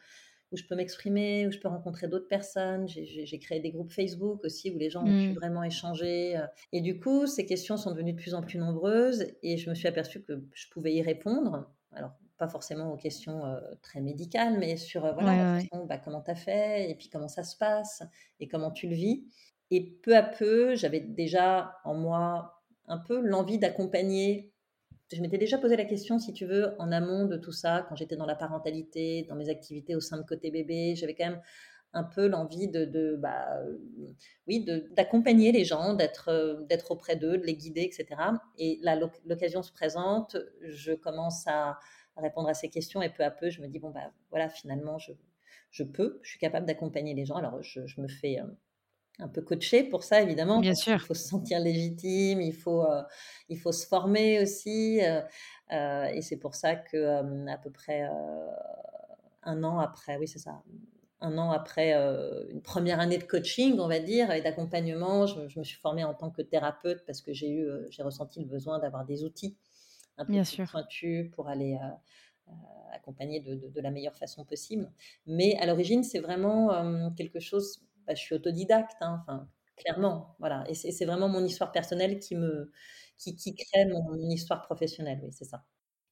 où 0.51 0.57
je 0.57 0.63
peux 0.63 0.75
m'exprimer, 0.75 1.47
où 1.47 1.51
je 1.51 1.59
peux 1.59 1.67
rencontrer 1.67 2.07
d'autres 2.07 2.27
personnes. 2.27 2.87
J'ai 2.87 3.39
créé 3.39 3.59
des 3.59 3.71
groupes 3.71 3.91
Facebook 3.91 4.43
aussi 4.43 4.71
où 4.71 4.77
les 4.77 4.89
gens 4.89 5.03
ont 5.03 5.05
pu 5.05 5.29
mmh. 5.29 5.33
vraiment 5.33 5.63
échanger. 5.63 6.39
Et 6.71 6.81
du 6.81 6.99
coup, 6.99 7.27
ces 7.27 7.45
questions 7.45 7.77
sont 7.77 7.91
devenues 7.91 8.13
de 8.13 8.21
plus 8.21 8.33
en 8.33 8.41
plus 8.41 8.57
nombreuses 8.57 9.27
et 9.43 9.57
je 9.57 9.69
me 9.69 9.75
suis 9.75 9.87
aperçue 9.87 10.23
que 10.23 10.41
je 10.53 10.67
pouvais 10.69 10.93
y 10.93 11.01
répondre. 11.01 11.69
Alors, 11.91 12.11
pas 12.37 12.47
forcément 12.47 12.93
aux 12.93 12.97
questions 12.97 13.45
euh, 13.45 13.59
très 13.81 14.01
médicales, 14.01 14.57
mais 14.59 14.77
sur 14.77 15.05
euh, 15.05 15.13
voilà, 15.13 15.31
ouais, 15.31 15.37
la 15.37 15.53
ouais. 15.53 15.61
façon, 15.61 15.85
bah, 15.85 15.97
comment 15.97 16.21
tu 16.21 16.31
as 16.31 16.35
fait 16.35 16.89
et 16.89 16.95
puis 16.95 17.09
comment 17.09 17.27
ça 17.27 17.43
se 17.43 17.57
passe 17.57 18.03
et 18.39 18.47
comment 18.47 18.71
tu 18.71 18.87
le 18.87 18.95
vis. 18.95 19.25
Et 19.71 19.83
peu 20.03 20.15
à 20.15 20.23
peu, 20.23 20.75
j'avais 20.75 20.99
déjà 20.99 21.75
en 21.83 21.95
moi 21.95 22.63
un 22.87 22.97
peu 22.97 23.19
l'envie 23.19 23.57
d'accompagner 23.57 24.53
je 25.11 25.21
m'étais 25.21 25.37
déjà 25.37 25.57
posé 25.57 25.75
la 25.77 25.85
question, 25.85 26.19
si 26.19 26.33
tu 26.33 26.45
veux, 26.45 26.75
en 26.79 26.91
amont 26.91 27.25
de 27.25 27.37
tout 27.37 27.51
ça, 27.51 27.85
quand 27.87 27.95
j'étais 27.95 28.15
dans 28.15 28.25
la 28.25 28.35
parentalité, 28.35 29.25
dans 29.29 29.35
mes 29.35 29.49
activités 29.49 29.95
au 29.95 30.01
sein 30.01 30.17
de 30.17 30.23
Côté 30.23 30.51
Bébé, 30.51 30.95
j'avais 30.95 31.15
quand 31.15 31.29
même 31.29 31.41
un 31.93 32.03
peu 32.03 32.27
l'envie 32.27 32.67
de, 32.67 33.15
bah, 33.15 33.61
oui, 34.47 34.65
d'accompagner 34.91 35.51
les 35.51 35.63
gens, 35.63 35.93
d'être 35.93 36.65
d'être 36.69 36.91
auprès 36.91 37.15
d'eux, 37.15 37.37
de 37.37 37.43
les 37.43 37.55
guider, 37.55 37.81
etc. 37.81 38.21
Et 38.57 38.79
là, 38.81 38.99
l'occasion 39.25 39.63
se 39.63 39.71
présente, 39.71 40.37
je 40.61 40.93
commence 40.93 41.47
à 41.47 41.79
répondre 42.17 42.49
à 42.49 42.53
ces 42.53 42.69
questions 42.69 43.01
et 43.01 43.09
peu 43.09 43.23
à 43.23 43.31
peu, 43.31 43.49
je 43.49 43.61
me 43.61 43.67
dis, 43.67 43.79
bon, 43.79 43.91
bah 43.91 44.11
voilà, 44.29 44.49
finalement, 44.49 44.97
je, 44.97 45.13
je 45.71 45.83
peux, 45.83 46.19
je 46.23 46.31
suis 46.31 46.39
capable 46.39 46.65
d'accompagner 46.65 47.13
les 47.13 47.25
gens. 47.25 47.35
Alors, 47.35 47.61
je, 47.61 47.85
je 47.85 48.01
me 48.01 48.07
fais 48.07 48.39
un 49.19 49.27
peu 49.27 49.41
coaché 49.41 49.83
pour 49.83 50.03
ça, 50.03 50.21
évidemment. 50.21 50.59
Bien 50.59 50.75
sûr. 50.75 50.95
Il 50.95 50.99
faut 51.05 51.13
se 51.13 51.27
sentir 51.27 51.59
légitime, 51.59 52.41
il 52.41 52.53
faut, 52.53 52.83
euh, 52.83 53.01
il 53.49 53.57
faut 53.59 53.71
se 53.71 53.87
former 53.87 54.41
aussi. 54.41 55.01
Euh, 55.03 55.21
euh, 55.71 56.05
et 56.05 56.21
c'est 56.21 56.37
pour 56.37 56.55
ça 56.55 56.75
que 56.75 56.97
euh, 56.97 57.47
à 57.47 57.57
peu 57.57 57.71
près 57.71 58.07
un 59.43 59.63
an 59.63 59.79
après, 59.79 60.17
oui, 60.17 60.27
c'est 60.27 60.39
ça, 60.39 60.61
un 61.19 61.37
an 61.37 61.51
après 61.51 61.93
une 62.51 62.61
première 62.61 62.99
année 62.99 63.17
de 63.17 63.23
coaching, 63.23 63.79
on 63.79 63.87
va 63.87 63.99
dire, 63.99 64.31
et 64.31 64.41
d'accompagnement, 64.41 65.25
je, 65.25 65.47
je, 65.47 65.59
me 65.59 65.63
suis 65.63 65.77
formée 65.77 66.03
en 66.03 66.13
tant 66.13 66.29
que 66.29 66.41
thérapeute 66.41 67.03
parce 67.05 67.21
que 67.21 67.33
j'ai 67.33 67.49
eu, 67.49 67.67
j'ai 67.89 68.03
ressenti 68.03 68.39
le 68.39 68.45
besoin 68.45 68.79
d'avoir 68.79 69.05
des 69.05 69.23
outils 69.23 69.57
un 70.17 70.25
peu 70.25 70.33
Bien 70.33 70.43
plus 70.43 70.51
sûr. 70.51 70.69
pointus 70.69 71.31
pour 71.31 71.47
aller 71.47 71.77
accompagner 72.93 73.39
de, 73.39 73.55
de, 73.55 73.67
de, 73.69 73.81
la 73.81 73.91
meilleure 73.91 74.15
façon 74.15 74.45
possible. 74.45 74.91
Mais 75.25 75.55
à 75.57 75.65
l'origine, 75.65 76.03
c'est 76.03 76.19
vraiment 76.19 77.11
quelque 77.15 77.39
chose 77.39 77.86
bah, 78.07 78.15
je 78.15 78.21
suis 78.21 78.35
autodidacte, 78.35 78.95
hein, 79.01 79.19
enfin, 79.21 79.47
clairement, 79.75 80.35
voilà. 80.39 80.63
Et 80.69 80.73
c'est 80.73 81.05
vraiment 81.05 81.29
mon 81.29 81.43
histoire 81.43 81.71
personnelle 81.71 82.19
qui 82.19 82.35
me, 82.35 82.71
qui, 83.17 83.35
qui 83.35 83.55
crée 83.55 83.85
mon, 83.85 84.03
mon, 84.03 84.29
histoire 84.29 84.61
professionnelle, 84.61 85.19
oui, 85.23 85.31
c'est 85.31 85.45
ça. 85.45 85.63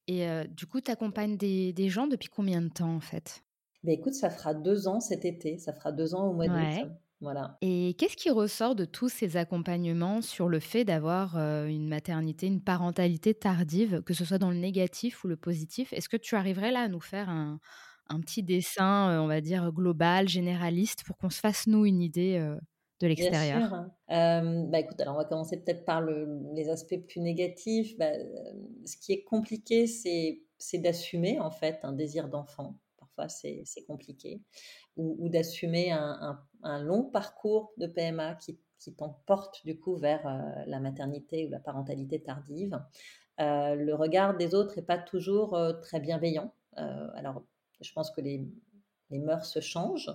Et 0.06 0.28
euh, 0.28 0.44
du 0.44 0.66
coup, 0.66 0.80
tu 0.80 0.90
accompagnes 0.90 1.36
des, 1.36 1.72
des, 1.72 1.88
gens 1.88 2.06
depuis 2.06 2.28
combien 2.28 2.62
de 2.62 2.68
temps, 2.68 2.94
en 2.94 3.00
fait? 3.00 3.42
Ben, 3.82 3.92
Écoute, 3.92 4.14
ça 4.14 4.30
fera 4.30 4.54
deux 4.54 4.86
ans 4.86 5.00
cet 5.00 5.24
été, 5.24 5.58
ça 5.58 5.72
fera 5.72 5.90
deux 5.92 6.14
ans 6.14 6.28
au 6.28 6.32
mois 6.34 6.46
ouais. 6.46 6.82
d'août. 6.82 6.92
Voilà. 7.22 7.56
Et 7.62 7.94
qu'est-ce 7.98 8.16
qui 8.16 8.28
ressort 8.28 8.74
de 8.74 8.84
tous 8.84 9.08
ces 9.08 9.38
accompagnements 9.38 10.20
sur 10.20 10.50
le 10.50 10.60
fait 10.60 10.84
d'avoir 10.84 11.38
euh, 11.38 11.64
une 11.66 11.88
maternité, 11.88 12.46
une 12.46 12.60
parentalité 12.60 13.32
tardive, 13.32 14.02
que 14.02 14.12
ce 14.12 14.26
soit 14.26 14.36
dans 14.36 14.50
le 14.50 14.58
négatif 14.58 15.24
ou 15.24 15.28
le 15.28 15.36
positif? 15.36 15.94
Est-ce 15.94 16.10
que 16.10 16.18
tu 16.18 16.34
arriverais 16.34 16.72
là 16.72 16.80
à 16.80 16.88
nous 16.88 17.00
faire 17.00 17.30
un, 17.30 17.58
un 18.08 18.20
petit 18.20 18.42
dessin, 18.42 19.20
on 19.20 19.26
va 19.26 19.40
dire, 19.40 19.72
global, 19.72 20.28
généraliste, 20.28 21.04
pour 21.04 21.16
qu'on 21.16 21.30
se 21.30 21.40
fasse, 21.40 21.66
nous, 21.66 21.86
une 21.86 22.02
idée 22.02 22.56
de 23.00 23.06
l'extérieur 23.06 23.58
Bien 23.58 23.68
sûr. 23.68 23.90
Euh, 24.10 24.64
bah, 24.68 24.78
écoute, 24.80 25.00
alors 25.00 25.14
on 25.14 25.18
va 25.18 25.24
commencer 25.24 25.58
peut-être 25.58 25.84
par 25.84 26.00
le, 26.00 26.40
les 26.54 26.68
aspects 26.70 26.98
plus 27.06 27.20
négatifs. 27.20 27.96
Bah, 27.98 28.12
ce 28.84 28.96
qui 28.96 29.12
est 29.12 29.22
compliqué, 29.22 29.86
c'est 29.86 30.78
d'assumer, 30.78 31.40
en 31.40 31.50
fait, 31.50 31.80
un 31.82 31.92
désir 31.92 32.28
d'enfant. 32.28 32.78
Parfois, 32.98 33.28
c'est 33.28 33.64
compliqué. 33.86 34.42
Ou, 34.96 35.16
ou 35.18 35.28
d'assumer 35.28 35.92
un, 35.92 36.18
un, 36.20 36.42
un, 36.62 36.82
long 36.82 37.04
parcours 37.04 37.72
de 37.76 37.86
PMA 37.86 38.34
qui, 38.36 38.58
qui 38.78 38.94
t'emporte, 38.94 39.64
du 39.66 39.78
coup, 39.78 39.96
vers 39.96 40.26
euh, 40.26 40.64
la 40.66 40.80
maternité 40.80 41.46
ou 41.46 41.50
la 41.50 41.60
parentalité 41.60 42.22
tardive. 42.22 42.80
Euh, 43.40 43.74
le 43.74 43.94
regard 43.94 44.36
des 44.38 44.54
autres 44.54 44.76
n'est 44.76 44.86
pas 44.86 44.96
toujours 44.96 45.58
très 45.82 46.00
bienveillant. 46.00 46.54
alors, 46.76 47.44
je 47.80 47.92
pense 47.92 48.10
que 48.10 48.20
les, 48.20 48.46
les 49.10 49.18
mœurs 49.18 49.46
se 49.46 49.60
changent. 49.60 50.12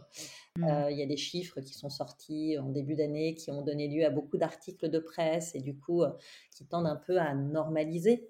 Il 0.58 0.64
mmh. 0.64 0.68
euh, 0.68 0.92
y 0.92 1.02
a 1.02 1.06
des 1.06 1.18
chiffres 1.18 1.62
qui 1.62 1.74
sont 1.74 1.90
sortis 1.90 2.58
en 2.58 2.70
début 2.70 2.96
d'année 2.96 3.36
qui 3.36 3.52
ont 3.52 3.62
donné 3.62 3.88
lieu 3.88 4.06
à 4.06 4.10
beaucoup 4.10 4.38
d'articles 4.38 4.90
de 4.90 5.00
presse 5.00 5.56
et 5.56 5.62
du 5.62 5.78
coup 5.78 6.04
euh, 6.04 6.12
qui 6.56 6.66
tendent 6.66 6.88
un 6.88 6.96
peu 6.96 7.20
à 7.20 7.34
normaliser 7.34 8.28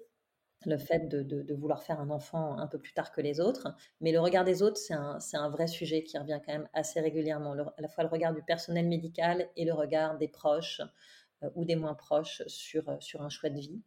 le 0.64 0.78
fait 0.78 1.08
de, 1.08 1.24
de, 1.24 1.42
de, 1.42 1.54
vouloir 1.54 1.82
faire 1.82 1.98
un 1.98 2.10
enfant 2.10 2.56
un 2.56 2.68
peu 2.68 2.78
plus 2.78 2.92
tard 2.92 3.10
que 3.10 3.20
les 3.20 3.40
autres. 3.40 3.74
Mais 4.00 4.12
le 4.12 4.20
regard 4.20 4.44
des 4.44 4.62
autres, 4.62 4.76
c'est 4.76 4.94
un, 4.94 5.18
un, 5.32 5.50
vrai 5.50 5.66
sujet 5.66 6.04
qui 6.04 6.16
revient 6.16 6.40
quand 6.46 6.52
même 6.52 6.68
assez 6.72 7.00
régulièrement. 7.00 7.54
Le, 7.54 7.64
à 7.64 7.80
la 7.80 7.88
fois 7.88 8.04
le 8.04 8.10
regard 8.10 8.32
du 8.32 8.42
personnel 8.44 8.86
médical 8.86 9.48
et 9.56 9.64
le 9.64 9.72
regard 9.72 10.16
des 10.18 10.28
proches 10.28 10.80
euh, 11.42 11.50
ou 11.56 11.64
des 11.64 11.74
moins 11.74 11.94
proches 11.94 12.42
sur, 12.46 12.96
sur 13.00 13.22
un 13.22 13.28
choix 13.28 13.50
de 13.50 13.58
vie. 13.58 13.82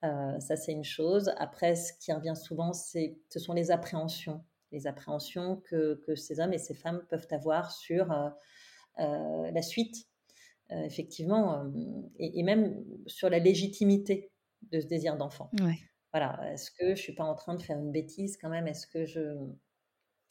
Ça, 0.00 0.54
c'est 0.54 0.70
une 0.70 0.84
chose. 0.84 1.32
Après, 1.38 1.74
ce 1.74 1.92
qui 1.92 2.12
revient 2.12 2.36
souvent, 2.36 2.72
ce 2.72 3.38
sont 3.40 3.52
les 3.52 3.72
appréhensions 3.72 4.44
les 4.72 4.86
appréhensions 4.86 5.56
que, 5.56 6.00
que, 6.06 6.14
ces 6.14 6.40
hommes 6.40 6.52
et 6.52 6.58
ces 6.58 6.74
femmes 6.74 7.02
peuvent 7.08 7.26
avoir 7.30 7.70
sur 7.72 8.12
euh, 8.12 8.28
euh, 8.98 9.50
la 9.50 9.62
suite, 9.62 10.06
euh, 10.72 10.82
effectivement, 10.84 11.70
et, 12.18 12.38
et, 12.38 12.42
même 12.42 12.84
sur 13.06 13.30
la 13.30 13.38
légitimité 13.38 14.30
de 14.70 14.80
ce 14.80 14.86
désir 14.86 15.16
d'enfant. 15.16 15.50
Ouais. 15.60 15.78
Voilà, 16.12 16.52
est-ce 16.52 16.70
que 16.70 16.86
je 16.86 16.90
ne 16.90 16.96
suis 16.96 17.14
pas 17.14 17.24
en 17.24 17.34
train 17.34 17.54
de 17.54 17.62
faire 17.62 17.78
une 17.78 17.92
bêtise 17.92 18.36
quand 18.36 18.48
même? 18.48 18.66
Est-ce 18.66 18.86
que 18.86 19.04
je 19.04 19.20
ne 19.20 19.46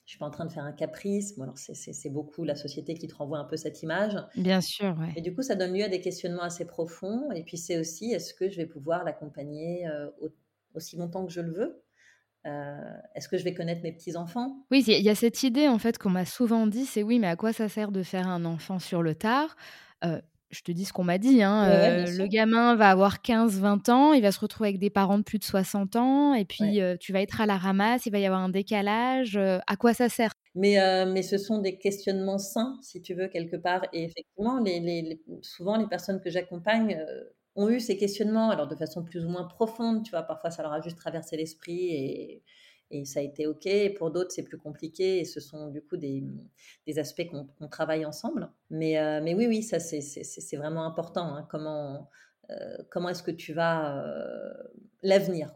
suis 0.05 0.17
pas 0.17 0.25
en 0.25 0.31
train 0.31 0.45
de 0.45 0.51
faire 0.51 0.63
un 0.63 0.73
caprice? 0.73 1.35
Bon, 1.35 1.43
alors 1.43 1.57
c'est 1.57 2.09
beaucoup 2.09 2.43
la 2.43 2.55
société 2.55 2.95
qui 2.95 3.07
te 3.07 3.15
renvoie 3.15 3.37
un 3.37 3.45
peu 3.45 3.57
cette 3.57 3.81
image. 3.83 4.17
Bien 4.35 4.61
sûr, 4.61 4.97
ouais. 4.99 5.13
Et 5.15 5.21
du 5.21 5.33
coup, 5.33 5.43
ça 5.43 5.55
donne 5.55 5.73
lieu 5.73 5.83
à 5.83 5.89
des 5.89 6.01
questionnements 6.01 6.43
assez 6.43 6.65
profonds. 6.65 7.31
Et 7.31 7.43
puis 7.43 7.57
c'est 7.57 7.77
aussi, 7.77 8.11
est-ce 8.11 8.33
que 8.33 8.49
je 8.49 8.57
vais 8.57 8.65
pouvoir 8.65 9.03
l'accompagner 9.03 9.87
aussi 10.73 10.97
longtemps 10.97 11.25
que 11.25 11.31
je 11.31 11.41
le 11.41 11.51
veux? 11.51 11.83
Euh, 12.47 12.77
est-ce 13.15 13.27
que 13.27 13.37
je 13.37 13.43
vais 13.43 13.53
connaître 13.53 13.81
mes 13.83 13.91
petits-enfants? 13.91 14.55
Oui, 14.71 14.83
il 14.87 15.03
y 15.03 15.09
a 15.09 15.15
cette 15.15 15.43
idée 15.43 15.67
en 15.67 15.77
fait 15.77 15.97
qu'on 15.97 16.09
m'a 16.09 16.25
souvent 16.25 16.65
dit, 16.67 16.85
c'est 16.85 17.03
oui, 17.03 17.19
mais 17.19 17.27
à 17.27 17.35
quoi 17.35 17.53
ça 17.53 17.67
sert 17.69 17.91
de 17.91 18.03
faire 18.03 18.27
un 18.27 18.45
enfant 18.45 18.79
sur 18.79 19.03
le 19.03 19.15
tard? 19.15 19.55
Euh, 20.03 20.21
Je 20.49 20.61
te 20.61 20.71
dis 20.71 20.85
ce 20.85 20.93
qu'on 20.93 21.03
m'a 21.03 21.17
dit, 21.17 21.43
hein, 21.43 21.67
ouais, 21.67 21.75
ouais, 21.75 22.09
euh, 22.09 22.17
le 22.17 22.27
gamin 22.27 22.75
va 22.75 22.89
avoir 22.89 23.21
15-20 23.21 23.89
ans, 23.91 24.13
il 24.13 24.21
va 24.21 24.31
se 24.31 24.39
retrouver 24.39 24.69
avec 24.69 24.79
des 24.79 24.89
parents 24.89 25.17
de 25.17 25.23
plus 25.23 25.39
de 25.39 25.43
60 25.43 25.97
ans, 25.97 26.33
et 26.33 26.45
puis 26.45 26.81
ouais. 26.81 26.97
tu 26.99 27.11
vas 27.11 27.21
être 27.21 27.41
à 27.41 27.45
la 27.45 27.57
ramasse, 27.57 28.05
il 28.05 28.11
va 28.11 28.19
y 28.19 28.25
avoir 28.25 28.41
un 28.41 28.49
décalage, 28.49 29.37
à 29.37 29.75
quoi 29.75 29.93
ça 29.93 30.07
sert? 30.07 30.31
Mais, 30.55 30.77
mais 31.05 31.21
ce 31.21 31.37
sont 31.37 31.59
des 31.59 31.77
questionnements 31.77 32.37
sains, 32.37 32.79
si 32.81 33.01
tu 33.01 33.13
veux, 33.13 33.27
quelque 33.27 33.57
part 33.57 33.83
et 33.91 34.05
effectivement, 34.05 34.59
les 34.59 34.79
les 34.79 35.01
les 35.01 35.21
souvent 35.41 35.75
les 35.75 35.87
personnes 35.87 36.21
que 36.21 36.29
j'accompagne, 36.29 36.97
ont 37.57 37.69
eu 37.69 37.79
ces 37.81 37.97
questionnements, 37.97 38.49
alors 38.51 38.67
de 38.67 38.75
façon 38.75 39.03
plus 39.03 39.25
ou 39.25 39.29
moins 39.29 39.45
profonde, 39.45 40.03
tu 40.03 40.11
vois? 40.11 40.23
Parfois, 40.23 40.51
ça 40.51 40.63
leur 40.63 40.73
a 40.73 40.81
juste 40.81 40.97
traversé 40.97 41.37
l'esprit 41.37 41.89
et 41.91 42.43
et 42.89 43.03
ça 43.03 43.19
a 43.19 43.23
été 43.23 43.47
OK. 43.47 43.67
Pour 43.97 44.11
d'autres, 44.11 44.31
c'est 44.31 44.43
plus 44.43 44.57
compliqué 44.57 45.19
et 45.19 45.25
ce 45.25 45.41
sont 45.41 45.67
du 45.67 45.81
coup 45.81 45.97
des, 45.97 46.23
des 46.85 46.99
aspects 46.99 47.27
qu'on 47.29 47.67
travaille 47.67 48.05
ensemble. 48.05 48.49
Mais, 48.69 48.97
heu, 48.97 49.21
mais 49.21 49.33
oui, 49.35 49.47
oui, 49.47 49.63
ça 49.63 49.79
c'est 49.79 50.01
c'est 50.01 50.23
c'est 50.23 50.57
vraiment 50.57 50.85
important, 50.85 51.35
hein, 51.35 51.47
comment, 51.49 52.09
heu, 52.49 52.55
comment 52.89 53.09
est-ce 53.09 53.23
que 53.23 53.31
tu 53.31 53.53
vas, 53.53 54.05
heu, 54.05 54.53
l'avenir 55.03 55.55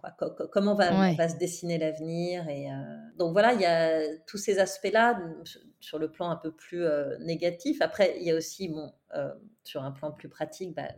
comment 0.52 0.76
va 0.76 0.92
Ouais. 0.92 1.18
va 1.18 1.30
se 1.30 1.38
dessiner 1.38 1.78
l'avenir 1.78 2.48
et 2.50 2.70
heu, 2.70 2.76
donc 3.18 3.32
voilà, 3.34 3.54
il 3.54 3.62
y 3.62 3.66
a 3.66 4.02
tous 4.28 4.38
ces 4.38 4.60
aspects-là, 4.60 5.20
su 5.46 5.60
sur 5.80 6.00
le 6.00 6.12
plan 6.12 6.30
un 6.32 6.36
peu 6.36 6.52
plus, 6.52 6.86
négatif. 7.22 7.82
Après, 7.82 8.16
il 8.20 8.24
y 8.24 8.32
a 8.32 8.36
aussi 8.36 8.70
bon, 8.70 8.92
sur 9.64 9.84
un 9.84 9.92
plan 9.92 10.12
plus 10.12 10.30
pratique, 10.30 10.76
bah, 10.76 10.90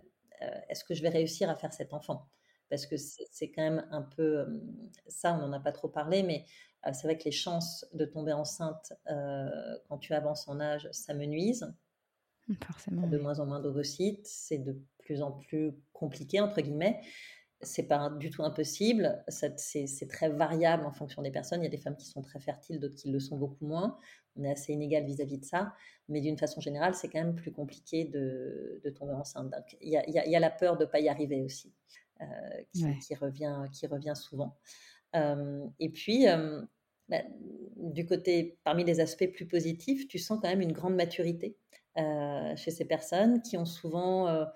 est-ce 0.70 0.84
que 0.84 0.94
je 0.94 1.02
vais 1.02 1.10
réussir 1.10 1.50
à 1.50 1.56
faire 1.56 1.74
cet 1.74 1.94
enfant? 1.94 2.28
Parce 2.70 2.86
que 2.86 2.96
c'est 2.98 3.52
quand 3.52 3.62
même 3.64 3.88
un 3.92 4.02
peu, 4.02 4.42
hem, 4.42 4.90
ça 5.08 5.34
on 5.36 5.38
n'en 5.40 5.54
a 5.54 5.60
pas 5.60 5.72
trop 5.72 5.90
parlé, 5.90 6.24
mais 6.24 6.46
heu, 6.88 6.92
c'est 6.94 7.08
vrai 7.08 7.18
que 7.18 7.26
les 7.26 7.32
chances 7.32 7.86
de 7.94 8.06
tomber 8.06 8.34
enceinte, 8.34 8.94
quand 9.88 9.98
tu 10.00 10.14
avances 10.14 10.48
en 10.48 10.60
âge 10.60 10.90
s'amenuisent. 10.92 11.74
Mmh, 12.48 12.56
Tu 12.56 12.66
forcément, 12.66 13.08
de 13.08 13.18
oui. 13.18 13.18
moins 13.18 13.40
en 13.40 13.46
moins 13.46 13.60
d'ovocytes, 13.60 14.26
c'est 14.28 14.58
de 14.60 14.82
plus 15.00 15.22
en 15.22 15.32
plus 15.32 15.74
«compliqué» 15.94 16.40
entre 16.40 16.62
guillemets. 16.62 17.02
C'est 17.64 17.88
pas 17.88 18.10
du 18.10 18.30
tout 18.30 18.44
impossible, 18.44 19.24
c'est 19.30 20.08
très 20.10 20.30
variable 20.30 20.86
en 20.86 20.92
fonction 20.92 21.22
des 21.22 21.32
personnes. 21.32 21.62
Il 21.62 21.64
y 21.66 21.68
a 21.68 21.70
des 21.70 21.78
femmes 21.78 21.98
qui 21.98 22.08
sont 22.08 22.22
très 22.22 22.40
fertiles, 22.40 22.80
d'autres 22.80 22.96
qui 22.96 23.10
le 23.12 23.20
sont 23.20 23.38
beaucoup 23.38 23.66
moins. 23.66 23.98
On 24.36 24.44
est 24.44 24.52
assez 24.52 24.74
inégal 24.74 25.06
vis-à-vis 25.06 25.38
de 25.40 25.46
ça, 25.46 25.74
mais 26.10 26.22
d'une 26.22 26.38
façon 26.38 26.62
générale, 26.62 26.96
c'est 26.96 27.10
quand 27.10 27.20
même 27.24 27.36
plus 27.36 27.52
compliqué 27.52 28.06
de 28.06 28.82
de 28.84 28.90
tomber 28.90 29.14
enceinte. 29.14 29.52
Donc 29.52 29.78
il 29.82 29.90
y 29.90 29.98
a 29.98 30.06
il 30.08 30.14
y 30.14 30.20
a 30.20 30.26
il 30.26 30.32
y 30.32 30.36
a 30.36 30.40
la 30.40 30.50
peur 30.52 30.78
de 30.78 30.86
pas 30.86 31.00
y 31.00 31.10
arriver 31.10 31.42
aussi, 31.44 31.74
heu, 32.22 32.26
qui 32.74 32.84
Ouais. 32.84 32.98
qui 33.00 33.16
revient 33.16 33.66
qui 33.72 33.88
revient 33.88 34.14
souvent. 34.16 34.58
Hem 35.14 35.72
et 35.80 35.92
puis, 35.92 36.26
hem, 36.26 36.68
bah, 37.10 37.24
du 37.78 38.06
côté 38.06 38.60
parmi 38.64 38.84
les 38.86 39.00
aspects 39.02 39.32
plus 39.34 39.48
positifs, 39.48 40.08
tu 40.08 40.20
sens 40.20 40.40
quand 40.42 40.50
même 40.50 40.62
une 40.62 40.74
grande 40.74 40.96
maturité, 40.96 41.58
chez 41.98 42.72
ces 42.72 42.86
personnes 42.86 43.42
qui 43.42 43.58
ont 43.58 43.66
souvent, 43.66 44.48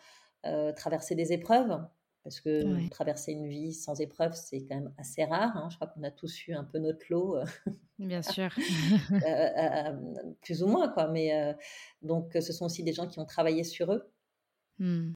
traversé 0.78 1.16
des 1.16 1.34
épreuves. 1.34 1.80
Parce 2.28 2.42
que 2.42 2.76
Ouais. 2.76 2.90
traverser 2.90 3.32
une 3.34 3.48
vie 3.48 3.74
sans 3.74 4.02
épreuve, 4.02 4.34
c'est 4.34 4.66
quand 4.66 4.76
même 4.76 4.94
assez 4.98 5.24
rare, 5.26 5.56
hein. 5.58 5.70
Je 5.72 5.78
crois 5.78 5.88
qu'on 5.88 6.04
a 6.04 6.12
tous 6.12 6.48
eu 6.48 6.54
un 6.54 6.66
peu 6.66 6.80
notre 6.80 7.06
lot, 7.10 7.38
heu, 7.38 7.44
Bien 8.00 8.22
sûr. 8.24 8.52
heu, 9.22 9.28
hem, 9.28 10.14
plus 10.42 10.64
ou 10.64 10.68
moins 10.68 10.90
quoi, 10.90 11.08
mais 11.08 11.56
donc 12.02 12.32
ce 12.40 12.54
sont 12.54 12.66
aussi 12.66 12.84
des 12.84 12.94
gens 12.94 13.08
qui 13.08 13.20
ont 13.20 13.26
travaillé 13.26 13.64
sur 13.64 13.92
eux, 13.94 14.12
Mmh. 14.80 15.16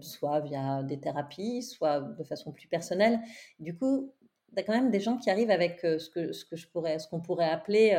soit 0.00 0.40
via 0.40 0.82
des 0.82 1.00
thérapies, 1.00 1.62
soit 1.62 2.00
de 2.00 2.24
façon 2.24 2.52
plus 2.52 2.68
personnelle. 2.68 3.20
Du 3.58 3.76
coup, 3.76 4.14
tu 4.54 4.60
as 4.60 4.64
quand 4.64 4.72
même 4.74 4.90
des 4.90 5.00
gens 5.00 5.18
qui 5.18 5.30
arrivent 5.30 5.50
avec, 5.50 5.80
ce 5.80 6.10
que 6.10 6.32
ce 6.32 6.44
que 6.44 6.56
je 6.56 6.68
pourrais 6.68 6.98
ce 6.98 7.08
qu'on 7.08 7.20
pourrait 7.20 7.48
appeler, 7.48 7.92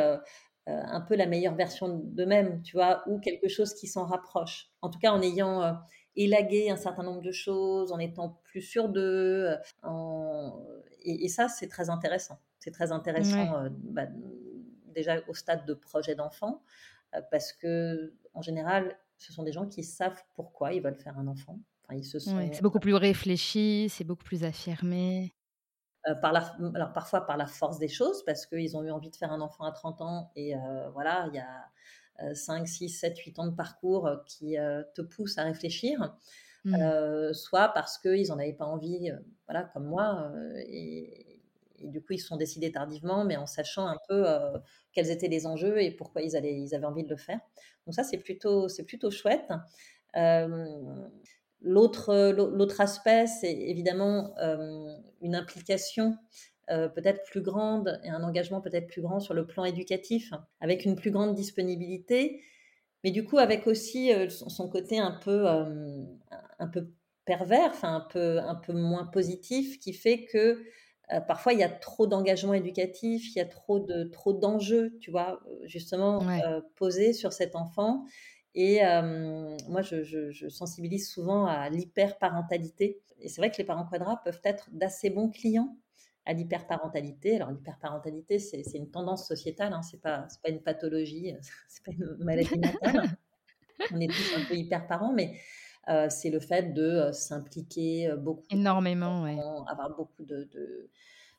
un 0.68 1.02
peu 1.02 1.16
la 1.16 1.28
meilleure 1.28 1.56
version 1.56 1.90
d'eux-mêmes, 1.90 2.62
tu 2.64 2.76
vois? 2.78 3.04
Ou 3.10 3.20
quelque 3.20 3.48
chose 3.48 3.74
qui 3.76 3.88
s'en 3.88 4.06
rapproche. 4.06 4.72
En 4.82 4.90
tout 4.90 5.00
cas, 5.00 5.12
en 5.12 5.22
ayant, 5.22 5.78
élagué 6.16 6.70
un 6.72 6.78
certain 6.78 7.04
nombre 7.04 7.22
de 7.22 7.32
choses, 7.32 7.92
en 7.92 8.00
étant 8.00 8.30
plus 8.44 8.62
sûrs 8.62 8.90
d'eux, 8.90 9.56
en 9.84 10.60
et 11.04 11.26
et 11.26 11.28
ça, 11.30 11.48
c'est 11.50 11.68
très 11.68 11.90
intéressant. 11.90 12.40
C'est 12.60 12.72
très 12.72 12.92
Ouais. 13.18 13.56
intéressant, 13.56 13.64
heu, 13.66 13.70
bah, 13.72 14.08
déjà 14.94 15.18
au 15.28 15.34
stade 15.36 15.66
de 15.66 15.74
projet 15.74 16.16
d'enfant, 16.16 16.64
heu, 17.16 17.22
parce 17.32 17.54
qu'en 17.54 18.42
général, 18.42 18.98
ce 19.18 19.34
sont 19.34 19.44
des 19.44 19.52
gens 19.54 19.68
qui 19.68 19.84
savent 19.84 20.24
pourquoi 20.36 20.74
ils 20.74 20.82
veulent 20.84 20.96
faire 20.96 21.18
un 21.20 21.28
enfant. 21.28 21.60
Enfin, 21.86 21.96
ils 22.00 22.06
se 22.06 22.20
Ouais, 22.26 22.50
c'est 22.52 22.62
sont 22.62 22.64
beaucoup 22.64 22.80
plus 22.80 22.96
réfléchi, 22.96 23.88
c'est 23.90 24.04
beaucoup 24.04 24.24
plus 24.24 24.44
affirmé. 24.44 25.36
par 26.22 26.32
la 26.34 26.56
alors 26.76 26.94
parfois 26.94 27.22
par 27.26 27.36
la 27.38 27.48
force 27.48 27.80
des 27.80 27.88
choses, 27.88 28.24
parce 28.26 28.46
qu'ils 28.46 28.78
ont 28.78 28.84
eu 28.84 28.92
envie 28.92 29.10
de 29.10 29.16
faire 29.16 29.32
un 29.32 29.42
enfant 29.42 29.64
à 29.66 29.72
30 29.72 30.02
ans 30.02 30.32
et 30.36 30.54
voilà, 30.94 31.26
il 31.30 31.36
y 31.36 31.40
a, 31.40 31.66
heu, 32.24 32.34
5-6-7-8 32.36 33.40
ans 33.40 33.48
de 33.48 33.56
parcours, 33.56 34.08
heu, 34.08 34.20
qui, 34.28 34.58
heu, 34.58 34.86
te 34.96 35.02
poussent 35.02 35.38
à 35.38 35.44
réfléchir. 35.44 36.16
Mmh. 36.64 36.90
Heu, 36.94 37.34
soit 37.34 37.70
parce 37.70 37.98
qu'ils 38.00 38.32
en 38.32 38.40
avaient 38.40 38.54
pas 38.54 38.66
envie, 38.66 39.12
voilà, 39.48 39.64
comme 39.74 39.86
moi, 39.88 40.32
et 40.68 41.42
et 41.80 41.90
du 41.90 42.02
coup, 42.02 42.14
ils 42.14 42.20
se 42.20 42.28
sont 42.28 42.38
décidés 42.38 42.72
tardivement, 42.72 43.26
mais 43.26 43.38
en 43.38 43.46
sachant 43.48 43.88
un 43.88 43.98
peu, 44.10 44.26
quels 44.94 45.12
étaient 45.12 45.28
les 45.28 45.46
enjeux 45.48 45.82
et 45.82 45.92
pourquoi 45.92 46.22
ils 46.24 46.36
allaient 46.38 46.60
ils 46.60 46.76
avaient 46.76 46.86
envie 46.88 47.04
de 47.04 47.10
le 47.10 47.18
faire. 47.18 47.40
Donc 47.86 47.96
ça, 47.96 48.04
c'est 48.04 48.18
plutôt 48.20 48.70
c'est 48.70 48.86
plutôt 48.86 49.12
chouette. 49.12 49.50
L'autre, 51.62 52.32
l'autre 52.32 52.82
aspect, 52.82 53.26
c'est 53.28 53.52
évidemment, 53.54 54.36
une 55.22 55.36
implication, 55.36 56.16
heu, 56.72 56.92
peut-être 56.94 57.24
plus 57.24 57.42
grande 57.42 58.00
et 58.04 58.10
un 58.10 58.24
engagement 58.24 58.62
peut-être 58.62 58.88
plus 58.88 59.02
grand 59.02 59.20
sur 59.20 59.34
le 59.34 59.46
plan 59.48 59.66
éducatif, 59.66 60.34
avec 60.62 60.86
une 60.86 60.96
plus 60.96 61.12
grande 61.12 61.36
disponibilité, 61.36 62.42
mais 63.04 63.12
du 63.12 63.26
coup 63.26 63.38
avec 63.38 63.68
aussi, 63.68 64.12
heu, 64.14 64.30
son 64.30 64.70
côté 64.70 65.00
un 65.00 65.12
peu, 65.12 65.46
hem, 65.46 66.20
un 66.60 66.68
peu 66.68 66.90
pervers, 67.26 67.70
enfin 67.72 67.96
un 67.98 68.02
peu 68.02 68.40
un 68.40 68.56
peu 68.56 68.74
moins 68.74 69.06
positif 69.06 69.80
qui 69.80 69.94
fait 69.94 70.26
que, 70.26 70.64
heu, 71.14 71.20
parfois 71.28 71.54
il 71.54 71.60
y 71.60 71.64
a 71.64 71.70
trop 71.70 72.08
d'engagement 72.08 72.54
éducatif, 72.54 73.36
il 73.36 73.38
y 73.40 73.42
a 73.42 73.46
trop 73.46 73.80
de 73.80 74.06
trop 74.06 74.34
d'enjeux, 74.34 74.98
tu 75.00 75.12
vois? 75.12 75.42
Justement, 75.66 76.26
Ouais. 76.26 76.52
posés 76.76 77.14
sur 77.14 77.34
cet 77.34 77.56
enfant 77.56 78.06
et 78.56 78.80
moi 79.68 79.82
je 79.82 80.04
je 80.04 80.32
je 80.32 80.48
sensibilise 80.50 81.10
souvent 81.10 81.46
à 81.46 81.70
l'hyperparentalité 81.70 83.02
et 83.20 83.30
c'est 83.30 83.42
vrai 83.42 83.52
que 83.52 83.58
les 83.58 83.64
parents 83.66 83.86
quadras 83.86 84.18
peuvent 84.24 84.42
être 84.44 84.70
d'assez 84.72 85.10
bons 85.10 85.30
clients 85.30 85.78
à 86.26 86.34
l'hyperparentalité. 86.34 87.36
Alors 87.38 87.52
l'hyperparentalité, 87.52 88.40
c'est 88.40 88.62
une 88.78 88.92
tendance 88.92 89.28
sociétale, 89.28 89.74
hein, 89.74 89.82
c'est 89.84 90.02
pas 90.02 90.28
c'est 90.30 90.42
pas 90.42 90.50
une 90.50 90.62
pathologie, 90.64 91.34
heu, 91.34 91.40
c'est 91.70 91.84
pas 91.86 91.92
une 91.94 92.18
maladie 92.24 92.60
mentale. 92.60 93.02
On 93.92 94.00
est 94.02 94.16
tous 94.16 94.34
un 94.34 94.46
peu 94.46 94.56
hyper 94.56 94.88
parents, 94.88 95.14
mais 95.14 95.40
heu, 95.90 96.08
c'est 96.10 96.30
le 96.32 96.40
fait 96.40 96.74
de, 96.74 97.10
heu, 97.10 97.14
s'impliquer, 97.14 98.14
beaucoup 98.18 98.48
Énormément, 98.50 99.22
ouais. 99.24 99.46
avoir 99.68 99.96
beaucoup 99.96 100.26
de 100.26 100.48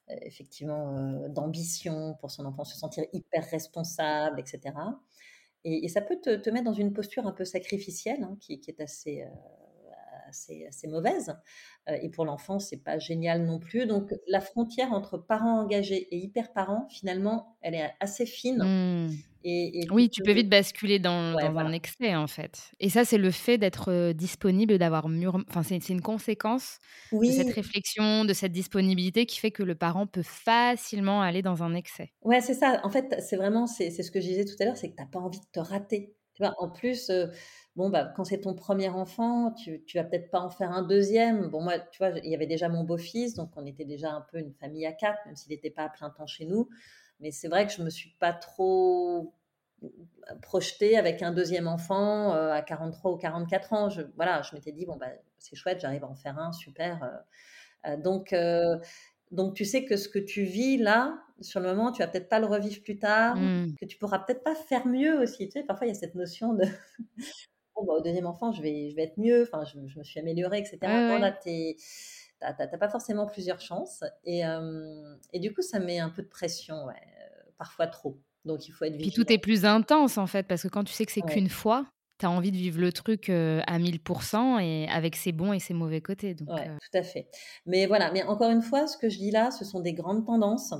effectivement, 0.08 1.28
d'ambition 1.28 2.14
pour 2.20 2.30
son 2.30 2.44
enfant, 2.46 2.64
se 2.64 2.76
sentir 2.78 3.04
hyper 3.12 3.44
responsable 3.50 4.40
et 4.40 4.46
cetera 4.46 5.00
et 5.64 5.84
et 5.86 5.88
ça 5.88 6.02
peut 6.02 6.20
te 6.22 6.36
te 6.36 6.50
mettre 6.50 6.66
dans 6.66 6.74
une 6.74 6.92
posture 6.94 7.26
un 7.26 7.32
peu 7.32 7.44
sacrificielle, 7.44 8.22
hein, 8.24 8.36
qui 8.40 8.60
qui 8.60 8.70
est 8.70 8.80
assez, 8.82 9.24
assez 10.28 10.66
assez 10.66 10.88
mauvaise, 10.88 11.30
heu 11.88 11.94
et 12.02 12.10
pour 12.10 12.24
l'enfant, 12.24 12.58
c'est 12.58 12.82
pas 12.82 12.98
génial 12.98 13.44
non 13.44 13.58
plus. 13.60 13.86
Donc 13.86 14.12
la 14.28 14.40
frontière 14.40 14.92
entre 14.92 15.18
parents 15.18 15.60
engagés 15.60 16.08
et 16.14 16.18
hyper 16.18 16.52
parents, 16.52 16.86
finalement, 16.90 17.56
elle 17.62 17.74
est 17.74 17.94
assez 18.00 18.26
fine 18.26 18.62
Mmh. 18.62 19.22
et 19.44 19.84
et 19.84 19.92
tu 19.92 19.92
Oui, 19.92 20.10
tu 20.10 20.22
peux 20.22 20.32
vite 20.32 20.48
basculer 20.50 20.98
dans 21.00 21.36
ouais, 21.40 21.40
dans 21.40 21.58
un 21.58 21.72
excès, 21.72 22.16
en 22.16 22.26
fait 22.28 22.72
et 22.80 22.90
ça, 22.90 23.04
c'est 23.04 23.18
le 23.18 23.30
fait 23.30 23.58
d'être, 23.58 23.90
heu, 23.92 24.14
disponible, 24.14 24.78
d'avoir 24.78 25.08
mûrement 25.08 25.44
enfin, 25.48 25.62
c'est 25.62 25.88
une 25.90 26.02
conséquence 26.02 26.78
de 27.26 27.32
cette 27.32 27.50
réflexion, 27.50 28.24
de 28.24 28.32
cette 28.34 28.52
disponibilité 28.52 29.26
qui 29.26 29.38
fait 29.40 29.52
que 29.52 29.62
le 29.64 29.74
parent 29.76 30.06
peut 30.08 30.22
facilement 30.24 31.22
aller 31.22 31.42
dans 31.42 31.62
un 31.64 31.74
excès. 31.74 32.12
Ouais, 32.22 32.40
c'est 32.40 32.54
ça. 32.54 32.80
En 32.84 32.90
fait, 32.90 33.20
c'est 33.20 33.36
vraiment 33.36 33.66
c'est 33.66 33.90
ce 33.90 34.10
que 34.10 34.20
je 34.20 34.26
disais 34.26 34.44
tout 34.44 34.54
à 34.60 34.64
l'heure, 34.64 34.76
c'est 34.76 34.90
que 34.90 34.96
tu 34.96 35.02
as 35.02 35.06
pas 35.06 35.20
envie 35.20 35.40
de 35.40 35.44
te 35.52 35.60
rater. 35.60 36.16
Tu 36.34 36.42
vois? 36.42 36.54
En 36.58 36.70
plus, 36.70 37.08
heu, 37.10 37.30
bon, 37.76 37.90
bah, 37.90 38.12
quand 38.16 38.24
c'est 38.24 38.40
ton 38.42 38.54
premier 38.54 38.88
enfant, 38.88 39.52
tu 39.52 39.84
tu 39.84 39.98
vas 39.98 40.04
peut-être 40.04 40.30
pas 40.30 40.40
en 40.40 40.50
faire 40.50 40.72
un 40.72 40.82
deuxième. 40.82 41.48
Bon, 41.48 41.62
moi, 41.62 41.78
tu 41.78 41.98
vois, 41.98 42.10
il 42.18 42.30
y 42.30 42.34
avait 42.34 42.46
déjà 42.46 42.68
mon 42.68 42.84
beau-fils, 42.84 43.34
donc 43.34 43.50
on 43.56 43.66
était 43.66 43.84
déjà 43.84 44.10
un 44.12 44.22
peu 44.22 44.38
une 44.38 44.52
famille 44.54 44.86
à 44.86 44.92
4, 44.92 45.24
même 45.26 45.36
s'il 45.36 45.52
était 45.52 45.70
pas 45.70 45.84
à 45.84 45.88
plein 45.90 46.10
temps 46.10 46.26
chez 46.26 46.46
nous. 46.46 46.68
Mais 47.20 47.30
c'est 47.30 47.48
vrai 47.48 47.66
que 47.66 47.72
je 47.72 47.82
me 47.82 47.90
suis 47.90 48.10
pas 48.20 48.32
trop, 48.32 49.34
projetée 50.42 50.96
avec 50.96 51.22
un 51.22 51.32
deuxième 51.32 51.68
enfant, 51.68 52.34
heu, 52.34 52.50
à 52.52 52.62
43 52.62 53.12
ou 53.12 53.16
44 53.16 53.72
ans. 53.72 53.88
Je 53.90 54.02
voilà, 54.16 54.42
je 54.42 54.54
m'étais 54.54 54.72
dit: 54.72 54.86
«Bon, 54.86 54.96
bah, 54.96 55.08
c'est 55.38 55.56
chouette, 55.56 55.80
j'arrive 55.80 56.04
à 56.04 56.08
en 56.08 56.14
faire 56.14 56.38
un, 56.38 56.52
super», 56.52 57.02
heu 57.04 57.90
heu, 57.92 57.96
donc 57.98 58.34
donc 59.32 59.54
tu 59.54 59.64
sais 59.64 59.84
que 59.84 59.96
ce 59.96 60.08
que 60.08 60.18
tu 60.20 60.44
vis 60.44 60.78
là, 60.78 61.18
sur 61.40 61.60
le 61.60 61.68
moment, 61.68 61.92
tu 61.92 62.02
vas 62.02 62.08
peut-être 62.08 62.28
pas 62.28 62.40
le 62.40 62.46
revivre 62.46 62.82
plus 62.82 62.98
tard, 62.98 63.38
Mmh. 63.38 63.76
que 63.80 63.86
tu 63.86 63.98
pourras 63.98 64.20
peut-être 64.20 64.44
pas 64.44 64.54
faire 64.54 64.86
mieux 64.86 65.20
aussi. 65.20 65.48
Tu 65.48 65.60
sais, 65.60 65.64
parfois 65.64 65.86
il 65.88 65.90
y 65.90 65.92
a 65.92 66.00
cette 66.00 66.14
notion 66.16 66.54
de: 66.54 66.64
«Bon, 67.76 67.84
bah, 67.84 67.94
au 67.94 68.00
deuxième 68.02 68.26
enfant, 68.26 68.52
je 68.52 68.62
vais 68.62 68.90
je 68.90 68.96
vais 68.96 69.02
être 69.04 69.18
mieux, 69.18 69.42
enfin, 69.42 69.64
je 69.64 69.78
je 69.86 69.98
me 69.98 70.04
suis 70.04 70.18
améliorée 70.20 70.60
et 70.60 70.64
cetera». 70.64 71.02
Ouais, 71.08 71.18
là, 71.18 71.30
ouais. 71.30 71.36
tu 71.42 71.50
es 71.50 71.76
tu 71.78 72.46
as 72.46 72.54
tu 72.54 72.62
as 72.74 72.78
pas 72.78 72.88
forcément 72.88 73.26
plusieurs 73.26 73.60
chances 73.60 74.02
et 74.24 74.42
et 75.32 75.40
du 75.40 75.52
coup, 75.54 75.62
ça 75.62 75.78
met 75.80 75.98
un 76.00 76.10
peu 76.10 76.22
de 76.22 76.28
pression, 76.28 76.84
ouais, 76.86 76.94
heu, 76.94 77.52
parfois 77.58 77.86
trop. 77.88 78.20
Donc 78.44 78.68
il 78.68 78.72
faut 78.72 78.84
être 78.86 78.96
Puis 79.02 79.12
tout 79.12 79.30
vigilant. 79.30 79.32
est 79.32 79.38
plus 79.38 79.64
intense, 79.64 80.18
en 80.18 80.26
fait, 80.26 80.44
parce 80.46 80.62
que 80.62 80.68
quand 80.68 80.84
tu 80.84 80.92
sais 80.92 81.04
que 81.06 81.12
c'est 81.12 81.22
Ouais. 81.22 81.36
qu'une 81.36 81.48
fois 81.48 81.86
tu 82.18 82.26
as 82.26 82.30
envie 82.30 82.50
de 82.50 82.56
vivre 82.56 82.80
le 82.80 82.92
truc 82.92 83.28
à 83.28 83.78
1000% 83.78 84.60
et 84.62 84.88
avec 84.88 85.16
ses 85.16 85.32
bons 85.32 85.52
et 85.52 85.58
ses 85.58 85.74
mauvais 85.74 86.00
côtés. 86.00 86.34
Donc, 86.34 86.48
ouais, 86.48 86.68
tout 86.68 86.98
à 86.98 87.02
fait. 87.02 87.28
Mais 87.66 87.86
voilà, 87.86 88.10
mais 88.12 88.22
encore 88.22 88.50
une 88.50 88.62
fois, 88.62 88.86
ce 88.86 88.96
que 88.96 89.08
je 89.08 89.18
dis 89.18 89.30
là, 89.30 89.50
ce 89.50 89.64
sont 89.64 89.80
des 89.80 89.92
grandes 89.92 90.24
tendances. 90.24 90.74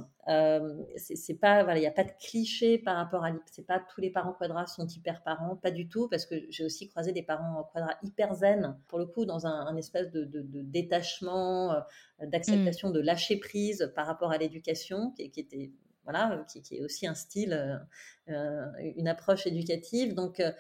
c'est 0.97 1.39
pas, 1.39 1.63
voilà, 1.65 1.79
il 1.79 1.83
n'y 1.83 1.87
a 1.87 1.93
pas 1.93 2.05
de 2.05 2.13
cliché 2.19 2.79
par 2.79 2.97
rapport 2.97 3.25
à, 3.25 3.33
c'est 3.47 3.67
pas 3.67 3.81
tous 3.95 4.01
les 4.01 4.11
parents 4.11 4.33
quadras 4.33 4.67
sont 4.67 4.87
hyper 4.87 5.23
parents, 5.23 5.57
pas 5.57 5.71
du 5.71 5.89
tout, 5.89 6.09
parce 6.09 6.27
que 6.27 6.35
j'ai 6.49 6.65
aussi 6.65 6.89
croisé 6.89 7.13
des 7.13 7.23
parents 7.23 7.69
quadras 7.73 7.97
hyper 8.03 8.35
zen, 8.35 8.77
pour 8.89 8.99
le 8.99 9.07
coup, 9.07 9.25
dans 9.27 9.47
un, 9.47 9.77
espèce 9.77 10.11
de, 10.11 10.29
détachement, 10.63 11.73
mmh. 12.21 12.27
d'acceptation, 12.31 12.91
de 12.91 13.01
lâcher 13.01 13.37
prise 13.37 13.93
par 13.95 14.07
rapport 14.07 14.31
à 14.31 14.39
l'éducation, 14.39 15.13
qui, 15.13 15.31
qui 15.31 15.41
était 15.41 15.73
voilà, 16.05 16.45
qui, 16.49 16.63
qui, 16.63 16.77
est 16.77 16.83
aussi 16.83 17.07
un 17.07 17.15
style, 17.15 17.81
une 18.29 19.09
approche 19.09 19.47
éducative. 19.47 20.15
Donc, 20.15 20.41
euh, 20.41 20.53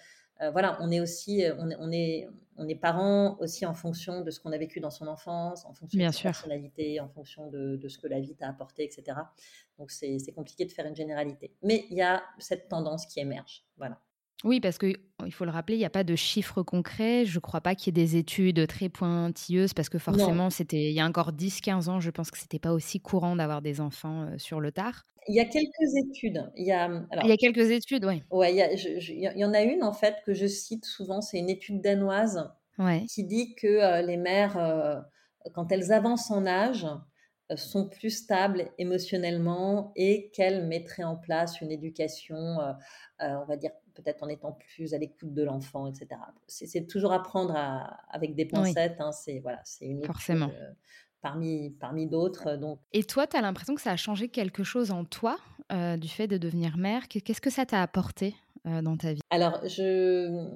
voilà, 0.53 0.79
on 0.81 0.91
est 0.91 1.01
aussi, 1.01 1.45
euh, 1.45 1.55
on 1.59 1.91
est, 1.91 2.29
on 2.57 2.69
est, 2.69 2.75
parents 2.75 3.37
aussi 3.41 3.65
en 3.67 3.75
fonction 3.75 4.21
de 4.21 4.31
ce 4.31 4.41
qu'on 4.41 4.53
a 4.53 4.59
vécu 4.59 4.81
dans 4.81 4.91
son 4.91 5.07
enfance, 5.07 5.65
en 5.65 5.73
fonction 5.73 5.99
de 5.99 6.13
sa 6.13 6.23
personnalité, 6.23 7.01
en 7.01 7.09
fonction 7.09 7.49
de, 7.49 7.89
ce 7.89 7.99
que 7.99 8.07
la 8.07 8.21
vie 8.21 8.35
t'a 8.35 8.49
apporté, 8.49 8.85
etc. 8.85 9.19
Donc 9.79 9.91
c'est 9.91 10.19
compliqué 10.35 10.65
de 10.65 10.73
faire 10.73 10.87
une 10.87 10.97
généralité. 10.97 11.55
Mais 11.63 11.87
il 11.91 11.97
y 11.97 12.03
a 12.03 12.23
cette 12.39 12.69
tendance 12.69 13.07
qui 13.07 13.21
émerge. 13.21 13.65
Voilà. 13.77 14.01
Oui, 14.45 14.61
parce 14.61 14.79
qu'il 14.79 14.97
faut 15.31 15.45
le 15.45 15.51
rappeler, 15.51 15.77
il 15.77 15.79
n'y 15.79 15.87
a 15.87 15.91
pas 15.91 16.05
de 16.05 16.15
chiffres 16.15 16.63
concrets. 16.63 17.25
Je 17.25 17.37
ne 17.37 17.41
crois 17.41 17.61
pas 17.61 17.75
qu'il 17.75 17.97
y 17.97 18.01
ait 18.01 18.05
des 18.05 18.17
études 18.17 18.67
très 18.67 18.89
pointilleuses, 18.89 19.73
parce 19.73 19.89
que 19.89 19.99
forcément, 19.99 20.51
c'était 20.51 20.91
il 20.91 20.93
y 20.93 21.01
a 21.01 21.07
encore 21.07 21.33
10-15 21.33 21.89
ans, 21.89 22.01
je 22.01 22.11
pense 22.11 22.31
que 22.31 22.39
ce 22.39 22.45
n'était 22.45 22.59
pas 22.59 22.73
aussi 22.73 23.01
courant 23.01 23.37
d'avoir 23.37 23.63
des 23.63 23.81
enfants 23.81 24.23
euh, 24.23 24.39
sur 24.39 24.61
le 24.61 24.73
tard. 24.73 25.05
Il 25.29 25.35
y 25.35 25.41
a 25.41 25.45
quelques 25.45 25.97
études. 25.97 26.49
Il 26.55 26.67
y 26.67 26.73
a, 26.73 26.89
il 27.25 27.29
y 27.29 27.33
a 27.33 27.37
quelques 27.37 27.71
études, 27.71 28.05
oui. 28.05 28.23
Ouais, 28.31 28.55
il 28.55 29.37
y, 29.37 29.45
en 29.45 29.55
a 29.55 29.63
une, 29.63 29.83
en 29.83 29.93
fait, 29.93 30.17
que 30.25 30.35
je 30.35 30.47
cite 30.47 30.85
souvent, 30.85 31.21
c'est 31.21 31.39
une 31.39 31.51
étude 31.51 31.81
danoise 31.81 32.49
qui 33.09 33.25
dit 33.25 33.55
que 33.57 33.67
euh, 33.67 34.03
les 34.03 34.19
mères, 34.19 34.59
euh, 34.59 35.01
quand 35.55 35.73
elles 35.73 35.93
avancent 35.93 36.31
en 36.31 36.47
âge, 36.47 36.87
sont 37.57 37.89
plus 37.89 38.11
stables 38.11 38.71
émotionnellement 38.77 39.93
et 39.97 40.31
qu'elles 40.33 40.67
mettraient 40.67 41.05
en 41.05 41.17
place 41.17 41.61
une 41.61 41.71
éducation, 41.71 42.59
on 43.21 43.45
va 43.45 43.57
dire 43.57 43.71
peut-être 43.97 44.23
en 44.23 44.29
étant 44.29 44.53
plus 44.53 44.95
à 44.95 44.99
l'écoute 44.99 45.33
de 45.33 45.43
l'enfant, 45.43 45.87
etc. 45.87 46.21
C'est 46.47 46.87
toujours 46.87 47.13
apprendre 47.13 47.55
à, 47.57 47.99
avec 48.11 48.35
des 48.35 48.45
pincettes. 48.45 49.01
Hein, 49.01 49.13
c'est 49.13 49.41
voilà, 49.41 49.61
c'est 49.65 49.87
une 49.87 50.05
Forcément. 50.05 50.49
Euh, 50.49 50.73
parmi, 51.23 51.71
parmi 51.81 52.07
d'autres. 52.07 52.57
Donc. 52.57 52.79
Et 52.93 53.03
toi, 53.03 53.27
tu 53.27 53.37
as 53.37 53.41
l'impression 53.41 53.75
que 53.75 53.81
ça 53.81 53.93
a 53.93 53.97
changé 53.97 54.29
quelque 54.29 54.63
chose 54.63 54.91
en 54.91 55.05
toi 55.05 55.39
euh, 55.73 55.97
du 55.97 56.09
fait 56.09 56.29
de 56.29 56.39
devenir 56.39 56.77
mère? 56.77 57.09
Qu'est-ce 57.09 57.41
que 57.41 57.51
ça 57.51 57.67
t'a 57.67 57.83
apporté 57.83 58.35
euh, 58.67 58.83
dans 58.83 58.97
ta 58.97 59.13
vie? 59.13 59.21
Alors, 59.31 59.61
je, 59.65 60.49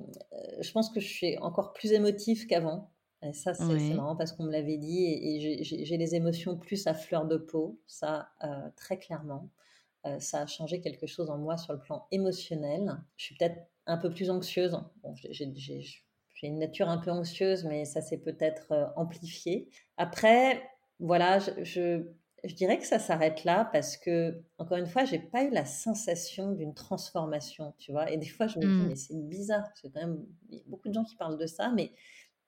je 0.61 0.73
pense 0.73 0.91
que 0.91 1.01
je 1.01 1.09
suis 1.09 1.39
encore 1.39 1.73
plus 1.73 1.93
émotive 1.93 2.47
qu'avant. 2.47 2.93
Et 3.23 3.35
ça, 3.35 3.53
c'est 3.53 3.95
marrant 3.95 4.17
parce 4.17 4.33
qu'on 4.33 4.45
me 4.45 4.53
l'avait 4.53 4.79
dit 4.79 5.05
et, 5.05 5.63
j'ai 5.63 5.97
les 5.99 6.15
émotions 6.15 6.57
plus 6.57 6.87
à 6.87 6.95
fleur 6.95 7.27
de 7.27 7.37
peau, 7.37 7.79
ça, 7.87 8.31
très 8.77 8.99
clairement. 8.99 9.51
Euh, 10.07 10.19
ça 10.19 10.43
a 10.43 10.47
changé 10.47 10.81
quelque 10.81 11.07
chose 11.07 11.29
en 11.31 11.39
moi 11.39 11.57
sur 11.57 11.73
le 11.73 11.81
plan 11.81 12.07
émotionnel. 12.11 12.97
Je 13.17 13.27
suis 13.27 13.35
peut-être 13.37 13.59
un 13.87 13.99
peu 13.99 14.11
plus 14.11 14.31
anxieuse. 14.31 14.79
j'ai 15.25 16.47
une 16.47 16.59
nature 16.59 16.89
un 16.89 16.99
peu 16.99 17.11
anxieuse, 17.11 17.65
mais 17.65 17.85
ça 17.85 18.01
s'est 18.01 18.19
peut-être 18.19 18.73
euh, 18.73 18.87
amplifié. 18.97 19.69
Après, 19.99 20.63
voilà, 21.01 21.39
je, 21.39 22.03
je, 22.45 22.55
dirais 22.55 22.79
que 22.79 22.87
ça 22.87 22.99
s'arrête 22.99 23.45
là 23.45 23.69
parce 23.73 23.99
que, 23.99 24.43
encore 24.57 24.79
une 24.79 24.87
fois, 24.87 25.05
j'ai 25.05 25.19
pas 25.19 25.45
eu 25.45 25.51
la 25.51 25.67
sensation 25.67 26.53
d'une 26.53 26.75
transformation, 26.75 27.75
tu 27.79 27.93
vois. 27.93 28.11
Et 28.11 28.17
des 28.17 28.29
fois, 28.29 28.47
je 28.47 28.59
me 28.59 28.65
dis, 28.65 28.69
mmh. 28.69 28.89
mais 28.89 28.97
c'est 28.97 29.29
bizarre, 29.29 29.69
c'est 29.75 29.93
quand 29.93 30.01
même 30.01 30.25
il 30.49 30.59
y 30.59 30.61
a 30.61 30.65
beaucoup 30.67 30.89
de 30.89 30.95
gens 30.95 31.05
qui 31.05 31.17
parlent 31.17 31.39
de 31.39 31.47
ça, 31.47 31.71
mais 31.75 31.93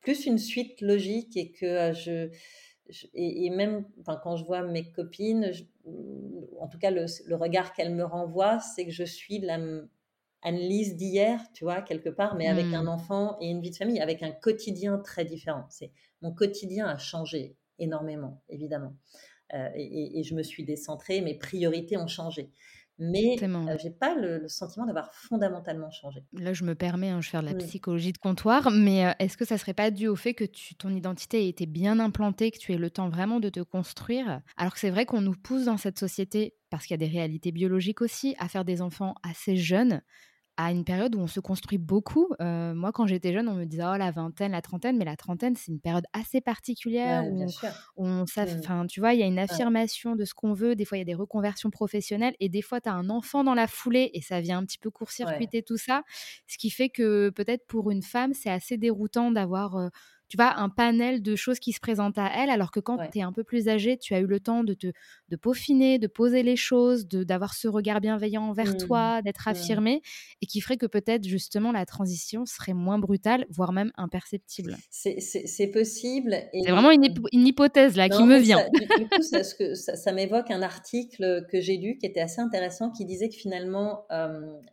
plus 0.01 0.27
une 0.27 0.39
suite 0.39 0.81
logique 0.81 1.37
et 1.37 1.53
que 1.53 1.67
euh, 1.67 2.29
je 2.89 3.07
et, 3.15 3.51
même 3.51 3.85
quand 4.23 4.37
je 4.37 4.45
vois 4.45 4.63
mes 4.63 4.91
copines, 4.91 5.53
en 6.61 6.69
tout 6.69 6.79
cas 6.79 6.91
le, 6.91 7.35
regard 7.35 7.73
qu'elles 7.73 7.95
me 7.95 8.05
renvoient, 8.05 8.61
c'est 8.61 8.85
que 8.85 8.93
je 8.93 9.05
suis 9.05 9.39
la 9.39 9.59
Anne-Lise 10.45 10.97
d'hier, 10.97 11.41
tu 11.55 11.65
vois, 11.65 11.83
quelque 11.83 12.09
part, 12.09 12.35
mais 12.35 12.49
avec 12.49 12.67
un 12.75 12.85
mmh. 12.85 12.89
enfant 12.89 13.37
et 13.41 13.49
une 13.49 13.61
vie 13.61 13.71
de 13.71 13.77
famille, 13.77 14.01
avec 14.01 14.23
un 14.25 14.33
quotidien 14.33 14.99
très 14.99 15.25
différent. 15.25 15.67
C'est 15.71 15.93
mon 16.21 16.33
quotidien 16.33 16.87
a 16.87 16.99
changé 16.99 17.57
énormément, 17.79 18.43
évidemment, 18.49 18.97
euh, 19.55 19.69
et, 19.75 20.19
et, 20.19 20.23
je 20.25 20.35
me 20.35 20.43
suis 20.43 20.65
décentrée, 20.65 21.21
mes 21.21 21.35
priorités 21.35 21.97
ont 21.97 22.07
changé 22.07 22.51
mais 23.03 23.37
je 23.39 23.83
j'ai 23.83 23.91
pas 23.91 24.15
le, 24.15 24.47
sentiment 24.49 24.87
d'avoir 24.87 25.13
fondamentalement 25.13 25.91
changé. 25.91 26.25
Là, 26.33 26.53
je 26.53 26.65
me 26.65 26.75
permets, 26.75 27.11
hein, 27.11 27.21
je 27.21 27.29
vais 27.29 27.33
faire 27.33 27.43
de 27.43 27.49
la 27.49 27.55
psychologie 27.55 28.13
de 28.13 28.19
comptoir, 28.19 28.71
mais 28.71 29.15
est-ce 29.19 29.37
que 29.37 29.45
ça 29.45 29.59
serait 29.59 29.75
pas 29.75 29.91
dû 29.91 30.09
au 30.09 30.17
fait 30.17 30.35
que 30.35 30.45
tu, 30.45 30.75
ton 30.75 30.91
identité 30.91 31.45
ait 31.45 31.49
été 31.49 31.67
bien 31.67 31.99
implantée, 31.99 32.51
que 32.51 32.59
tu 32.59 32.73
aies 32.73 32.79
le 32.79 32.91
temps 32.91 33.09
vraiment 33.09 33.41
de 33.41 33.49
te 33.49 33.61
construire? 33.61 34.41
Alors 34.57 34.75
que 34.75 34.81
c'est 34.81 34.91
vrai 34.91 35.07
qu'on 35.07 35.21
nous 35.21 35.35
pousse 35.35 35.65
dans 35.65 35.77
cette 35.77 35.99
société, 35.99 36.55
parce 36.71 36.87
qu'il 36.87 36.95
y 36.95 37.03
a 37.03 37.07
des 37.07 37.13
réalités 37.13 37.53
biologiques 37.53 38.03
aussi, 38.03 38.35
à 38.39 38.49
faire 38.49 38.65
des 38.65 38.83
enfants 38.83 39.15
assez 39.23 39.57
jeunes 39.57 40.03
à 40.57 40.71
une 40.71 40.85
période 40.85 41.15
où 41.15 41.21
on 41.21 41.27
se 41.27 41.41
construit 41.41 41.79
beaucoup. 41.79 42.29
Euh, 42.41 42.75
moi, 42.75 42.93
quand 42.93 43.07
j'étais 43.07 43.33
jeune, 43.33 43.49
on 43.49 43.55
me 43.55 43.65
disait 43.65 43.85
oh 43.85 43.97
la 43.97 44.11
vingtaine, 44.11 44.53
la 44.53 44.63
trentaine, 44.63 44.99
mais 44.99 45.05
la 45.05 45.17
trentaine, 45.17 45.57
c'est 45.57 45.73
une 45.73 45.81
période 45.81 46.05
assez 46.13 46.41
particulière 46.41 47.25
où 47.25 47.45
on, 47.97 48.25
mmh. 48.25 48.87
tu 48.89 49.01
vois, 49.01 49.15
il 49.15 49.21
y 49.21 49.23
a 49.23 49.27
une 49.27 49.39
affirmation 49.39 50.15
de 50.15 50.25
ce 50.25 50.35
qu'on 50.35 50.53
veut. 50.53 50.77
Des 50.77 50.85
fois, 50.85 50.99
il 50.99 51.01
y 51.01 51.03
a 51.03 51.07
des 51.07 51.15
reconversions 51.15 51.71
professionnelles, 51.71 52.35
et 52.41 52.49
des 52.49 52.63
fois, 52.63 52.81
tu 52.81 52.89
as 52.89 52.95
un 52.95 53.09
enfant 53.09 53.45
dans 53.45 53.55
la 53.55 53.67
foulée 53.67 54.11
et 54.15 54.21
ça 54.21 54.41
vient 54.41 54.59
un 54.59 54.65
petit 54.65 54.79
peu 54.79 54.91
court-circuiter 54.91 55.63
tout 55.63 55.77
ça, 55.79 56.03
ce 56.47 56.59
qui 56.59 56.71
fait 56.71 56.89
que 56.89 57.31
peut-être 57.31 57.67
pour 57.67 57.91
une 57.91 58.03
femme, 58.03 58.35
c'est 58.35 58.51
assez 58.51 58.77
déroutant 58.77 59.31
d'avoir 59.31 59.77
euh, 59.77 59.89
tu 60.33 60.39
vois, 60.39 60.59
un 60.59 60.71
panel 60.71 61.21
de 61.21 61.37
choses 61.37 61.59
qui 61.59 61.73
se 61.73 61.81
présentent 61.81 62.17
à 62.17 62.31
elle, 62.35 62.49
alors 62.49 62.71
que 62.71 62.81
quand 62.81 62.97
tu 63.11 63.19
es 63.19 63.23
un 63.23 63.35
peu 63.35 63.45
plus 63.45 63.69
âgé, 63.69 63.99
tu 63.99 64.15
as 64.15 64.21
eu 64.21 64.27
le 64.27 64.41
temps 64.41 64.65
de 64.65 64.73
te 64.73 64.87
de 65.29 65.37
peaufiner, 65.37 65.99
de 65.99 66.07
poser 66.07 66.43
les 66.43 66.57
choses, 66.57 67.07
d'avoir 67.07 67.53
ce 67.53 67.69
regard 67.69 68.01
bienveillant 68.01 68.43
envers 68.43 68.75
mmh. 68.75 68.79
toi, 68.79 69.23
d'être 69.23 69.49
affirmé, 69.49 70.01
et 70.41 70.47
qui 70.47 70.63
ferait 70.63 70.79
que 70.79 70.87
peut-être 70.87 71.27
justement 71.27 71.71
la 71.71 71.85
transition 71.85 72.47
serait 72.47 72.73
moins 72.73 72.99
brutale, 72.99 73.47
voire 73.51 73.73
même 73.73 73.93
imperceptible. 73.97 74.77
C'est 74.91 75.67
possible. 75.67 76.35
C'est 76.53 76.71
vraiment 76.71 76.91
une, 76.91 77.05
hypothèse 77.33 77.97
là 77.97 78.09
qui 78.09 78.23
me 78.25 78.39
vient. 78.39 78.67
du, 78.73 79.09
coup, 79.09 79.23
ça, 79.23 79.43
ça, 79.43 80.13
m'évoque 80.13 80.51
un 80.51 80.63
article 80.63 81.47
que 81.51 81.61
j'ai 81.61 81.77
lu 81.77 81.99
qui 81.99 82.07
était 82.07 82.21
assez 82.21 82.41
intéressant, 82.41 82.91
qui 82.91 83.05
disait 83.05 83.29
que 83.29 83.37
finalement, 83.37 84.07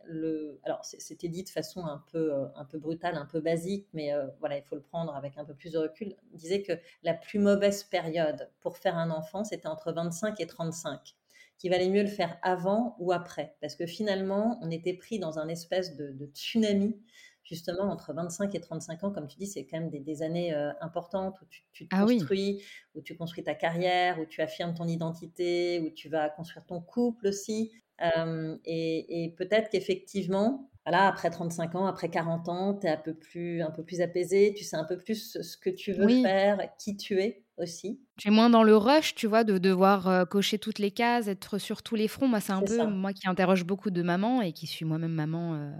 le, 0.06 0.58
alors 0.64 0.80
c'était 0.84 1.28
dit 1.28 1.42
de 1.42 1.50
façon 1.50 1.84
un 1.84 2.02
peu, 2.12 2.32
un 2.54 2.64
peu 2.64 2.78
brutale, 2.78 3.16
un 3.16 3.26
peu 3.26 3.40
basique, 3.40 3.86
mais 3.92 4.10
voilà, 4.40 4.56
il 4.56 4.62
faut 4.62 4.76
le 4.76 4.82
prendre 4.82 5.14
avec 5.14 5.36
un 5.36 5.44
peu 5.44 5.49
plus 5.54 5.72
de 5.72 5.78
recul, 5.78 6.14
disait 6.32 6.62
que 6.62 6.72
la 7.02 7.14
plus 7.14 7.38
mauvaise 7.38 7.84
période 7.84 8.50
pour 8.60 8.78
faire 8.78 8.96
un 8.96 9.10
enfant, 9.10 9.44
c'était 9.44 9.68
entre 9.68 9.92
25 9.92 10.40
et 10.40 10.46
35 10.46 11.14
qu'il 11.60 11.70
valait 11.70 11.90
mieux 11.90 12.02
le 12.02 12.08
faire 12.08 12.38
avant 12.42 12.96
ou 12.98 13.12
après. 13.12 13.54
Parce 13.60 13.76
que 13.76 13.86
finalement, 13.86 14.58
on 14.62 14.70
était 14.70 14.94
pris 14.94 15.18
dans 15.18 15.38
un 15.38 15.46
espèce 15.46 15.94
de, 15.94 16.30
tsunami, 16.32 16.98
justement, 17.44 17.84
entre 17.84 18.14
25 18.14 18.54
et 18.54 18.60
35 18.60 19.04
ans. 19.04 19.12
Comme 19.12 19.28
tu 19.28 19.36
dis, 19.36 19.46
c'est 19.46 19.66
quand 19.66 19.78
même 19.78 19.90
des, 19.90 20.22
années 20.22 20.54
euh, 20.54 20.72
importantes 20.80 21.38
où 21.42 21.44
tu, 21.72 21.86
te 21.86 21.94
ah 21.94 22.06
construis, 22.06 22.64
où 22.94 23.02
tu 23.02 23.14
construis 23.14 23.44
ta 23.44 23.54
carrière, 23.54 24.18
où 24.18 24.24
tu 24.24 24.40
affirmes 24.40 24.72
ton 24.72 24.88
identité, 24.88 25.80
où 25.80 25.90
tu 25.90 26.08
vas 26.08 26.30
construire 26.30 26.64
ton 26.64 26.80
couple 26.80 27.26
aussi. 27.26 27.70
Euh, 28.16 28.56
et, 28.64 29.24
et 29.24 29.28
peut-être 29.28 29.68
qu'effectivement, 29.68 30.69
voilà, 30.86 31.08
après 31.08 31.30
35 31.30 31.74
ans, 31.74 31.86
après 31.86 32.08
40 32.08 32.48
ans, 32.48 32.74
tu 32.74 32.86
es 32.86 32.90
un 32.90 32.96
peu, 32.96 33.14
plus, 33.14 33.62
un 33.62 33.70
peu 33.70 33.84
plus 33.84 34.00
apaisé, 34.00 34.54
tu 34.56 34.64
sais 34.64 34.76
un 34.76 34.84
peu 34.84 34.96
plus 34.96 35.38
ce 35.40 35.56
que 35.56 35.70
tu 35.70 35.92
veux 35.92 36.08
faire, 36.22 36.58
qui 36.78 36.96
tu 36.96 37.20
es 37.20 37.44
aussi. 37.58 38.00
Tu 38.18 38.28
es 38.28 38.30
moins 38.30 38.50
dans 38.50 38.62
le 38.62 38.76
rush, 38.76 39.14
tu 39.14 39.26
vois, 39.26 39.44
de 39.44 39.58
devoir 39.58 40.08
euh, 40.08 40.24
cocher 40.24 40.58
toutes 40.58 40.78
les 40.78 40.90
cases, 40.90 41.28
être 41.28 41.58
sur 41.58 41.82
tous 41.82 41.94
les 41.94 42.08
fronts. 42.08 42.28
Moi, 42.28 42.40
c'est 42.40 42.52
un 42.52 42.62
peu 42.62 42.86
moi 42.86 43.12
qui 43.12 43.28
interroge 43.28 43.64
beaucoup 43.64 43.90
de 43.90 44.02
mamans 44.02 44.40
et 44.40 44.52
qui 44.52 44.66
suis 44.66 44.84
moi-même 44.84 45.12
maman 45.12 45.54
euh, 45.54 45.70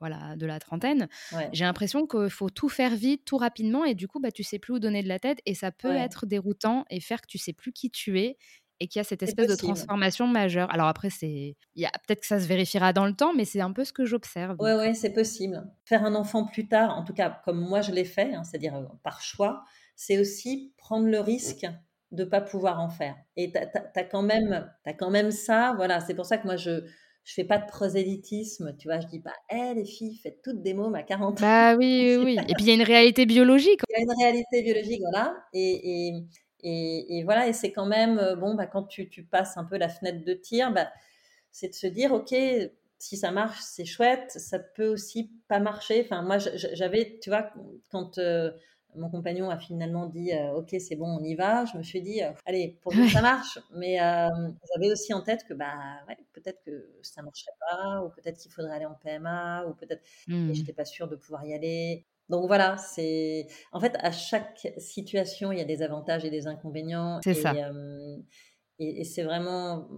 voilà, 0.00 0.34
de 0.36 0.46
la 0.46 0.58
trentaine. 0.58 1.08
J'ai 1.52 1.64
l'impression 1.64 2.06
qu'il 2.06 2.30
faut 2.30 2.50
tout 2.50 2.68
faire 2.68 2.96
vite, 2.96 3.24
tout 3.24 3.36
rapidement, 3.36 3.84
et 3.84 3.94
du 3.94 4.08
coup, 4.08 4.18
bah, 4.18 4.32
tu 4.32 4.42
sais 4.42 4.58
plus 4.58 4.74
où 4.74 4.78
donner 4.78 5.02
de 5.02 5.08
la 5.08 5.18
tête, 5.18 5.40
et 5.46 5.54
ça 5.54 5.70
peut 5.70 5.94
être 5.94 6.26
déroutant 6.26 6.84
et 6.90 7.00
faire 7.00 7.20
que 7.20 7.26
tu 7.26 7.38
sais 7.38 7.52
plus 7.52 7.72
qui 7.72 7.90
tu 7.90 8.18
es 8.18 8.38
et 8.80 8.88
qu'il 8.88 8.98
y 8.98 9.00
a 9.00 9.04
cette 9.04 9.22
espèce 9.22 9.46
de 9.46 9.54
transformation 9.54 10.26
majeure. 10.26 10.70
Alors 10.72 10.88
après, 10.88 11.10
c'est, 11.10 11.56
il 11.74 11.82
y 11.82 11.84
a 11.84 11.90
peut-être 12.06 12.20
que 12.20 12.26
ça 12.26 12.40
se 12.40 12.46
vérifiera 12.46 12.92
dans 12.92 13.06
le 13.06 13.14
temps, 13.14 13.34
mais 13.34 13.44
c'est 13.44 13.60
un 13.60 13.72
peu 13.72 13.84
ce 13.84 13.92
que 13.92 14.06
j'observe. 14.06 14.56
Oui, 14.58 14.72
ouais, 14.72 14.94
c'est 14.94 15.12
possible. 15.12 15.62
Faire 15.84 16.04
un 16.04 16.14
enfant 16.14 16.46
plus 16.46 16.66
tard, 16.66 16.96
en 16.96 17.04
tout 17.04 17.12
cas 17.12 17.40
comme 17.44 17.60
moi 17.60 17.82
je 17.82 17.92
l'ai 17.92 18.04
fait, 18.04 18.34
hein, 18.34 18.42
c'est-à-dire 18.42 18.76
euh, 18.76 18.84
par 19.02 19.20
choix, 19.20 19.62
c'est 19.96 20.18
aussi 20.18 20.72
prendre 20.78 21.06
le 21.06 21.20
risque 21.20 21.66
de 22.10 22.24
pas 22.24 22.40
pouvoir 22.40 22.80
en 22.80 22.88
faire. 22.88 23.16
Et 23.36 23.52
tu 23.52 23.58
as, 23.58 24.04
quand 24.04 24.22
même, 24.22 24.68
as 24.84 24.94
quand 24.94 25.10
même 25.10 25.30
ça, 25.30 25.74
voilà. 25.76 26.00
C'est 26.00 26.14
pour 26.14 26.26
ça 26.26 26.38
que 26.38 26.46
moi 26.46 26.56
je 26.56 26.82
je 27.22 27.34
fais 27.34 27.44
pas 27.44 27.58
de 27.58 27.66
prosélytisme, 27.66 28.74
tu 28.78 28.88
vois, 28.88 28.98
je 28.98 29.06
dis 29.06 29.20
pas, 29.20 29.34
hé 29.50 29.74
les 29.74 29.84
filles, 29.84 30.16
faites 30.16 30.40
toutes 30.42 30.62
des 30.62 30.74
mômes 30.74 30.94
à 30.94 31.02
40 31.02 31.38
ans. 31.38 31.40
Bah 31.40 31.76
oui, 31.76 32.16
oui, 32.18 32.24
oui. 32.24 32.38
Et 32.48 32.54
puis 32.54 32.64
il 32.64 32.68
y 32.68 32.70
a 32.70 32.74
une 32.74 32.82
réalité 32.82 33.26
biologique. 33.26 33.82
Il 33.88 33.92
y 33.92 34.00
a 34.00 34.02
une 34.02 34.22
réalité 34.22 34.62
biologique, 34.62 35.00
voilà. 35.00 35.36
Et, 35.52 36.08
et, 36.08 36.24
et, 36.62 37.22
voilà, 37.24 37.48
et 37.48 37.52
c'est 37.52 37.72
quand 37.72 37.86
même, 37.86 38.18
euh, 38.18 38.36
bon, 38.36 38.54
bah, 38.54 38.66
quand 38.66 38.84
tu, 38.84 39.06
passes 39.30 39.56
un 39.56 39.64
peu 39.64 39.76
la 39.78 39.88
fenêtre 39.88 40.24
de 40.24 40.34
tir, 40.34 40.72
bah, 40.72 40.88
c'est 41.50 41.68
de 41.68 41.74
se 41.74 41.86
dire, 41.86 42.12
OK, 42.12 42.34
si 43.00 43.16
ça 43.16 43.32
marche, 43.32 43.58
c'est 43.62 43.84
chouette. 43.84 44.30
Ça 44.32 44.58
peut 44.58 44.88
aussi 44.88 45.32
pas 45.48 45.58
marcher. 45.58 46.02
Enfin, 46.04 46.22
moi, 46.22 46.38
j'avais, 46.38 47.18
tu 47.20 47.30
vois, 47.30 47.50
quand 47.90 48.18
euh, 48.18 48.52
mon 48.94 49.08
compagnon 49.08 49.50
a 49.50 49.58
finalement 49.58 50.06
dit 50.06 50.32
euh, 50.32 50.52
OK, 50.52 50.74
c'est 50.78 50.96
bon, 50.96 51.18
on 51.18 51.24
y 51.24 51.34
va, 51.34 51.64
je 51.64 51.78
me 51.78 51.82
suis 51.82 52.02
dit 52.02 52.22
euh, 52.22 52.30
allez, 52.44 52.78
pour 52.82 52.92
que 52.92 53.08
ça 53.08 53.22
marche. 53.22 53.58
Mais 53.74 53.96
j'avais 53.96 54.92
aussi 54.92 55.14
en 55.14 55.22
tête 55.22 55.44
que 55.44 55.54
bah 55.54 55.74
ouais, 56.08 56.18
peut-être 56.32 56.62
que 56.62 56.90
ça 57.02 57.22
marcherait 57.22 57.56
pas, 57.70 58.02
ou 58.04 58.10
peut-être 58.10 58.38
qu'il 58.38 58.50
faudrait 58.52 58.76
aller 58.76 58.86
en 58.86 58.94
PMA, 58.94 59.66
ou 59.66 59.74
peut-être 59.74 60.02
mmh. 60.28 60.52
j'étais 60.52 60.74
pas 60.74 60.84
sûre 60.84 61.08
de 61.08 61.16
pouvoir 61.16 61.44
y 61.44 61.54
aller. 61.54 62.04
Donc 62.30 62.46
voilà, 62.46 62.76
c'est 62.78 63.48
en 63.72 63.80
fait 63.80 63.96
à 63.98 64.12
chaque 64.12 64.72
situation 64.78 65.52
il 65.52 65.58
y 65.58 65.60
a 65.60 65.64
des 65.64 65.82
avantages 65.82 66.24
et 66.24 66.30
des 66.30 66.46
inconvénients. 66.46 67.20
C'est 67.22 67.34
ça. 67.34 67.52
Et, 68.82 69.04
c'est 69.04 69.24
vraiment, 69.24 69.88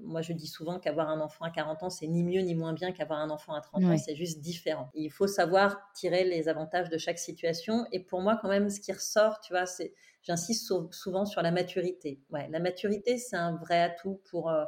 moi 0.00 0.20
je 0.20 0.32
dis 0.32 0.48
souvent 0.48 0.80
qu'avoir 0.80 1.08
un 1.08 1.20
enfant 1.20 1.44
à 1.44 1.50
40 1.52 1.84
ans, 1.84 1.90
c'est 1.90 2.08
ni 2.08 2.24
mieux 2.24 2.40
ni 2.40 2.56
moins 2.56 2.72
bien 2.72 2.90
qu'avoir 2.90 3.20
un 3.20 3.30
enfant 3.30 3.54
à 3.54 3.60
30 3.60 3.84
ans, 3.84 3.96
c'est 3.96 4.16
juste 4.16 4.40
différent. 4.40 4.90
il 4.94 5.12
faut 5.12 5.28
savoir 5.28 5.78
tirer 5.94 6.24
les 6.24 6.48
avantages 6.48 6.88
de 6.88 6.98
chaque 6.98 7.20
situation. 7.20 7.86
Et 7.92 8.00
pour 8.00 8.20
moi, 8.20 8.36
quand 8.42 8.48
même, 8.48 8.68
ce 8.68 8.80
qui 8.80 8.90
ressort, 8.90 9.38
tu 9.38 9.52
vois, 9.52 9.66
c'est, 9.66 9.94
j'insiste 10.22 10.72
souvent 10.90 11.24
sur 11.24 11.40
la 11.40 11.52
maturité. 11.52 12.20
Ouais, 12.30 12.48
la 12.50 12.58
maturité, 12.58 13.16
c'est 13.16 13.36
un 13.36 13.54
vrai 13.54 13.80
atout 13.80 14.20
pour, 14.28 14.50
euh, 14.50 14.64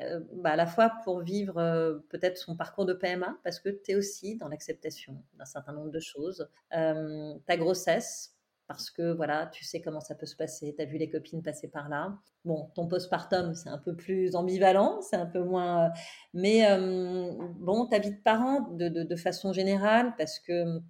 euh, 0.00 0.20
bah, 0.34 0.50
à 0.50 0.56
la 0.56 0.66
fois 0.66 0.92
pour 1.04 1.20
vivre 1.20 1.58
euh, 1.58 1.98
peut-être 2.10 2.36
son 2.38 2.56
parcours 2.56 2.86
de 2.86 2.92
PMA, 2.92 3.38
parce 3.44 3.60
que 3.60 3.68
tu 3.68 3.92
es 3.92 3.94
aussi 3.94 4.36
dans 4.36 4.48
l'acceptation 4.48 5.22
d'un 5.34 5.44
certain 5.44 5.72
nombre 5.72 5.90
de 5.90 6.00
choses. 6.00 6.48
ta 6.70 7.56
grossesse, 7.56 8.36
parce 8.66 8.90
que 8.90 9.12
voilà, 9.12 9.46
tu 9.46 9.64
sais 9.64 9.80
comment 9.80 10.00
ça 10.00 10.14
peut 10.14 10.26
se 10.26 10.36
passer, 10.36 10.74
tu 10.76 10.82
as 10.82 10.86
vu 10.86 10.98
les 10.98 11.08
copines 11.08 11.42
passer 11.42 11.68
par 11.68 11.88
là. 11.88 12.18
Bon, 12.44 12.70
ton 12.74 12.86
postpartum, 12.88 13.54
c'est 13.54 13.68
un 13.68 13.78
peu 13.78 13.94
plus 13.94 14.34
ambivalent, 14.34 15.00
c'est 15.02 15.16
un 15.16 15.26
peu 15.26 15.42
moins. 15.42 15.92
Mais 16.34 16.68
euh, 16.68 17.32
bon, 17.58 17.86
ta 17.86 17.98
vie 17.98 18.10
de 18.12 18.20
parent, 18.22 18.68
de, 18.72 18.88
de, 18.88 19.16
façon 19.16 19.52
générale, 19.52 20.14
parce 20.18 20.38
que 20.40 20.80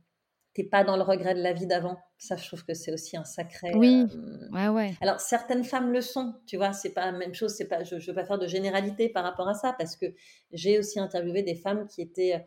t'es 0.56 0.64
pas 0.64 0.84
dans 0.84 0.96
le 0.96 1.02
regret 1.02 1.34
de 1.34 1.42
la 1.42 1.52
vie 1.52 1.66
d'avant. 1.66 1.98
Ça, 2.16 2.36
je 2.36 2.46
trouve 2.46 2.64
que 2.64 2.72
c'est 2.72 2.92
aussi 2.92 3.16
un 3.16 3.24
sacré. 3.24 3.72
Oui. 3.74 4.06
Euh, 4.14 4.48
ouais, 4.50 4.68
ouais. 4.68 4.94
Alors 5.02 5.20
certaines 5.20 5.64
femmes 5.64 5.92
le 5.92 6.00
sont, 6.00 6.34
tu 6.46 6.56
vois. 6.56 6.72
C'est 6.72 6.94
pas 6.94 7.04
la 7.04 7.12
même 7.12 7.34
chose. 7.34 7.54
C'est 7.54 7.68
pas. 7.68 7.84
Je, 7.84 7.98
je 7.98 8.10
veux 8.10 8.14
pas 8.14 8.24
faire 8.24 8.38
de 8.38 8.46
généralité 8.46 9.10
par 9.10 9.22
rapport 9.22 9.48
à 9.48 9.54
ça 9.54 9.74
parce 9.78 9.96
que 9.96 10.06
j'ai 10.52 10.78
aussi 10.78 10.98
interviewé 10.98 11.42
des 11.42 11.54
femmes 11.54 11.86
qui 11.86 12.00
étaient 12.00 12.42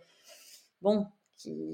bon, 0.82 1.06
qui 1.38 1.72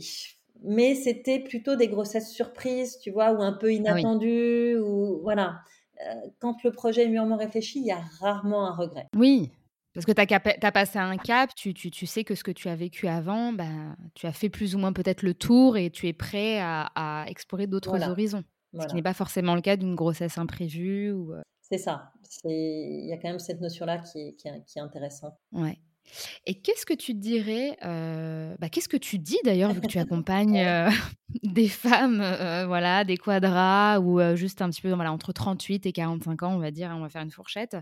mais 0.64 0.96
c'était 0.96 1.40
plutôt 1.40 1.76
des 1.76 1.88
grossesses 1.88 2.32
surprises, 2.32 2.98
tu 3.00 3.12
vois, 3.12 3.32
ou 3.32 3.42
un 3.42 3.54
peu 3.54 3.68
ah 3.68 3.72
inattendues, 3.72 4.78
ou 4.78 5.20
voilà. 5.22 5.60
Euh, 6.06 6.14
quand 6.40 6.64
le 6.64 7.00
est 7.00 7.08
mûrement 7.08 7.38
réfléchi, 7.38 7.80
il 7.80 7.86
y 7.86 7.92
a 7.92 8.02
rarement 8.20 8.68
un 8.68 8.74
regret. 8.74 9.08
Oui, 9.16 9.52
parce 9.96 10.06
que 10.06 10.12
tu 10.12 10.22
as, 10.22 10.72
passé 10.72 11.00
un 11.00 11.18
cap, 11.18 11.56
tu, 11.56 11.74
tu, 11.74 11.90
tu, 11.90 12.06
sais 12.06 12.24
que 12.24 12.36
ce 12.36 12.44
que 12.44 12.52
tu 12.52 12.68
as 12.68 12.76
vécu 12.76 13.08
avant, 13.08 13.54
bah, 13.54 13.96
tu 14.14 14.28
as 14.28 14.34
fait 14.34 14.50
plus 14.50 14.76
ou 14.76 14.78
moins 14.78 14.94
peut-être 14.94 15.24
le 15.24 15.34
tour 15.34 15.78
et 15.78 15.90
tu 15.90 16.08
es 16.08 16.14
prêt 16.14 16.60
à, 16.60 17.26
explorer 17.28 17.66
d'autres 17.66 18.08
horizons. 18.08 18.44
Ce 18.78 18.88
qui 18.88 18.96
n'est 18.96 19.02
pas 19.02 19.14
forcément 19.14 19.56
le 19.56 19.62
cas 19.62 19.78
d'une 19.78 19.96
grossesse 19.96 20.38
imprévue. 20.38 21.14
Ou... 21.14 21.34
C'est 21.62 21.78
ça. 21.78 22.12
Il 22.44 23.08
y 23.08 23.14
a 23.14 23.18
quand 23.18 23.30
même 23.30 23.40
cette 23.40 23.62
notion-là 23.62 24.00
qui, 24.00 24.36
qui, 24.36 24.50
qui 24.68 24.80
est 24.80 24.82
intéressante. 24.82 25.36
Ouais. 25.54 25.80
Et 26.46 26.56
qu'est-ce 26.62 26.86
que 26.86 26.94
tu 26.94 27.14
dirais, 27.14 27.78
euh, 27.84 28.56
bah, 28.60 28.70
qu'est-ce 28.70 28.90
que 28.90 28.98
tu 28.98 29.18
dis 29.18 29.38
d'ailleurs, 29.44 29.74
vu 29.74 29.82
que 29.82 29.88
tu 29.88 29.98
accompagnes 30.00 30.60
euh, 30.60 30.90
des 31.44 31.68
femmes, 31.68 32.22
euh, 32.22 32.66
voilà, 32.68 33.04
des 33.04 33.18
quadras 33.18 34.00
ou 34.00 34.20
juste 34.36 34.62
un 34.62 34.70
petit 34.70 34.82
peu 34.82 34.92
voilà, 34.92 35.12
entre 35.12 35.34
38 35.34 35.86
et 35.86 35.92
45 35.92 36.44
ans, 36.44 36.56
on 36.56 36.60
va 36.60 36.72
dire, 36.72 36.92
hein, 36.92 36.96
on 36.98 37.02
va 37.02 37.10
faire 37.10 37.24
une 37.24 37.32
fourchette, 37.32 37.78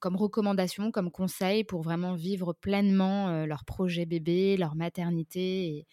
comme 0.00 0.16
recommandation, 0.16 0.90
comme 0.90 1.10
conseil 1.10 1.64
pour 1.64 1.82
vraiment 1.82 2.14
vivre 2.14 2.52
pleinement 2.52 3.44
leur 3.46 3.64
projet 3.64 4.06
bébé, 4.06 4.56
leur 4.56 4.74
maternité 4.74 5.86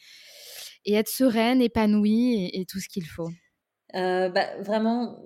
et, 0.86 0.93
être 0.93 1.10
sereine, 1.10 1.62
épanouie 1.62 2.49
et, 2.54 2.66
tout 2.66 2.80
ce 2.80 2.89
qu'il 2.89 3.06
faut. 3.06 3.30
Bah, 3.93 4.62
Vraiment, 4.62 5.22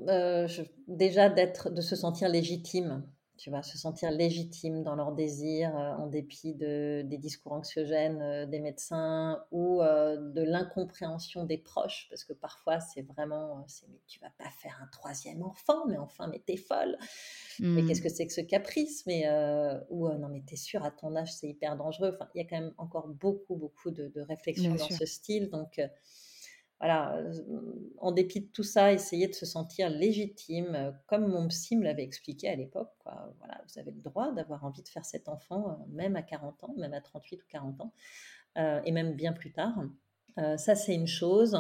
déjà 0.88 1.30
de 1.30 1.82
se 1.82 1.96
sentir 1.96 2.30
légitime 2.30 3.04
tu 3.38 3.50
vas 3.50 3.64
se 3.64 3.78
sentir 3.78 4.12
légitime 4.12 4.84
dans 4.84 4.96
leurs 4.96 5.12
désirs 5.12 5.76
euh, 5.76 5.94
en 5.96 6.08
dépit 6.08 6.54
de, 6.54 7.02
des 7.04 7.18
discours 7.18 7.54
anxiogènes 7.54 8.22
euh, 8.22 8.46
des 8.46 8.60
médecins 8.60 9.44
ou 9.52 9.82
euh, 9.82 10.18
de 10.32 10.42
l'incompréhension 10.42 11.44
des 11.44 11.58
proches, 11.58 12.08
parce 12.10 12.24
que 12.24 12.34
parfois 12.34 12.80
c'est 12.80 13.02
vraiment, 13.02 13.64
c'est 13.68 13.88
mais 13.90 14.02
tu 14.08 14.20
vas 14.20 14.32
pas 14.38 14.50
faire 14.50 14.80
un 14.82 14.88
troisième 14.88 15.44
enfant, 15.44 15.86
mais 15.88 15.98
enfin, 15.98 16.28
mais 16.28 16.42
t'es 16.46 16.58
folle. 16.58 16.98
Mais 17.60 17.82
mmh. 17.82 17.88
qu'est-ce 17.88 18.02
que 18.02 18.10
c'est 18.10 18.28
que 18.28 18.34
ce 18.34 18.42
caprice? 18.42 19.06
Mais 19.06 19.26
ou 19.90 20.10
non, 20.10 20.30
mais 20.30 20.44
t'es 20.46 20.56
sûr 20.56 20.84
à 20.84 20.92
ton 20.92 21.16
âge 21.16 21.34
c'est 21.34 21.48
hyper 21.48 21.78
dangereux. 21.78 22.12
Enfin, 22.14 22.30
il 22.34 22.42
y 22.42 22.46
a 22.46 22.48
quand 22.48 22.60
même 22.60 22.74
encore 22.78 23.08
beaucoup, 23.08 23.56
beaucoup 23.56 23.92
de, 23.92 24.08
de 24.08 24.22
réflexions 24.22 24.76
dans 24.76 24.90
ce 24.90 25.06
style, 25.06 25.50
donc 25.50 25.80
voilà, 26.80 27.24
en 28.00 28.12
dépit 28.12 28.42
de 28.42 28.48
tout 28.48 28.64
ça, 28.64 28.92
essayer 28.92 29.28
de 29.28 29.34
se 29.34 29.46
sentir 29.46 29.90
légitime, 29.90 30.94
comme 31.08 31.28
mon 31.28 31.48
psy 31.48 31.78
me 31.78 31.84
l'avait 31.84 32.04
expliqué 32.04 32.50
à 32.50 32.56
l'époque. 32.56 32.92
Voilà, 33.40 33.62
vous 33.68 33.80
avez 33.80 33.92
le 33.92 34.02
droit 34.02 34.32
d'avoir 34.34 34.66
envie 34.66 34.84
de 34.84 34.90
faire 34.90 35.06
cet 35.06 35.30
enfant, 35.30 35.86
même 35.90 36.16
à 36.16 36.22
40 36.22 36.64
ans, 36.66 36.74
même 36.78 36.94
à 36.94 37.02
38 37.02 37.44
ou 37.44 37.48
40 37.48 37.82
ans, 37.82 37.94
et 38.58 38.92
même 38.92 39.14
bien 39.14 39.32
plus 39.32 39.54
tard. 39.54 39.84
ça, 40.58 40.76
c'est 40.76 40.94
une 40.94 41.08
chose. 41.08 41.58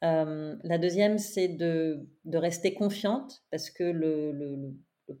la 0.00 0.78
deuxième, 0.78 1.18
c'est 1.18 1.48
de, 1.48 2.06
de, 2.24 2.78
confiante, 2.78 3.42
parce 3.50 3.68
que 3.68 3.84
le, 3.84 4.30
le, 4.32 4.74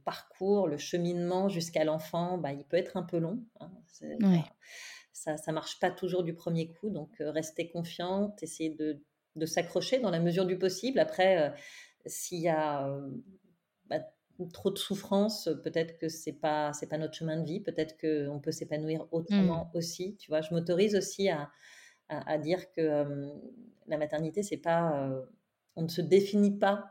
parcours, 0.04 0.68
le 0.68 0.78
cheminement 0.78 1.50
jusqu'à 1.50 1.84
l'enfant, 1.84 2.38
bah, 2.38 2.52
il 2.52 2.64
peut 2.64 2.78
être 2.78 2.96
un 2.96 3.02
peu 3.02 3.18
long. 3.18 3.44
Hein, 3.60 3.70
ça 5.12 5.34
ne 5.34 5.52
marche 5.52 5.78
pas 5.80 5.90
toujours 5.90 6.22
du 6.22 6.32
premier 6.32 6.68
coup, 6.68 6.90
donc 6.90 7.16
rester 7.18 7.68
confiante, 7.70 8.42
essayer 8.42 8.70
de 8.70 9.02
de 9.36 9.46
s'accrocher 9.46 9.98
dans 10.00 10.10
la 10.10 10.20
mesure 10.20 10.46
du 10.46 10.58
possible. 10.58 10.98
Après, 10.98 11.40
euh, 11.40 11.50
s'il 12.06 12.40
y 12.40 12.48
a 12.48 12.88
euh, 12.88 13.10
bah, 13.86 14.00
trop 14.52 14.70
de 14.70 14.78
souffrance, 14.78 15.48
peut-être 15.62 15.98
que 15.98 16.08
c'est 16.08 16.32
pas 16.32 16.72
c'est 16.72 16.88
pas 16.88 16.98
notre 16.98 17.14
chemin 17.14 17.38
de 17.38 17.44
vie. 17.44 17.60
Peut-être 17.60 17.96
qu'on 17.98 18.40
peut 18.40 18.52
s'épanouir 18.52 19.06
autrement 19.12 19.70
mmh. 19.72 19.76
aussi. 19.76 20.16
Tu 20.16 20.30
vois, 20.30 20.40
je 20.40 20.52
m'autorise 20.52 20.96
aussi 20.96 21.28
à, 21.28 21.50
à, 22.08 22.38
dire 22.38 22.70
que 22.72 22.80
euh, 22.80 23.28
la 23.86 23.98
maternité, 23.98 24.42
c'est 24.42 24.56
pas 24.56 25.10
on 25.76 25.82
ne 25.82 25.88
se 25.88 26.02
définit 26.02 26.58
pas 26.58 26.90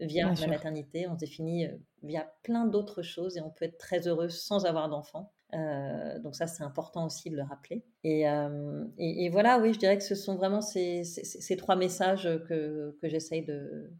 via 0.00 0.32
la 0.32 0.46
maternité, 0.46 1.06
on 1.08 1.14
se 1.14 1.18
définit 1.18 1.68
via 2.02 2.32
plein 2.42 2.66
d'autres 2.66 3.02
choses 3.02 3.36
et 3.36 3.40
on 3.40 3.50
peut 3.50 3.66
être 3.66 3.78
très 3.78 4.08
heureux 4.08 4.28
sans 4.28 4.64
avoir 4.64 4.88
d'enfant. 4.88 5.33
Euh, 5.52 6.18
donc 6.20 6.34
ça, 6.34 6.46
c'est 6.46 6.64
important 6.64 7.06
aussi 7.06 7.30
de 7.30 7.36
le 7.36 7.42
rappeler. 7.42 7.84
Euh, 8.04 8.84
et, 8.98 9.24
et, 9.24 9.28
voilà, 9.28 9.58
oui, 9.58 9.72
je 9.72 9.78
dirais 9.78 9.98
que 9.98 10.04
ce 10.04 10.14
sont 10.14 10.36
vraiment 10.36 10.60
ces, 10.60 11.04
ces, 11.04 11.56
trois 11.56 11.76
messages 11.76 12.24
que, 12.48 12.96
que 13.00 13.08
j'essaye 13.08 13.44
de, 13.44 13.92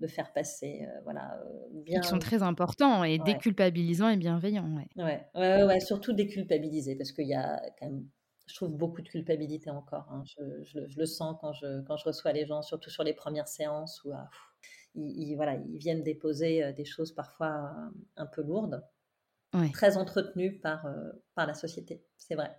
de, 0.00 0.06
faire 0.06 0.32
passer. 0.32 0.86
Euh, 0.86 1.00
voilà, 1.02 1.42
bien... 1.72 2.00
Qui 2.00 2.08
sont 2.08 2.18
très 2.18 2.42
importants 2.42 3.04
et 3.04 3.18
déculpabilisants 3.18 4.08
et 4.08 4.16
bienveillants. 4.16 4.68
Ouais. 4.96 5.26
Ouais. 5.34 5.64
ouais, 5.64 5.80
surtout 5.80 6.12
déculpabiliser 6.12 6.96
parce 6.96 7.12
qu'il 7.12 7.28
y 7.28 7.34
a 7.34 7.60
quand 7.78 7.86
même 7.86 8.06
je 8.46 8.56
trouve 8.56 8.76
beaucoup 8.76 9.00
de 9.00 9.08
culpabilité 9.08 9.70
encore. 9.70 10.06
Hein. 10.12 10.22
Je, 10.26 10.62
je, 10.86 10.98
le 10.98 11.06
sens 11.06 11.34
quand 11.40 11.54
je, 11.54 11.80
quand 11.86 11.96
je 11.96 12.04
reçois 12.04 12.30
les 12.32 12.44
gens, 12.44 12.60
surtout 12.60 12.90
sur 12.90 13.02
les 13.02 13.14
premières 13.14 13.48
séances 13.48 14.04
où 14.04 14.12
ah, 14.12 14.28
ils, 14.94 15.34
voilà, 15.34 15.54
ils 15.54 15.78
viennent 15.78 16.02
déposer 16.02 16.74
des 16.74 16.84
choses 16.84 17.12
parfois 17.12 17.72
un 18.16 18.26
peu 18.26 18.42
lourdes 18.42 18.84
très 19.72 19.96
entretenu 19.96 20.58
par, 20.60 20.86
euh, 20.86 21.10
par 21.34 21.46
la 21.46 21.54
société. 21.54 22.04
C'est 22.16 22.34
vrai. 22.34 22.54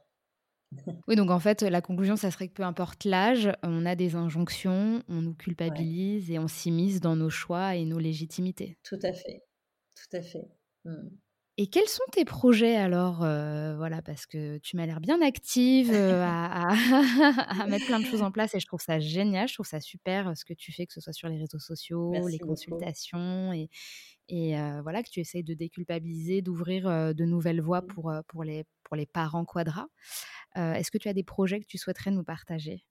Oui, 1.07 1.15
donc 1.15 1.29
en 1.29 1.39
fait, 1.39 1.61
la 1.61 1.81
conclusion, 1.81 2.15
ça 2.15 2.31
serait 2.31 2.47
que 2.47 2.53
peu 2.53 2.63
importe 2.63 3.05
l'âge, 3.05 3.51
on 3.63 3.85
a 3.85 3.95
des 3.95 4.15
injonctions, 4.15 5.03
on 5.07 5.21
nous 5.21 5.33
culpabilise 5.33 6.31
et 6.31 6.39
on 6.39 6.47
s'immisce 6.47 6.99
dans 6.99 7.15
nos 7.15 7.29
choix 7.29 7.75
et 7.75 7.85
nos 7.85 7.99
légitimités. 7.99 8.77
Tout 8.83 8.99
à 9.03 9.13
fait, 9.13 9.43
tout 9.95 10.17
à 10.17 10.21
fait. 10.21 10.47
Mmh. 10.83 11.09
Et 11.57 11.67
quels 11.67 11.87
sont 11.87 12.03
tes 12.11 12.25
projets 12.25 12.75
alors 12.75 13.23
euh, 13.23 13.77
Voilà, 13.77 14.01
parce 14.01 14.25
que 14.25 14.57
tu 14.57 14.75
m'as 14.75 14.85
l'air 14.85 14.99
bien 14.99 15.21
active 15.21 15.89
euh, 15.93 16.21
à, 16.21 16.73
à, 16.73 17.67
mettre 17.67 17.85
plein 17.85 18.01
de 18.01 18.05
choses 18.05 18.23
en 18.23 18.31
place 18.31 18.53
et 18.55 18.59
je 18.59 18.65
trouve 18.65 18.81
ça 18.81 18.99
génial, 18.99 19.47
je 19.47 19.53
trouve 19.53 19.65
ça 19.65 19.79
super 19.79 20.35
ce 20.35 20.43
que 20.43 20.53
tu 20.53 20.73
fais, 20.73 20.85
que 20.85 20.91
ce 20.91 20.99
soit 20.99 21.13
sur 21.13 21.29
les 21.29 21.37
réseaux 21.37 21.59
sociaux, 21.59 22.11
les 22.27 22.39
consultations 22.39 23.53
et, 23.53 23.69
et 24.29 24.55
voilà 24.83 25.03
que 25.03 25.09
tu 25.09 25.19
essayes 25.19 25.43
de 25.43 25.53
déculpabiliser, 25.53 26.41
d'ouvrir 26.41 27.13
de 27.13 27.25
nouvelles 27.25 27.61
voies 27.61 27.81
mmh. 27.81 27.87
pour, 27.87 28.13
pour, 28.27 28.43
les, 28.43 28.65
pour 28.83 28.95
les 28.95 29.05
parents 29.05 29.45
quadras. 29.45 29.87
Est-ce 30.55 30.91
que 30.91 30.97
tu 30.97 31.09
as 31.09 31.13
des 31.13 31.23
projets 31.23 31.59
que 31.59 31.65
tu 31.65 31.77
souhaiterais 31.77 32.11
nous 32.11 32.23
partager? 32.23 32.85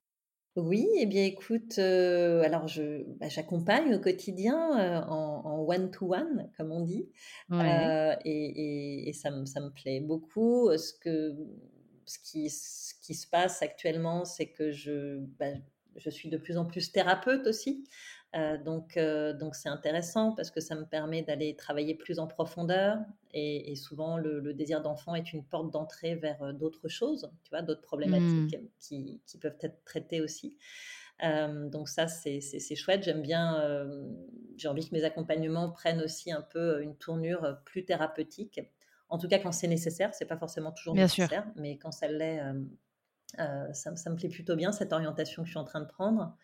Oui, 0.55 0.87
eh 0.97 1.05
bien 1.05 1.25
écoute, 1.25 1.79
alors 1.79 2.69
je, 2.69 3.03
bah, 3.19 3.27
j'accompagne 3.27 3.93
au 3.93 3.99
quotidien 3.99 5.03
en 5.05 5.65
one-to-one, 5.67 6.49
comme 6.55 6.71
on 6.71 6.79
dit, 6.79 7.09
et, 7.51 9.09
et, 9.09 9.13
ça, 9.13 9.31
me, 9.31 9.45
ça, 9.45 9.59
me 9.59 9.69
plaît 9.69 9.99
beaucoup. 9.99 10.69
Ce, 10.77 10.93
que, 10.93 11.35
ce, 12.05 12.19
qui, 12.19 12.49
ce 12.49 12.93
qui 13.01 13.15
se 13.15 13.27
passe 13.27 13.61
actuellement, 13.61 14.23
c'est 14.23 14.47
que 14.47 14.71
je, 14.71 15.17
bah, 15.37 15.51
je 15.97 16.09
suis 16.09 16.29
de 16.29 16.37
plus 16.37 16.57
en 16.57 16.65
plus 16.65 16.91
thérapeute 16.93 17.47
aussi. 17.47 17.83
Euh, 18.35 18.57
donc, 18.57 18.97
euh, 18.97 19.33
donc 19.33 19.55
c'est 19.55 19.69
intéressant 19.69 20.33
parce 20.33 20.51
que 20.51 20.59
ça 20.59 20.75
me 20.75 20.85
permet 20.85 21.21
d'aller 21.21 21.55
travailler 21.55 21.95
plus 21.95 22.19
en 22.19 22.27
profondeur. 22.27 22.97
Et, 23.37 23.75
souvent, 23.75 24.17
le, 24.17 24.53
désir 24.53 24.81
d'enfant 24.81 25.13
est 25.13 25.33
une 25.33 25.43
porte 25.43 25.69
d'entrée 25.71 26.15
vers 26.15 26.41
euh, 26.41 26.53
d'autres 26.53 26.87
choses, 26.87 27.29
tu 27.43 27.49
vois, 27.49 27.61
d'autres 27.61 27.81
problématiques 27.81 28.57
mmh. 28.57 28.67
qui, 28.79 29.21
qui, 29.25 29.37
peuvent 29.37 29.57
être 29.59 29.83
traitées 29.83 30.21
aussi. 30.21 30.57
donc 31.21 31.89
ça, 31.89 32.07
c'est 32.07 32.75
chouette. 32.75 33.03
J'aime 33.03 33.21
bien. 33.21 33.89
J'ai 34.57 34.69
envie 34.69 34.87
que 34.87 34.93
mes 34.93 35.03
accompagnements 35.03 35.69
prennent 35.69 36.01
aussi 36.01 36.31
un 36.31 36.41
peu 36.41 36.81
une 36.81 36.95
tournure 36.95 37.57
plus 37.65 37.83
thérapeutique. 37.83 38.61
En 39.09 39.17
tout 39.17 39.27
cas, 39.27 39.39
quand 39.39 39.51
c'est 39.51 39.67
nécessaire, 39.67 40.13
c'est 40.13 40.25
pas 40.25 40.37
forcément 40.37 40.71
toujours 40.71 40.95
nécessaire, 40.95 41.45
mais 41.57 41.77
quand 41.77 41.91
ça 41.91 42.07
l'est, 42.07 42.41
ça, 43.37 43.95
ça, 43.97 44.09
me 44.09 44.15
plaît 44.15 44.29
plutôt 44.29 44.55
bien 44.55 44.71
cette 44.71 44.93
orientation 44.93 45.43
que 45.43 45.47
je 45.47 45.51
suis 45.51 45.59
en 45.59 45.65
train 45.65 45.81
de 45.81 45.87
prendre. 45.87 46.37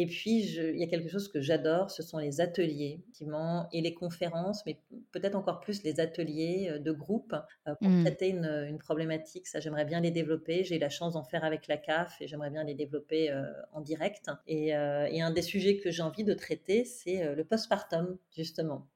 Et 0.00 0.06
puis, 0.06 0.42
il 0.42 0.78
y 0.78 0.84
a 0.84 0.86
quelque 0.86 1.08
chose 1.08 1.26
que 1.26 1.40
j'adore, 1.40 1.90
ce 1.90 2.04
sont 2.04 2.18
les 2.18 2.40
ateliers, 2.40 3.00
effectivement, 3.00 3.68
et 3.72 3.80
les 3.80 3.94
conférences, 3.94 4.64
mais 4.64 4.78
peut-être 5.10 5.34
encore 5.34 5.58
plus 5.58 5.82
les 5.82 5.98
ateliers 5.98 6.68
euh, 6.70 6.78
de 6.78 6.92
groupe 6.92 7.34
euh, 7.66 7.74
pour 7.74 7.90
mmh. 7.90 8.04
traiter 8.04 8.28
une, 8.28 8.78
problématique. 8.78 9.48
Ça, 9.48 9.58
j'aimerais 9.58 9.84
bien 9.84 9.98
les 9.98 10.12
développer. 10.12 10.62
J'ai 10.62 10.76
eu 10.76 10.78
la 10.78 10.88
chance 10.88 11.14
d'en 11.14 11.24
faire 11.24 11.42
avec 11.42 11.66
la 11.66 11.78
CAF 11.78 12.16
et 12.20 12.28
j'aimerais 12.28 12.50
bien 12.50 12.62
les 12.62 12.74
développer 12.74 13.32
euh, 13.32 13.42
en 13.72 13.80
direct. 13.80 14.30
Et, 14.46 14.72
un 14.72 15.32
des 15.32 15.42
sujets 15.42 15.78
que 15.78 15.90
j'ai 15.90 16.02
envie 16.02 16.22
de 16.22 16.32
traiter, 16.32 16.84
c'est 16.84 17.34
le 17.34 17.44
postpartum, 17.44 18.18
justement. 18.30 18.86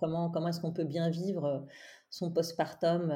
comment 0.00 0.30
comment 0.30 0.48
est-ce 0.48 0.60
qu'on 0.60 0.72
peut 0.72 0.84
bien 0.84 1.10
vivre 1.10 1.64
son 2.10 2.32
postpartum 2.32 3.12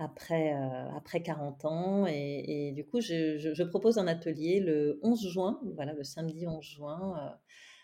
après, 0.00 0.54
euh, 0.54 0.96
après 0.96 1.22
40 1.22 1.64
ans. 1.66 2.06
Et, 2.06 2.72
du 2.74 2.84
coup, 2.84 3.00
je, 3.00 3.62
propose 3.64 3.98
un 3.98 4.06
atelier 4.06 4.60
le 4.60 4.98
11 5.02 5.28
juin, 5.28 5.60
voilà, 5.74 5.92
le 5.92 6.04
samedi 6.04 6.46
11 6.46 6.64
juin. 6.64 7.14
Euh, 7.18 7.36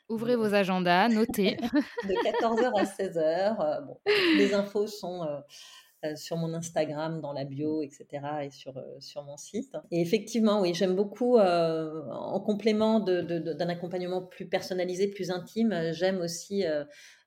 Ouvrez 0.08 0.36
vos 0.36 0.54
agendas, 0.54 1.08
notez. 1.08 1.56
de 2.08 2.14
14h 2.14 2.72
à 2.78 2.84
16h. 2.84 3.18
Euh, 3.18 3.80
bon, 3.82 3.98
les 4.38 4.54
infos 4.54 4.86
sont 4.86 5.26
sur 6.14 6.36
mon 6.36 6.54
Instagram, 6.54 7.20
dans 7.20 7.32
la 7.32 7.44
bio, 7.44 7.82
etc. 7.82 8.06
et 8.44 8.50
sur, 8.50 8.80
sur 9.00 9.24
mon 9.24 9.36
site. 9.36 9.74
Et 9.90 10.00
effectivement, 10.00 10.60
oui, 10.60 10.72
j'aime 10.72 10.94
beaucoup, 10.94 11.36
en 11.36 12.40
complément 12.40 13.00
d'un 13.00 13.68
accompagnement 13.68 14.22
plus 14.22 14.46
personnalisé, 14.46 15.08
plus 15.08 15.32
intime, 15.32 15.74
j'aime 15.90 16.20
aussi 16.20 16.64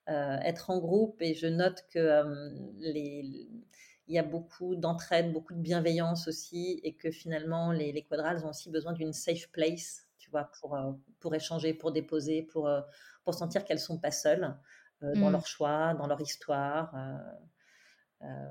être 0.07 0.69
en 0.69 0.79
groupe 0.79 1.21
et 1.21 1.33
je 1.33 1.47
note 1.47 1.83
que 1.91 2.23
les 2.79 3.49
il 4.09 4.15
y 4.15 4.19
a 4.19 4.23
beaucoup 4.23 4.75
d'entraide, 4.75 5.31
beaucoup 5.31 5.53
de 5.53 5.61
bienveillance 5.61 6.27
aussi, 6.27 6.79
et 6.83 6.95
que 6.95 7.11
finalement, 7.11 7.71
les, 7.71 7.91
les 7.91 8.01
quadrales 8.03 8.43
ont 8.43 8.49
aussi 8.49 8.71
besoin 8.71 8.91
d'une 8.91 9.13
safe 9.13 9.47
place, 9.51 10.07
tu 10.17 10.31
vois, 10.31 10.49
pour, 10.59 10.75
euh, 10.75 10.91
pour 11.19 11.35
échanger, 11.35 11.75
pour 11.75 11.91
déposer, 11.91 12.41
pour, 12.41 12.67
euh, 12.67 12.81
pour 13.23 13.35
sentir 13.35 13.63
qu'elles 13.63 13.77
ne 13.77 13.81
sont 13.81 13.99
pas 13.99 14.09
seules 14.09 14.57
euh, 15.03 15.13
dans 15.13 15.29
mmh. 15.29 15.31
leur 15.31 15.45
choix, 15.45 15.93
dans 15.93 16.07
leur 16.07 16.19
histoire. 16.19 16.91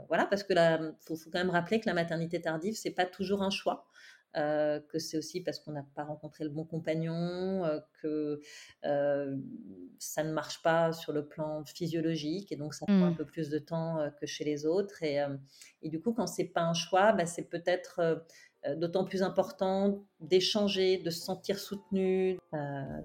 voilà, 0.06 0.26
parce 0.26 0.44
que 0.44 0.52
là, 0.52 0.80
faut, 1.00 1.16
faut, 1.16 1.28
quand 1.30 1.40
même 1.40 1.50
rappeler 1.50 1.80
que 1.80 1.86
la 1.86 1.94
maternité 1.94 2.40
tardive, 2.40 2.76
c'est 2.76 2.92
pas 2.92 3.04
toujours 3.04 3.42
un 3.42 3.50
choix. 3.50 3.88
Euh, 4.36 4.78
que 4.90 4.98
c'est 4.98 5.16
aussi 5.16 5.40
parce 5.40 5.58
qu'on 5.58 5.72
n'a 5.72 5.86
pas 5.94 6.04
rencontré 6.04 6.44
le 6.44 6.50
bon 6.50 6.64
compagnon, 6.64 7.64
euh, 7.64 7.80
que 8.02 8.40
euh, 8.84 9.36
ça 9.98 10.22
ne 10.22 10.32
marche 10.32 10.62
pas 10.62 10.92
sur 10.92 11.12
le 11.12 11.26
plan 11.26 11.64
physiologique 11.64 12.52
et 12.52 12.56
donc 12.56 12.74
ça 12.74 12.84
prend 12.84 13.04
un 13.04 13.10
mmh. 13.12 13.16
peu 13.16 13.24
plus 13.24 13.48
de 13.48 13.58
temps 13.58 14.10
que 14.20 14.26
chez 14.26 14.44
les 14.44 14.66
autres. 14.66 15.02
Et, 15.02 15.24
et 15.82 15.88
du 15.88 16.00
coup, 16.00 16.12
quand 16.12 16.26
c'est 16.26 16.44
pas 16.44 16.62
un 16.62 16.74
choix, 16.74 17.12
bah, 17.12 17.26
c'est 17.26 17.48
peut-être 17.48 18.24
d'autant 18.76 19.04
plus 19.04 19.22
important 19.22 20.04
d'échanger, 20.20 20.98
de 20.98 21.10
se 21.10 21.20
sentir 21.20 21.58
soutenu. 21.58 22.38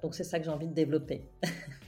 donc 0.02 0.16
c'est 0.16 0.24
ça 0.24 0.40
que 0.40 0.46
j'ai 0.46 0.52
envie 0.52 0.68
de 0.68 0.74
développer. 0.74 1.30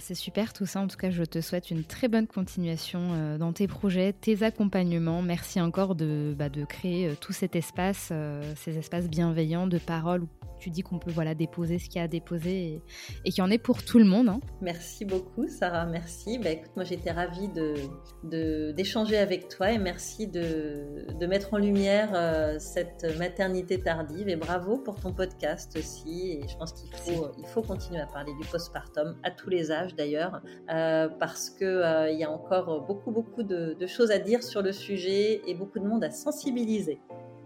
C'est 0.00 0.14
super 0.14 0.52
tout 0.52 0.66
ça. 0.66 0.80
En 0.80 0.86
tout 0.86 0.96
cas, 0.96 1.10
je 1.10 1.22
te 1.22 1.40
souhaite 1.40 1.70
une 1.70 1.84
très 1.84 2.08
bonne 2.08 2.26
continuation 2.26 3.10
euh, 3.12 3.38
dans 3.38 3.52
tes 3.52 3.68
projets, 3.68 4.12
tes 4.12 4.42
accompagnements. 4.42 5.22
Merci 5.22 5.60
encore 5.60 5.94
de, 5.94 6.34
bah, 6.36 6.48
créer 6.68 7.08
euh, 7.08 7.14
tout 7.20 7.32
cet 7.32 7.54
espace, 7.54 8.08
euh, 8.10 8.42
ces 8.56 8.78
espaces 8.78 9.08
bienveillants 9.08 9.66
de 9.66 9.78
parole 9.78 10.26
tu 10.60 10.70
dis 10.70 10.82
qu'on 10.82 10.98
peut 10.98 11.10
voilà 11.10 11.34
déposer 11.34 11.78
ce 11.78 11.88
qu'il 11.88 11.96
y 11.96 12.00
a 12.00 12.04
à 12.04 12.08
déposer 12.08 12.82
et, 13.24 13.30
qu'il 13.30 13.38
y 13.38 13.42
en 13.42 13.50
est 13.50 13.58
pour 13.58 13.82
tout 13.82 13.98
le 13.98 14.04
monde. 14.04 14.28
Hein. 14.28 14.40
Merci 14.60 15.04
beaucoup, 15.04 15.48
Sarah. 15.48 15.86
Merci. 15.86 16.38
Bah, 16.38 16.50
écoute, 16.50 16.70
moi 16.76 16.84
j'étais 16.84 17.10
ravie 17.10 17.48
de, 17.48 18.72
d'échanger 18.72 19.16
avec 19.16 19.48
toi 19.48 19.72
et 19.72 19.78
merci 19.78 20.26
de, 20.26 21.06
de 21.18 21.26
mettre 21.26 21.54
en 21.54 21.58
lumière 21.58 22.10
euh, 22.14 22.56
cette 22.58 23.06
maternité 23.18 23.80
tardive 23.80 24.28
et 24.28 24.36
bravo 24.36 24.78
pour 24.78 25.00
ton 25.00 25.12
podcast 25.12 25.76
aussi. 25.76 26.32
Et 26.32 26.48
je 26.48 26.56
pense 26.56 26.72
qu'il 26.72 26.94
faut, 26.94 27.28
il 27.38 27.46
faut 27.46 27.62
continuer 27.62 28.00
à 28.00 28.06
parler 28.06 28.32
du 28.40 28.46
postpartum 28.46 29.16
à 29.22 29.30
tous 29.30 29.50
les 29.50 29.72
âges 29.72 29.94
d'ailleurs 29.94 30.42
euh, 30.72 31.08
parce 31.18 31.50
qu'il 31.50 31.66
euh, 31.66 32.10
il 32.10 32.18
y 32.18 32.24
a 32.24 32.30
encore 32.30 32.86
beaucoup 32.86 33.10
beaucoup 33.10 33.42
de, 33.42 33.76
de 33.78 33.86
choses 33.86 34.10
à 34.10 34.18
dire 34.18 34.42
sur 34.42 34.62
le 34.62 34.72
sujet 34.72 35.40
et 35.46 35.54
beaucoup 35.54 35.78
de 35.78 35.86
monde 35.86 36.04
à 36.04 36.10
sensibiliser. 36.10 37.00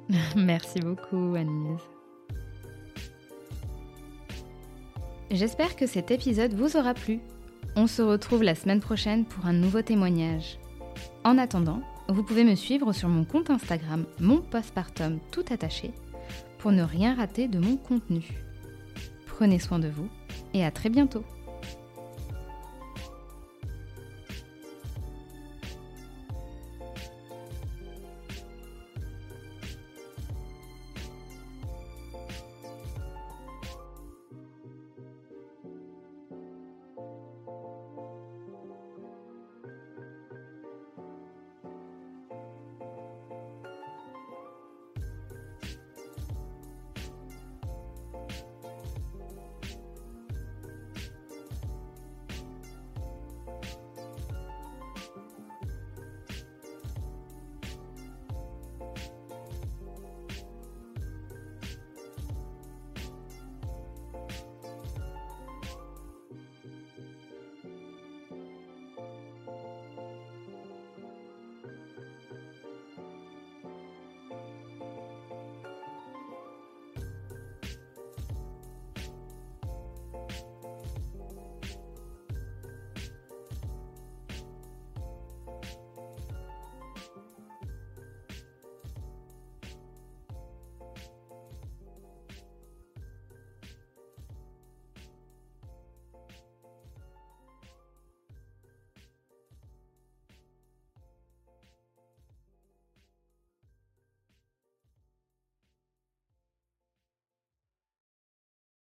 Merci 0.36 0.80
beaucoup, 0.80 1.34
Annelise. 1.34 1.93
J'espère 5.30 5.74
que 5.76 5.86
cet 5.86 6.10
épisode 6.10 6.52
vous 6.52 6.76
aura 6.76 6.94
plu. 6.94 7.20
On 7.76 7.86
se 7.86 8.02
retrouve 8.02 8.42
la 8.42 8.54
semaine 8.54 8.80
prochaine 8.80 9.24
pour 9.24 9.46
un 9.46 9.52
nouveau 9.52 9.82
témoignage. 9.82 10.58
En 11.24 11.38
attendant, 11.38 11.80
vous 12.08 12.22
pouvez 12.22 12.44
me 12.44 12.54
suivre 12.54 12.92
sur 12.92 13.08
mon 13.08 13.24
compte 13.24 13.50
Instagram, 13.50 14.04
mon 14.20 14.42
postpartum 14.42 15.18
tout 15.30 15.44
attaché, 15.50 15.92
pour 16.58 16.72
ne 16.72 16.82
rien 16.82 17.14
rater 17.14 17.48
de 17.48 17.58
mon 17.58 17.76
contenu. 17.76 18.22
Prenez 19.26 19.58
soin 19.58 19.78
de 19.78 19.88
vous 19.88 20.08
et 20.52 20.64
à 20.64 20.70
très 20.70 20.90
bientôt. 20.90 21.24